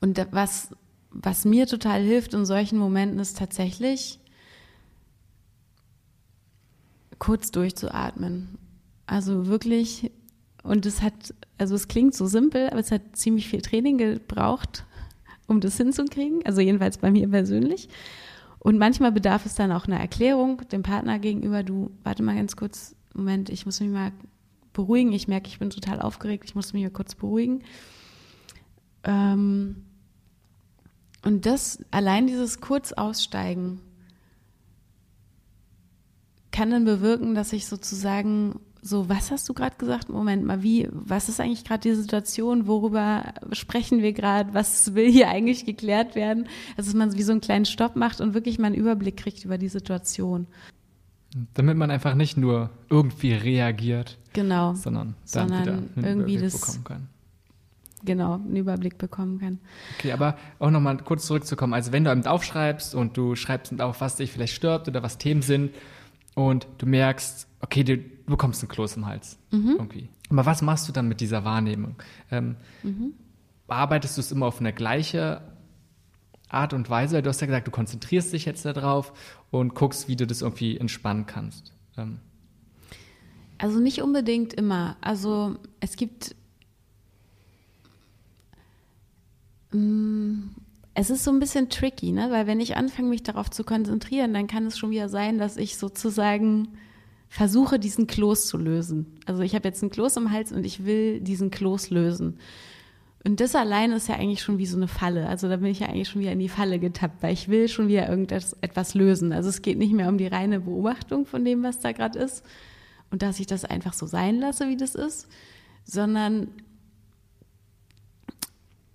[0.00, 0.70] Und was,
[1.10, 4.18] was mir total hilft in solchen Momenten ist tatsächlich
[7.20, 8.58] kurz durchzuatmen.
[9.06, 10.10] Also wirklich,
[10.64, 14.84] und es hat, also es klingt so simpel, aber es hat ziemlich viel Training gebraucht,
[15.46, 16.44] um das hinzukriegen.
[16.44, 17.88] Also jedenfalls bei mir persönlich.
[18.58, 21.62] Und manchmal bedarf es dann auch einer Erklärung dem Partner gegenüber.
[21.62, 24.12] Du, warte mal ganz kurz, Moment, ich muss mich mal
[24.72, 25.12] beruhigen.
[25.12, 26.44] Ich merke, ich bin total aufgeregt.
[26.46, 27.62] Ich muss mich mal kurz beruhigen.
[29.04, 29.84] Ähm,
[31.22, 33.80] und das, allein dieses Kurzaussteigen
[36.50, 40.10] kann dann bewirken, dass ich sozusagen so, was hast du gerade gesagt?
[40.10, 42.66] Moment mal, wie, was ist eigentlich gerade die Situation?
[42.66, 44.52] Worüber sprechen wir gerade?
[44.52, 46.48] Was will hier eigentlich geklärt werden?
[46.76, 49.42] Also, dass man wie so einen kleinen Stopp macht und wirklich mal einen Überblick kriegt
[49.42, 50.46] über die Situation.
[51.54, 56.52] Damit man einfach nicht nur irgendwie reagiert, genau, sondern dann sondern wieder einen irgendwie Überblick
[56.52, 57.08] das, bekommen kann.
[58.04, 59.58] Genau, einen Überblick bekommen kann.
[59.98, 61.72] Okay, aber auch nochmal kurz zurückzukommen.
[61.72, 65.16] Also wenn du eben aufschreibst und du schreibst auf, was dich vielleicht stört oder was
[65.16, 65.74] Themen sind
[66.34, 69.76] und du merkst, okay, du bekommst einen Kloß im Hals mhm.
[69.78, 70.08] irgendwie.
[70.30, 71.96] Aber was machst du dann mit dieser Wahrnehmung?
[72.30, 73.14] Ähm, mhm.
[73.66, 75.42] Bearbeitest du es immer auf eine gleiche
[76.48, 77.22] Art und Weise?
[77.22, 79.12] Du hast ja gesagt, du konzentrierst dich jetzt darauf
[79.50, 81.72] und guckst, wie du das irgendwie entspannen kannst.
[81.96, 82.20] Ähm.
[83.58, 84.96] Also nicht unbedingt immer.
[85.00, 86.34] Also es gibt
[89.72, 90.48] mm,
[90.94, 92.30] es ist so ein bisschen tricky, ne?
[92.30, 95.56] weil wenn ich anfange, mich darauf zu konzentrieren, dann kann es schon wieder sein, dass
[95.56, 96.68] ich sozusagen
[97.34, 99.06] versuche, diesen Kloß zu lösen.
[99.26, 102.38] Also ich habe jetzt einen Kloß im Hals und ich will diesen Kloß lösen.
[103.24, 105.28] Und das allein ist ja eigentlich schon wie so eine Falle.
[105.28, 107.66] Also da bin ich ja eigentlich schon wieder in die Falle getappt, weil ich will
[107.66, 109.32] schon wieder irgendetwas etwas lösen.
[109.32, 112.44] Also es geht nicht mehr um die reine Beobachtung von dem, was da gerade ist
[113.10, 115.26] und dass ich das einfach so sein lasse, wie das ist,
[115.82, 116.46] sondern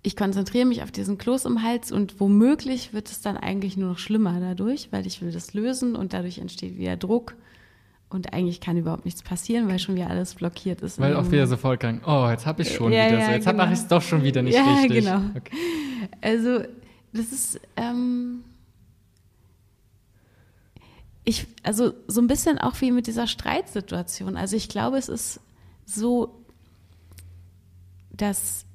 [0.02, 3.90] ich konzentriere mich auf diesen Kloß im Hals und womöglich wird es dann eigentlich nur
[3.90, 7.36] noch schlimmer dadurch, weil ich will das lösen und dadurch entsteht wieder Druck
[8.10, 10.98] und eigentlich kann überhaupt nichts passieren, weil schon wieder alles blockiert ist.
[10.98, 13.46] Weil auch wieder sofort gang, oh, jetzt habe ich schon ja, wieder ja, so, jetzt
[13.46, 13.56] genau.
[13.56, 15.04] mache ich es doch schon wieder nicht ja, richtig.
[15.04, 15.20] Genau.
[15.36, 15.56] Okay.
[16.20, 16.64] Also
[17.12, 18.44] das ist, ähm,
[21.24, 24.36] ich, also so ein bisschen auch wie mit dieser Streitsituation.
[24.36, 25.40] Also ich glaube, es ist
[25.86, 26.44] so,
[28.12, 28.66] dass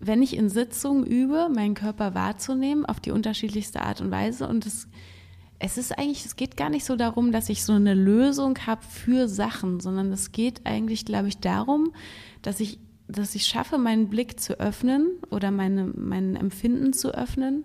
[0.00, 4.66] wenn ich in Sitzungen übe, meinen Körper wahrzunehmen auf die unterschiedlichste Art und Weise und
[4.66, 4.86] es
[5.58, 8.82] es ist eigentlich, es geht gar nicht so darum, dass ich so eine Lösung habe
[8.82, 11.92] für Sachen, sondern es geht eigentlich, glaube ich, darum,
[12.42, 12.78] dass ich,
[13.08, 17.64] dass ich schaffe, meinen Blick zu öffnen oder meine, mein Empfinden zu öffnen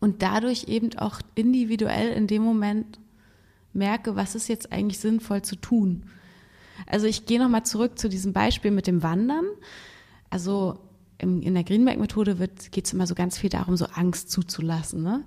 [0.00, 2.98] und dadurch eben auch individuell in dem Moment
[3.72, 6.04] merke, was ist jetzt eigentlich sinnvoll zu tun.
[6.86, 9.44] Also ich gehe nochmal zurück zu diesem Beispiel mit dem Wandern.
[10.30, 10.78] Also
[11.18, 12.34] in der Greenback-Methode
[12.72, 15.02] geht es immer so ganz viel darum, so Angst zuzulassen.
[15.02, 15.22] Ne?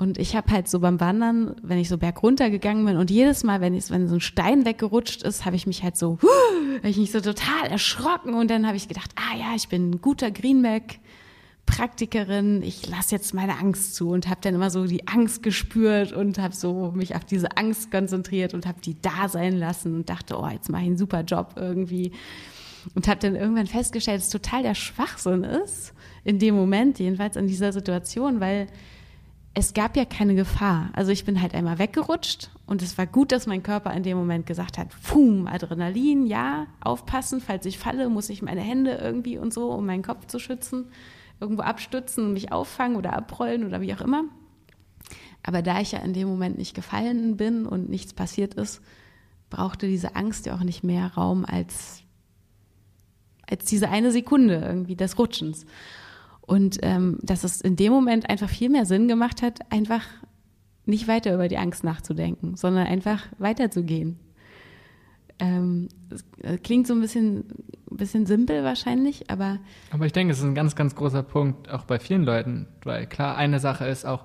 [0.00, 3.44] Und ich habe halt so beim Wandern, wenn ich so bergunter gegangen bin und jedes
[3.44, 6.18] Mal, wenn, ich, wenn so ein Stein weggerutscht ist, habe ich mich halt so,
[6.78, 9.90] habe ich mich so total erschrocken und dann habe ich gedacht, ah ja, ich bin
[9.90, 11.00] ein guter Greenback.
[11.66, 16.14] Praktikerin, ich lasse jetzt meine Angst zu und habe dann immer so die Angst gespürt
[16.14, 20.08] und habe so mich auf diese Angst konzentriert und habe die da sein lassen und
[20.08, 22.12] dachte, oh, jetzt mache ich einen super Job irgendwie
[22.94, 25.92] und habe dann irgendwann festgestellt, dass total der Schwachsinn ist
[26.24, 28.66] in dem Moment, jedenfalls in dieser Situation, weil
[29.54, 30.90] es gab ja keine Gefahr.
[30.92, 34.16] Also ich bin halt einmal weggerutscht und es war gut, dass mein Körper in dem
[34.16, 39.38] Moment gesagt hat, Fum, Adrenalin, ja, aufpassen, falls ich falle, muss ich meine Hände irgendwie
[39.38, 40.92] und so, um meinen Kopf zu schützen,
[41.40, 44.24] irgendwo abstützen und mich auffangen oder abrollen oder wie auch immer.
[45.42, 48.80] Aber da ich ja in dem Moment nicht gefallen bin und nichts passiert ist,
[49.48, 52.02] brauchte diese Angst ja auch nicht mehr Raum als,
[53.48, 55.66] als diese eine Sekunde irgendwie des Rutschens.
[56.50, 60.02] Und ähm, dass es in dem Moment einfach viel mehr Sinn gemacht hat, einfach
[60.84, 64.18] nicht weiter über die Angst nachzudenken, sondern einfach weiterzugehen.
[65.38, 65.86] Ähm,
[66.42, 67.44] äh, klingt so ein bisschen,
[67.88, 69.60] bisschen simpel wahrscheinlich, aber.
[69.92, 73.06] Aber ich denke, es ist ein ganz, ganz großer Punkt, auch bei vielen Leuten, weil
[73.06, 74.24] klar, eine Sache ist auch,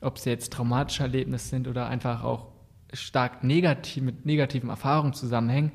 [0.00, 2.46] ob es jetzt traumatische Erlebnisse sind oder einfach auch
[2.94, 5.72] stark negativ, mit negativen Erfahrungen zusammenhängen,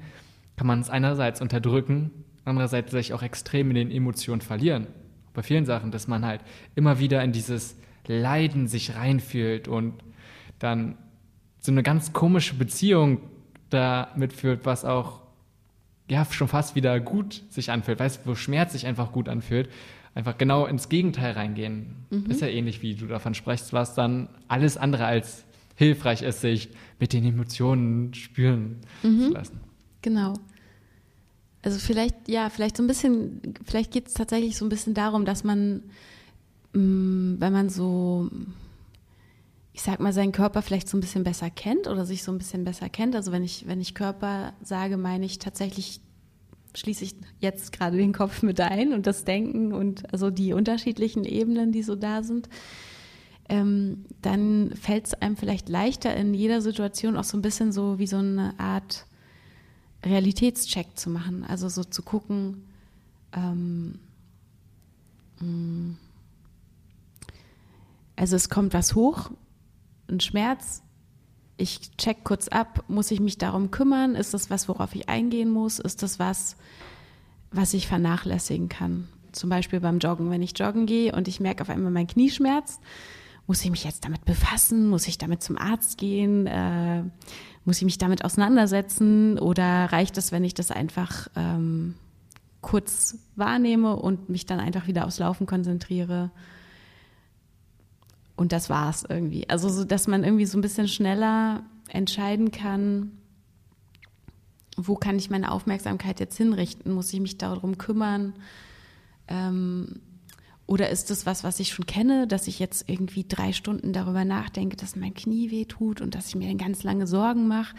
[0.56, 2.10] kann man es einerseits unterdrücken,
[2.44, 4.88] andererseits sich auch extrem in den Emotionen verlieren
[5.36, 6.42] bei vielen Sachen, dass man halt
[6.76, 9.94] immer wieder in dieses Leiden sich reinfühlt und
[10.60, 10.98] dann
[11.60, 13.20] so eine ganz komische Beziehung
[13.70, 15.22] damit führt, was auch
[16.08, 19.70] ja schon fast wieder gut sich anfühlt, weißt du, wo Schmerz sich einfach gut anfühlt,
[20.14, 21.96] einfach genau ins Gegenteil reingehen.
[22.10, 22.30] Mhm.
[22.30, 25.46] Ist ja ähnlich, wie du davon sprichst, was dann alles andere als
[25.76, 29.22] hilfreich ist, sich mit den Emotionen spüren mhm.
[29.22, 29.60] zu lassen.
[30.02, 30.34] Genau.
[31.66, 35.26] Also vielleicht, ja, vielleicht so ein bisschen, vielleicht geht es tatsächlich so ein bisschen darum,
[35.26, 35.82] dass man,
[36.74, 38.30] mm, wenn man so,
[39.74, 42.38] ich sag mal, seinen Körper vielleicht so ein bisschen besser kennt oder sich so ein
[42.38, 43.16] bisschen besser kennt.
[43.16, 46.02] Also wenn ich, wenn ich Körper sage, meine ich tatsächlich,
[46.76, 51.24] schließe ich jetzt gerade den Kopf mit ein und das Denken und also die unterschiedlichen
[51.24, 52.48] Ebenen, die so da sind.
[53.50, 57.98] Ähm, dann fällt es einem vielleicht leichter in jeder Situation auch so ein bisschen so
[57.98, 59.08] wie so eine Art
[60.06, 61.44] Realitätscheck zu machen.
[61.44, 62.64] Also so zu gucken,
[63.34, 64.00] ähm,
[65.40, 65.98] mm,
[68.16, 69.32] also es kommt was hoch,
[70.10, 70.82] ein Schmerz.
[71.58, 74.16] Ich check kurz ab, muss ich mich darum kümmern?
[74.16, 75.80] Ist das was, worauf ich eingehen muss?
[75.80, 76.58] Ist das was,
[77.52, 79.08] was ich vernachlässigen kann?
[79.32, 80.30] Zum Beispiel beim Joggen.
[80.30, 82.82] Wenn ich joggen gehe und ich merke auf einmal mein Knie schmerzt,
[83.48, 84.88] muss ich mich jetzt damit befassen?
[84.88, 86.48] Muss ich damit zum Arzt gehen?
[86.48, 87.04] Äh,
[87.66, 91.96] muss ich mich damit auseinandersetzen oder reicht es, wenn ich das einfach ähm,
[92.62, 96.32] kurz wahrnehme und mich dann einfach wieder aufs Laufen konzentriere?
[98.36, 99.50] Und das war's irgendwie.
[99.50, 103.12] Also, so, dass man irgendwie so ein bisschen schneller entscheiden kann,
[104.78, 106.92] wo kann ich meine Aufmerksamkeit jetzt hinrichten?
[106.92, 108.34] Muss ich mich darum kümmern?
[109.28, 110.02] Ähm,
[110.68, 114.26] oder ist es was, was ich schon kenne, dass ich jetzt irgendwie drei Stunden darüber
[114.26, 117.76] nachdenke, dass mein Knie weh tut und dass ich mir ganz lange Sorgen mache,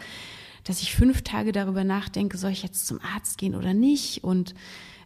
[0.63, 4.23] dass ich fünf Tage darüber nachdenke, soll ich jetzt zum Arzt gehen oder nicht?
[4.23, 4.53] Und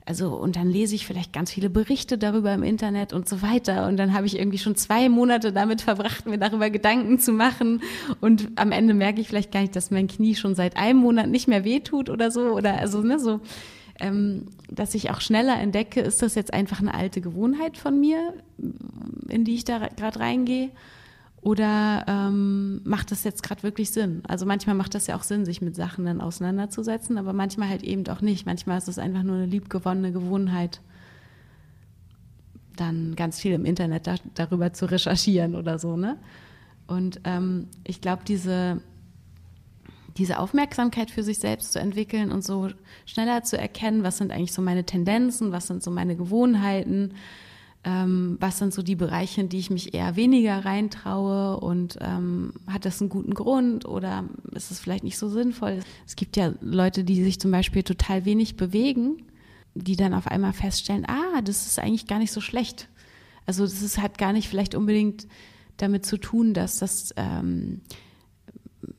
[0.03, 3.87] also, und dann lese ich vielleicht ganz viele Berichte darüber im Internet und so weiter.
[3.87, 7.81] Und dann habe ich irgendwie schon zwei Monate damit verbracht, mir darüber Gedanken zu machen.
[8.19, 11.29] Und am Ende merke ich vielleicht gar nicht, dass mein Knie schon seit einem Monat
[11.29, 12.41] nicht mehr wehtut oder so.
[12.53, 13.41] Oder also, ne, so
[14.01, 18.33] ähm, dass ich auch schneller entdecke, ist das jetzt einfach eine alte Gewohnheit von mir,
[19.29, 20.71] in die ich da gerade reingehe?
[21.41, 24.21] Oder ähm, macht das jetzt gerade wirklich Sinn?
[24.27, 27.81] Also manchmal macht das ja auch Sinn, sich mit Sachen dann auseinanderzusetzen, aber manchmal halt
[27.81, 28.45] eben auch nicht.
[28.45, 30.81] Manchmal ist es einfach nur eine liebgewonnene Gewohnheit,
[32.75, 36.17] dann ganz viel im Internet da, darüber zu recherchieren oder so, ne?
[36.87, 38.81] Und ähm, ich glaube, diese
[40.21, 42.69] diese Aufmerksamkeit für sich selbst zu entwickeln und so
[43.07, 47.15] schneller zu erkennen, was sind eigentlich so meine Tendenzen, was sind so meine Gewohnheiten,
[47.83, 52.53] ähm, was sind so die Bereiche, in die ich mich eher weniger reintraue und ähm,
[52.67, 55.79] hat das einen guten Grund oder ist es vielleicht nicht so sinnvoll?
[56.05, 59.23] Es gibt ja Leute, die sich zum Beispiel total wenig bewegen,
[59.73, 62.89] die dann auf einmal feststellen, ah, das ist eigentlich gar nicht so schlecht.
[63.47, 65.27] Also das ist, hat gar nicht vielleicht unbedingt
[65.77, 67.81] damit zu tun, dass das ähm,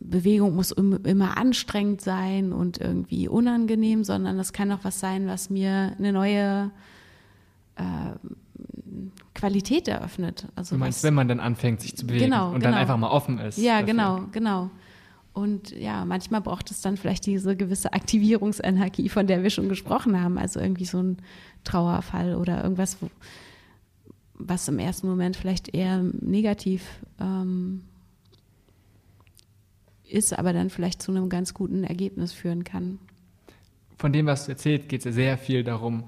[0.01, 5.51] Bewegung muss immer anstrengend sein und irgendwie unangenehm, sondern das kann auch was sein, was
[5.51, 6.71] mir eine neue
[7.77, 7.83] äh,
[9.35, 10.47] Qualität eröffnet.
[10.55, 12.71] Also du meinst, was, wenn man dann anfängt, sich zu bewegen genau, und genau.
[12.71, 13.59] dann einfach mal offen ist.
[13.59, 13.87] Ja, dafür.
[13.87, 14.71] genau, genau.
[15.33, 20.21] Und ja, manchmal braucht es dann vielleicht diese gewisse Aktivierungsenergie, von der wir schon gesprochen
[20.21, 20.37] haben.
[20.37, 21.17] Also irgendwie so ein
[21.65, 23.09] Trauerfall oder irgendwas, wo,
[24.35, 26.85] was im ersten Moment vielleicht eher negativ
[27.19, 27.83] ähm,
[30.13, 32.99] ist, aber dann vielleicht zu einem ganz guten Ergebnis führen kann.
[33.99, 36.05] Von dem, was du erzählst, geht es ja sehr viel darum,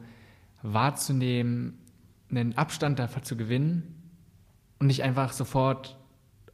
[0.63, 1.79] wahrzunehmen,
[2.31, 3.95] einen Abstand davon zu gewinnen
[4.79, 5.97] und nicht einfach sofort,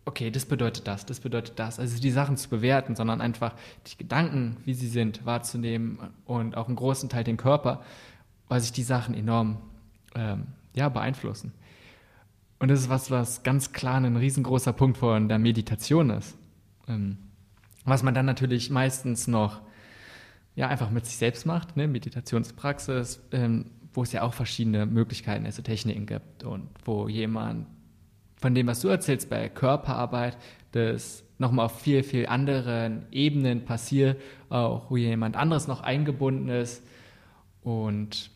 [0.04, 3.54] okay, das bedeutet das, das bedeutet das, also die Sachen zu bewerten, sondern einfach
[3.86, 7.82] die Gedanken, wie sie sind, wahrzunehmen und auch einen großen Teil den Körper,
[8.48, 9.58] weil sich die Sachen enorm
[10.14, 11.52] ähm, ja, beeinflussen.
[12.58, 16.36] Und das ist was, was ganz klar ein riesengroßer Punkt von der Meditation ist.
[16.88, 17.16] Ähm,
[17.84, 19.60] was man dann natürlich meistens noch
[20.54, 21.86] ja, einfach mit sich selbst macht, ne?
[21.88, 27.66] Meditationspraxis, ähm, wo es ja auch verschiedene Möglichkeiten, also Techniken gibt und wo jemand
[28.36, 30.36] von dem, was du erzählst bei Körperarbeit,
[30.72, 36.82] das nochmal auf viel, viel anderen Ebenen passiert, auch wo jemand anderes noch eingebunden ist
[37.62, 38.30] und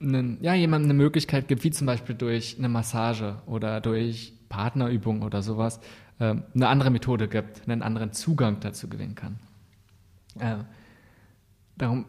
[0.00, 5.22] einen, ja, jemandem eine Möglichkeit gibt, wie zum Beispiel durch eine Massage oder durch Partnerübung
[5.22, 5.80] oder sowas,
[6.18, 9.38] eine andere Methode gibt, einen anderen Zugang dazu gewinnen kann.
[10.38, 10.56] Äh,
[11.76, 12.06] darum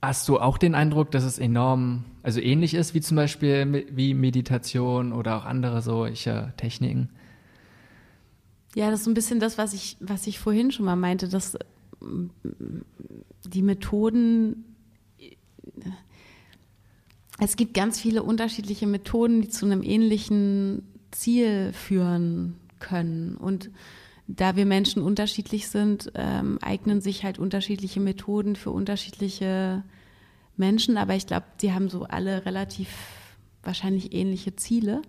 [0.00, 4.14] hast du auch den Eindruck, dass es enorm, also ähnlich ist wie zum Beispiel wie
[4.14, 7.10] Meditation oder auch andere solche Techniken?
[8.74, 11.58] Ja, das ist ein bisschen das, was ich, was ich vorhin schon mal meinte, dass
[13.44, 14.64] die Methoden,
[17.38, 23.36] es gibt ganz viele unterschiedliche Methoden, die zu einem ähnlichen Ziel führen können.
[23.36, 23.70] Und
[24.28, 29.84] da wir Menschen unterschiedlich sind, ähm, eignen sich halt unterschiedliche Methoden für unterschiedliche
[30.56, 32.88] Menschen, aber ich glaube, sie haben so alle relativ
[33.62, 35.02] wahrscheinlich ähnliche Ziele.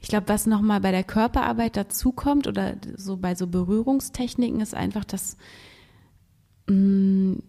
[0.00, 5.04] Ich glaube, was nochmal bei der Körperarbeit dazukommt oder so bei so Berührungstechniken ist einfach,
[5.04, 5.36] dass
[6.68, 7.42] mh, mm,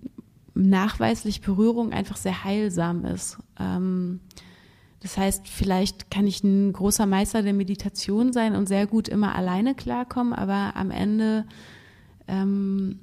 [0.55, 3.37] nachweislich Berührung einfach sehr heilsam ist.
[3.59, 4.19] Ähm,
[5.01, 9.35] das heißt, vielleicht kann ich ein großer Meister der Meditation sein und sehr gut immer
[9.35, 11.45] alleine klarkommen, aber am Ende
[12.27, 12.99] ähm,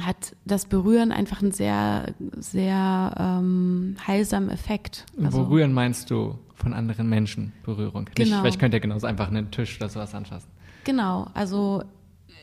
[0.00, 5.06] hat das Berühren einfach einen sehr, sehr ähm, heilsamen Effekt.
[5.22, 8.04] Also, Berühren meinst du von anderen Menschen Berührung?
[8.04, 8.40] Nicht, genau.
[8.40, 10.48] Vielleicht könnt ihr genauso einfach einen Tisch oder sowas anfassen.
[10.82, 11.84] Genau, also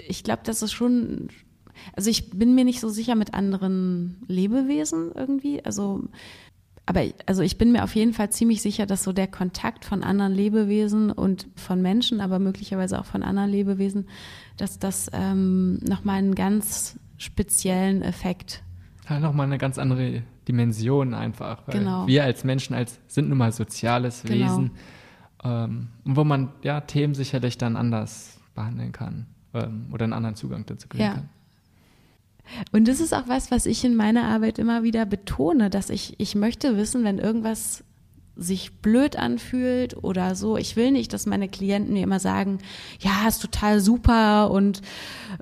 [0.07, 1.27] ich glaube, das ist schon,
[1.95, 5.63] also ich bin mir nicht so sicher mit anderen Lebewesen irgendwie.
[5.63, 6.05] Also
[6.91, 10.03] aber also ich bin mir auf jeden Fall ziemlich sicher, dass so der Kontakt von
[10.03, 14.09] anderen Lebewesen und von Menschen, aber möglicherweise auch von anderen Lebewesen,
[14.57, 18.61] dass das ähm, nochmal einen ganz speziellen Effekt.
[19.09, 21.65] Ja, nochmal eine ganz andere Dimension einfach.
[21.65, 22.07] Weil genau.
[22.07, 24.43] Wir als Menschen als, sind nun mal soziales genau.
[24.43, 24.71] Wesen,
[25.45, 30.65] ähm, wo man ja Themen sicherlich dann anders behandeln kann ähm, oder einen anderen Zugang
[30.65, 31.13] dazu kriegen ja.
[31.13, 31.29] kann.
[32.71, 36.15] Und das ist auch was, was ich in meiner Arbeit immer wieder betone, dass ich,
[36.17, 37.83] ich möchte wissen, wenn irgendwas
[38.37, 40.57] sich blöd anfühlt oder so.
[40.57, 42.59] Ich will nicht, dass meine Klienten mir immer sagen,
[42.99, 44.81] ja, ist total super und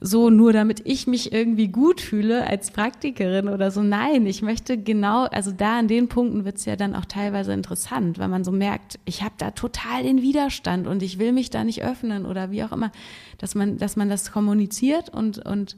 [0.01, 3.83] so, nur damit ich mich irgendwie gut fühle als Praktikerin oder so.
[3.83, 7.53] Nein, ich möchte genau, also da an den Punkten wird es ja dann auch teilweise
[7.53, 11.49] interessant, weil man so merkt, ich habe da total den Widerstand und ich will mich
[11.49, 12.91] da nicht öffnen oder wie auch immer,
[13.37, 15.77] dass man, dass man das kommuniziert und, und,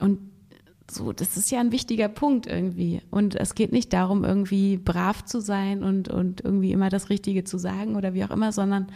[0.00, 0.18] und
[0.90, 3.00] so, das ist ja ein wichtiger Punkt irgendwie.
[3.10, 7.44] Und es geht nicht darum, irgendwie brav zu sein und, und irgendwie immer das Richtige
[7.44, 8.88] zu sagen oder wie auch immer, sondern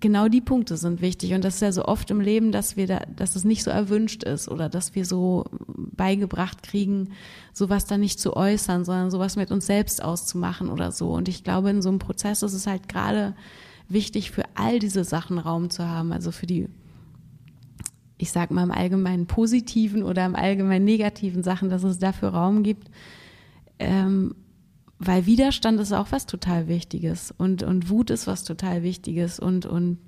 [0.00, 1.34] genau die Punkte sind wichtig.
[1.34, 3.70] Und das ist ja so oft im Leben, dass wir da, dass es nicht so
[3.70, 5.44] erwünscht ist oder dass wir so
[5.76, 7.10] beigebracht kriegen,
[7.52, 11.10] sowas dann nicht zu äußern, sondern sowas mit uns selbst auszumachen oder so.
[11.10, 13.34] Und ich glaube, in so einem Prozess ist es halt gerade
[13.88, 16.68] wichtig, für all diese Sachen Raum zu haben, also für die
[18.18, 22.62] ich sag mal im allgemeinen positiven oder im allgemeinen negativen Sachen, dass es dafür Raum
[22.62, 22.88] gibt.
[23.78, 24.34] Ähm,
[24.98, 29.66] weil Widerstand ist auch was total Wichtiges und, und Wut ist was total Wichtiges und,
[29.66, 29.98] und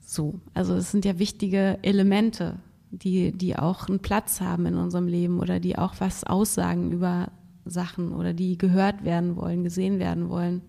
[0.00, 0.40] so.
[0.54, 2.58] Also es sind ja wichtige Elemente,
[2.90, 7.32] die, die auch einen Platz haben in unserem Leben oder die auch was aussagen über
[7.64, 10.62] Sachen oder die gehört werden wollen, gesehen werden wollen.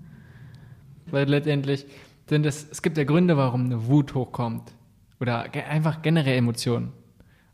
[1.11, 1.85] Weil letztendlich
[2.27, 4.73] sind es, es gibt ja Gründe, warum eine Wut hochkommt.
[5.19, 6.93] Oder einfach generell Emotionen.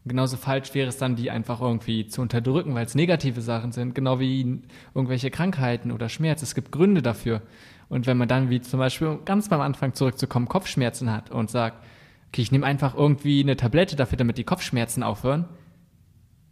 [0.03, 3.71] Und genauso falsch wäre es dann, die einfach irgendwie zu unterdrücken, weil es negative Sachen
[3.71, 4.61] sind, genau wie
[4.93, 6.41] irgendwelche Krankheiten oder Schmerz.
[6.41, 7.41] Es gibt Gründe dafür.
[7.87, 11.85] Und wenn man dann, wie zum Beispiel ganz beim Anfang zurückzukommen, Kopfschmerzen hat und sagt,
[12.29, 15.45] okay, ich nehme einfach irgendwie eine Tablette dafür, damit die Kopfschmerzen aufhören,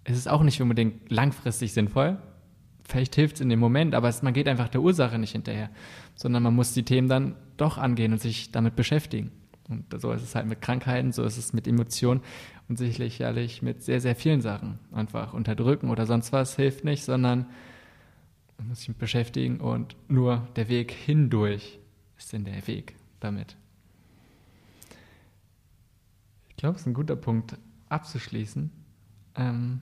[0.05, 2.17] ist es auch nicht unbedingt langfristig sinnvoll.
[2.83, 5.69] Vielleicht hilft es in dem Moment, aber es, man geht einfach der Ursache nicht hinterher,
[6.15, 9.31] sondern man muss die Themen dann doch angehen und sich damit beschäftigen.
[9.71, 12.21] Und so ist es halt mit Krankheiten, so ist es mit Emotionen
[12.67, 14.79] und sicherlich mit sehr, sehr vielen Sachen.
[14.91, 17.47] Einfach unterdrücken oder sonst was hilft nicht, sondern
[18.57, 21.79] man muss sich beschäftigen und nur der Weg hindurch
[22.17, 23.55] ist denn der Weg damit.
[26.49, 27.57] Ich glaube, es ist ein guter Punkt
[27.89, 28.69] abzuschließen.
[29.35, 29.81] Ähm,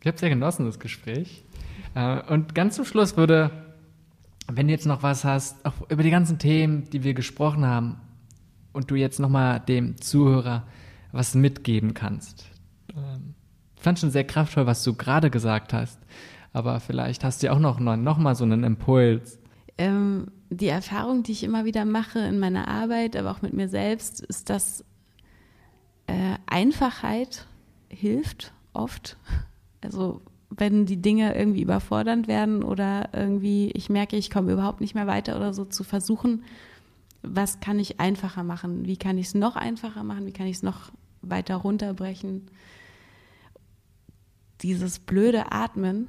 [0.00, 1.44] ich habe sehr genossen, das Gespräch.
[1.94, 3.50] Äh, und ganz zum Schluss würde,
[4.46, 7.96] wenn du jetzt noch was hast, auch über die ganzen Themen, die wir gesprochen haben,
[8.72, 10.66] und du jetzt nochmal dem Zuhörer
[11.12, 12.46] was mitgeben kannst.
[12.96, 13.34] Ähm,
[13.76, 15.98] ich fand schon sehr kraftvoll, was du gerade gesagt hast,
[16.52, 19.38] aber vielleicht hast du ja auch noch, noch mal so einen Impuls.
[19.78, 23.68] Ähm, die Erfahrung, die ich immer wieder mache in meiner Arbeit, aber auch mit mir
[23.68, 24.84] selbst, ist, dass
[26.06, 27.46] äh, Einfachheit
[27.88, 29.16] hilft oft.
[29.80, 30.20] Also
[30.50, 35.06] wenn die Dinge irgendwie überfordernd werden oder irgendwie ich merke, ich komme überhaupt nicht mehr
[35.06, 36.42] weiter oder so, zu versuchen,
[37.22, 38.86] was kann ich einfacher machen?
[38.86, 40.26] Wie kann ich es noch einfacher machen?
[40.26, 40.90] Wie kann ich es noch
[41.22, 42.46] weiter runterbrechen?
[44.62, 46.08] Dieses blöde Atmen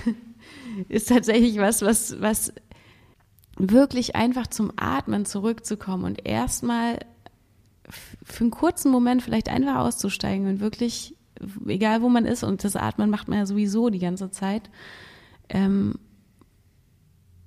[0.88, 2.52] ist tatsächlich was, was, was
[3.58, 6.98] wirklich einfach zum Atmen zurückzukommen und erstmal
[7.90, 11.16] für einen kurzen Moment vielleicht einfach auszusteigen und wirklich,
[11.66, 14.70] egal wo man ist, und das Atmen macht man ja sowieso die ganze Zeit,
[15.48, 15.94] ähm,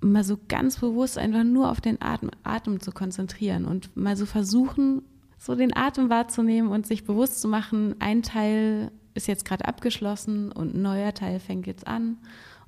[0.01, 4.25] mal so ganz bewusst einfach nur auf den Atem, Atem zu konzentrieren und mal so
[4.25, 5.03] versuchen,
[5.37, 10.51] so den Atem wahrzunehmen und sich bewusst zu machen, ein Teil ist jetzt gerade abgeschlossen
[10.51, 12.17] und ein neuer Teil fängt jetzt an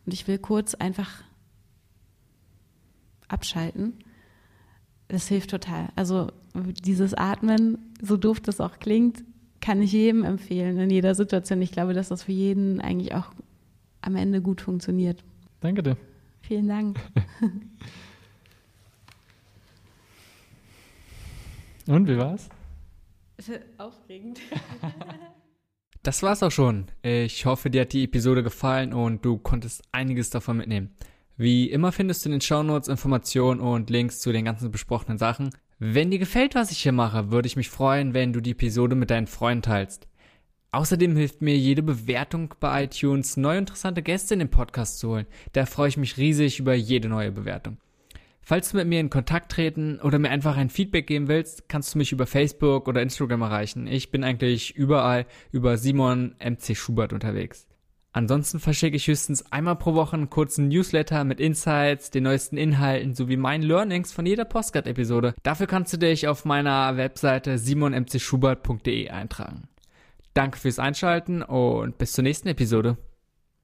[0.06, 1.24] und ich will kurz einfach
[3.28, 3.94] abschalten.
[5.08, 5.90] Das hilft total.
[5.96, 9.24] Also dieses Atmen, so doof das auch klingt,
[9.62, 11.62] kann ich jedem empfehlen in jeder Situation.
[11.62, 13.32] Ich glaube, dass das für jeden eigentlich auch
[14.02, 15.24] am Ende gut funktioniert.
[15.62, 15.98] Danke dir.
[16.44, 17.00] Vielen Dank.
[21.88, 22.50] Und wie war's?
[23.78, 24.40] Aufregend.
[26.06, 26.88] Das war's auch schon.
[27.02, 30.94] Ich hoffe, dir hat die Episode gefallen und du konntest einiges davon mitnehmen.
[31.38, 35.52] Wie immer findest du in den Shownotes Informationen und Links zu den ganzen besprochenen Sachen.
[35.80, 38.96] Wenn dir gefällt, was ich hier mache, würde ich mich freuen, wenn du die Episode
[38.98, 40.10] mit deinen Freunden teilst.
[40.74, 45.28] Außerdem hilft mir jede Bewertung bei iTunes, neue interessante Gäste in den Podcast zu holen.
[45.52, 47.78] Da freue ich mich riesig über jede neue Bewertung.
[48.42, 51.94] Falls du mit mir in Kontakt treten oder mir einfach ein Feedback geben willst, kannst
[51.94, 53.86] du mich über Facebook oder Instagram erreichen.
[53.86, 57.68] Ich bin eigentlich überall über Simon MC Schubert unterwegs.
[58.12, 63.14] Ansonsten verschicke ich höchstens einmal pro Woche einen kurzen Newsletter mit Insights, den neuesten Inhalten
[63.14, 65.36] sowie meinen Learnings von jeder Postcard-Episode.
[65.44, 69.68] Dafür kannst du dich auf meiner Webseite simonmcschubert.de eintragen.
[70.34, 72.98] Danke fürs Einschalten und bis zur nächsten Episode.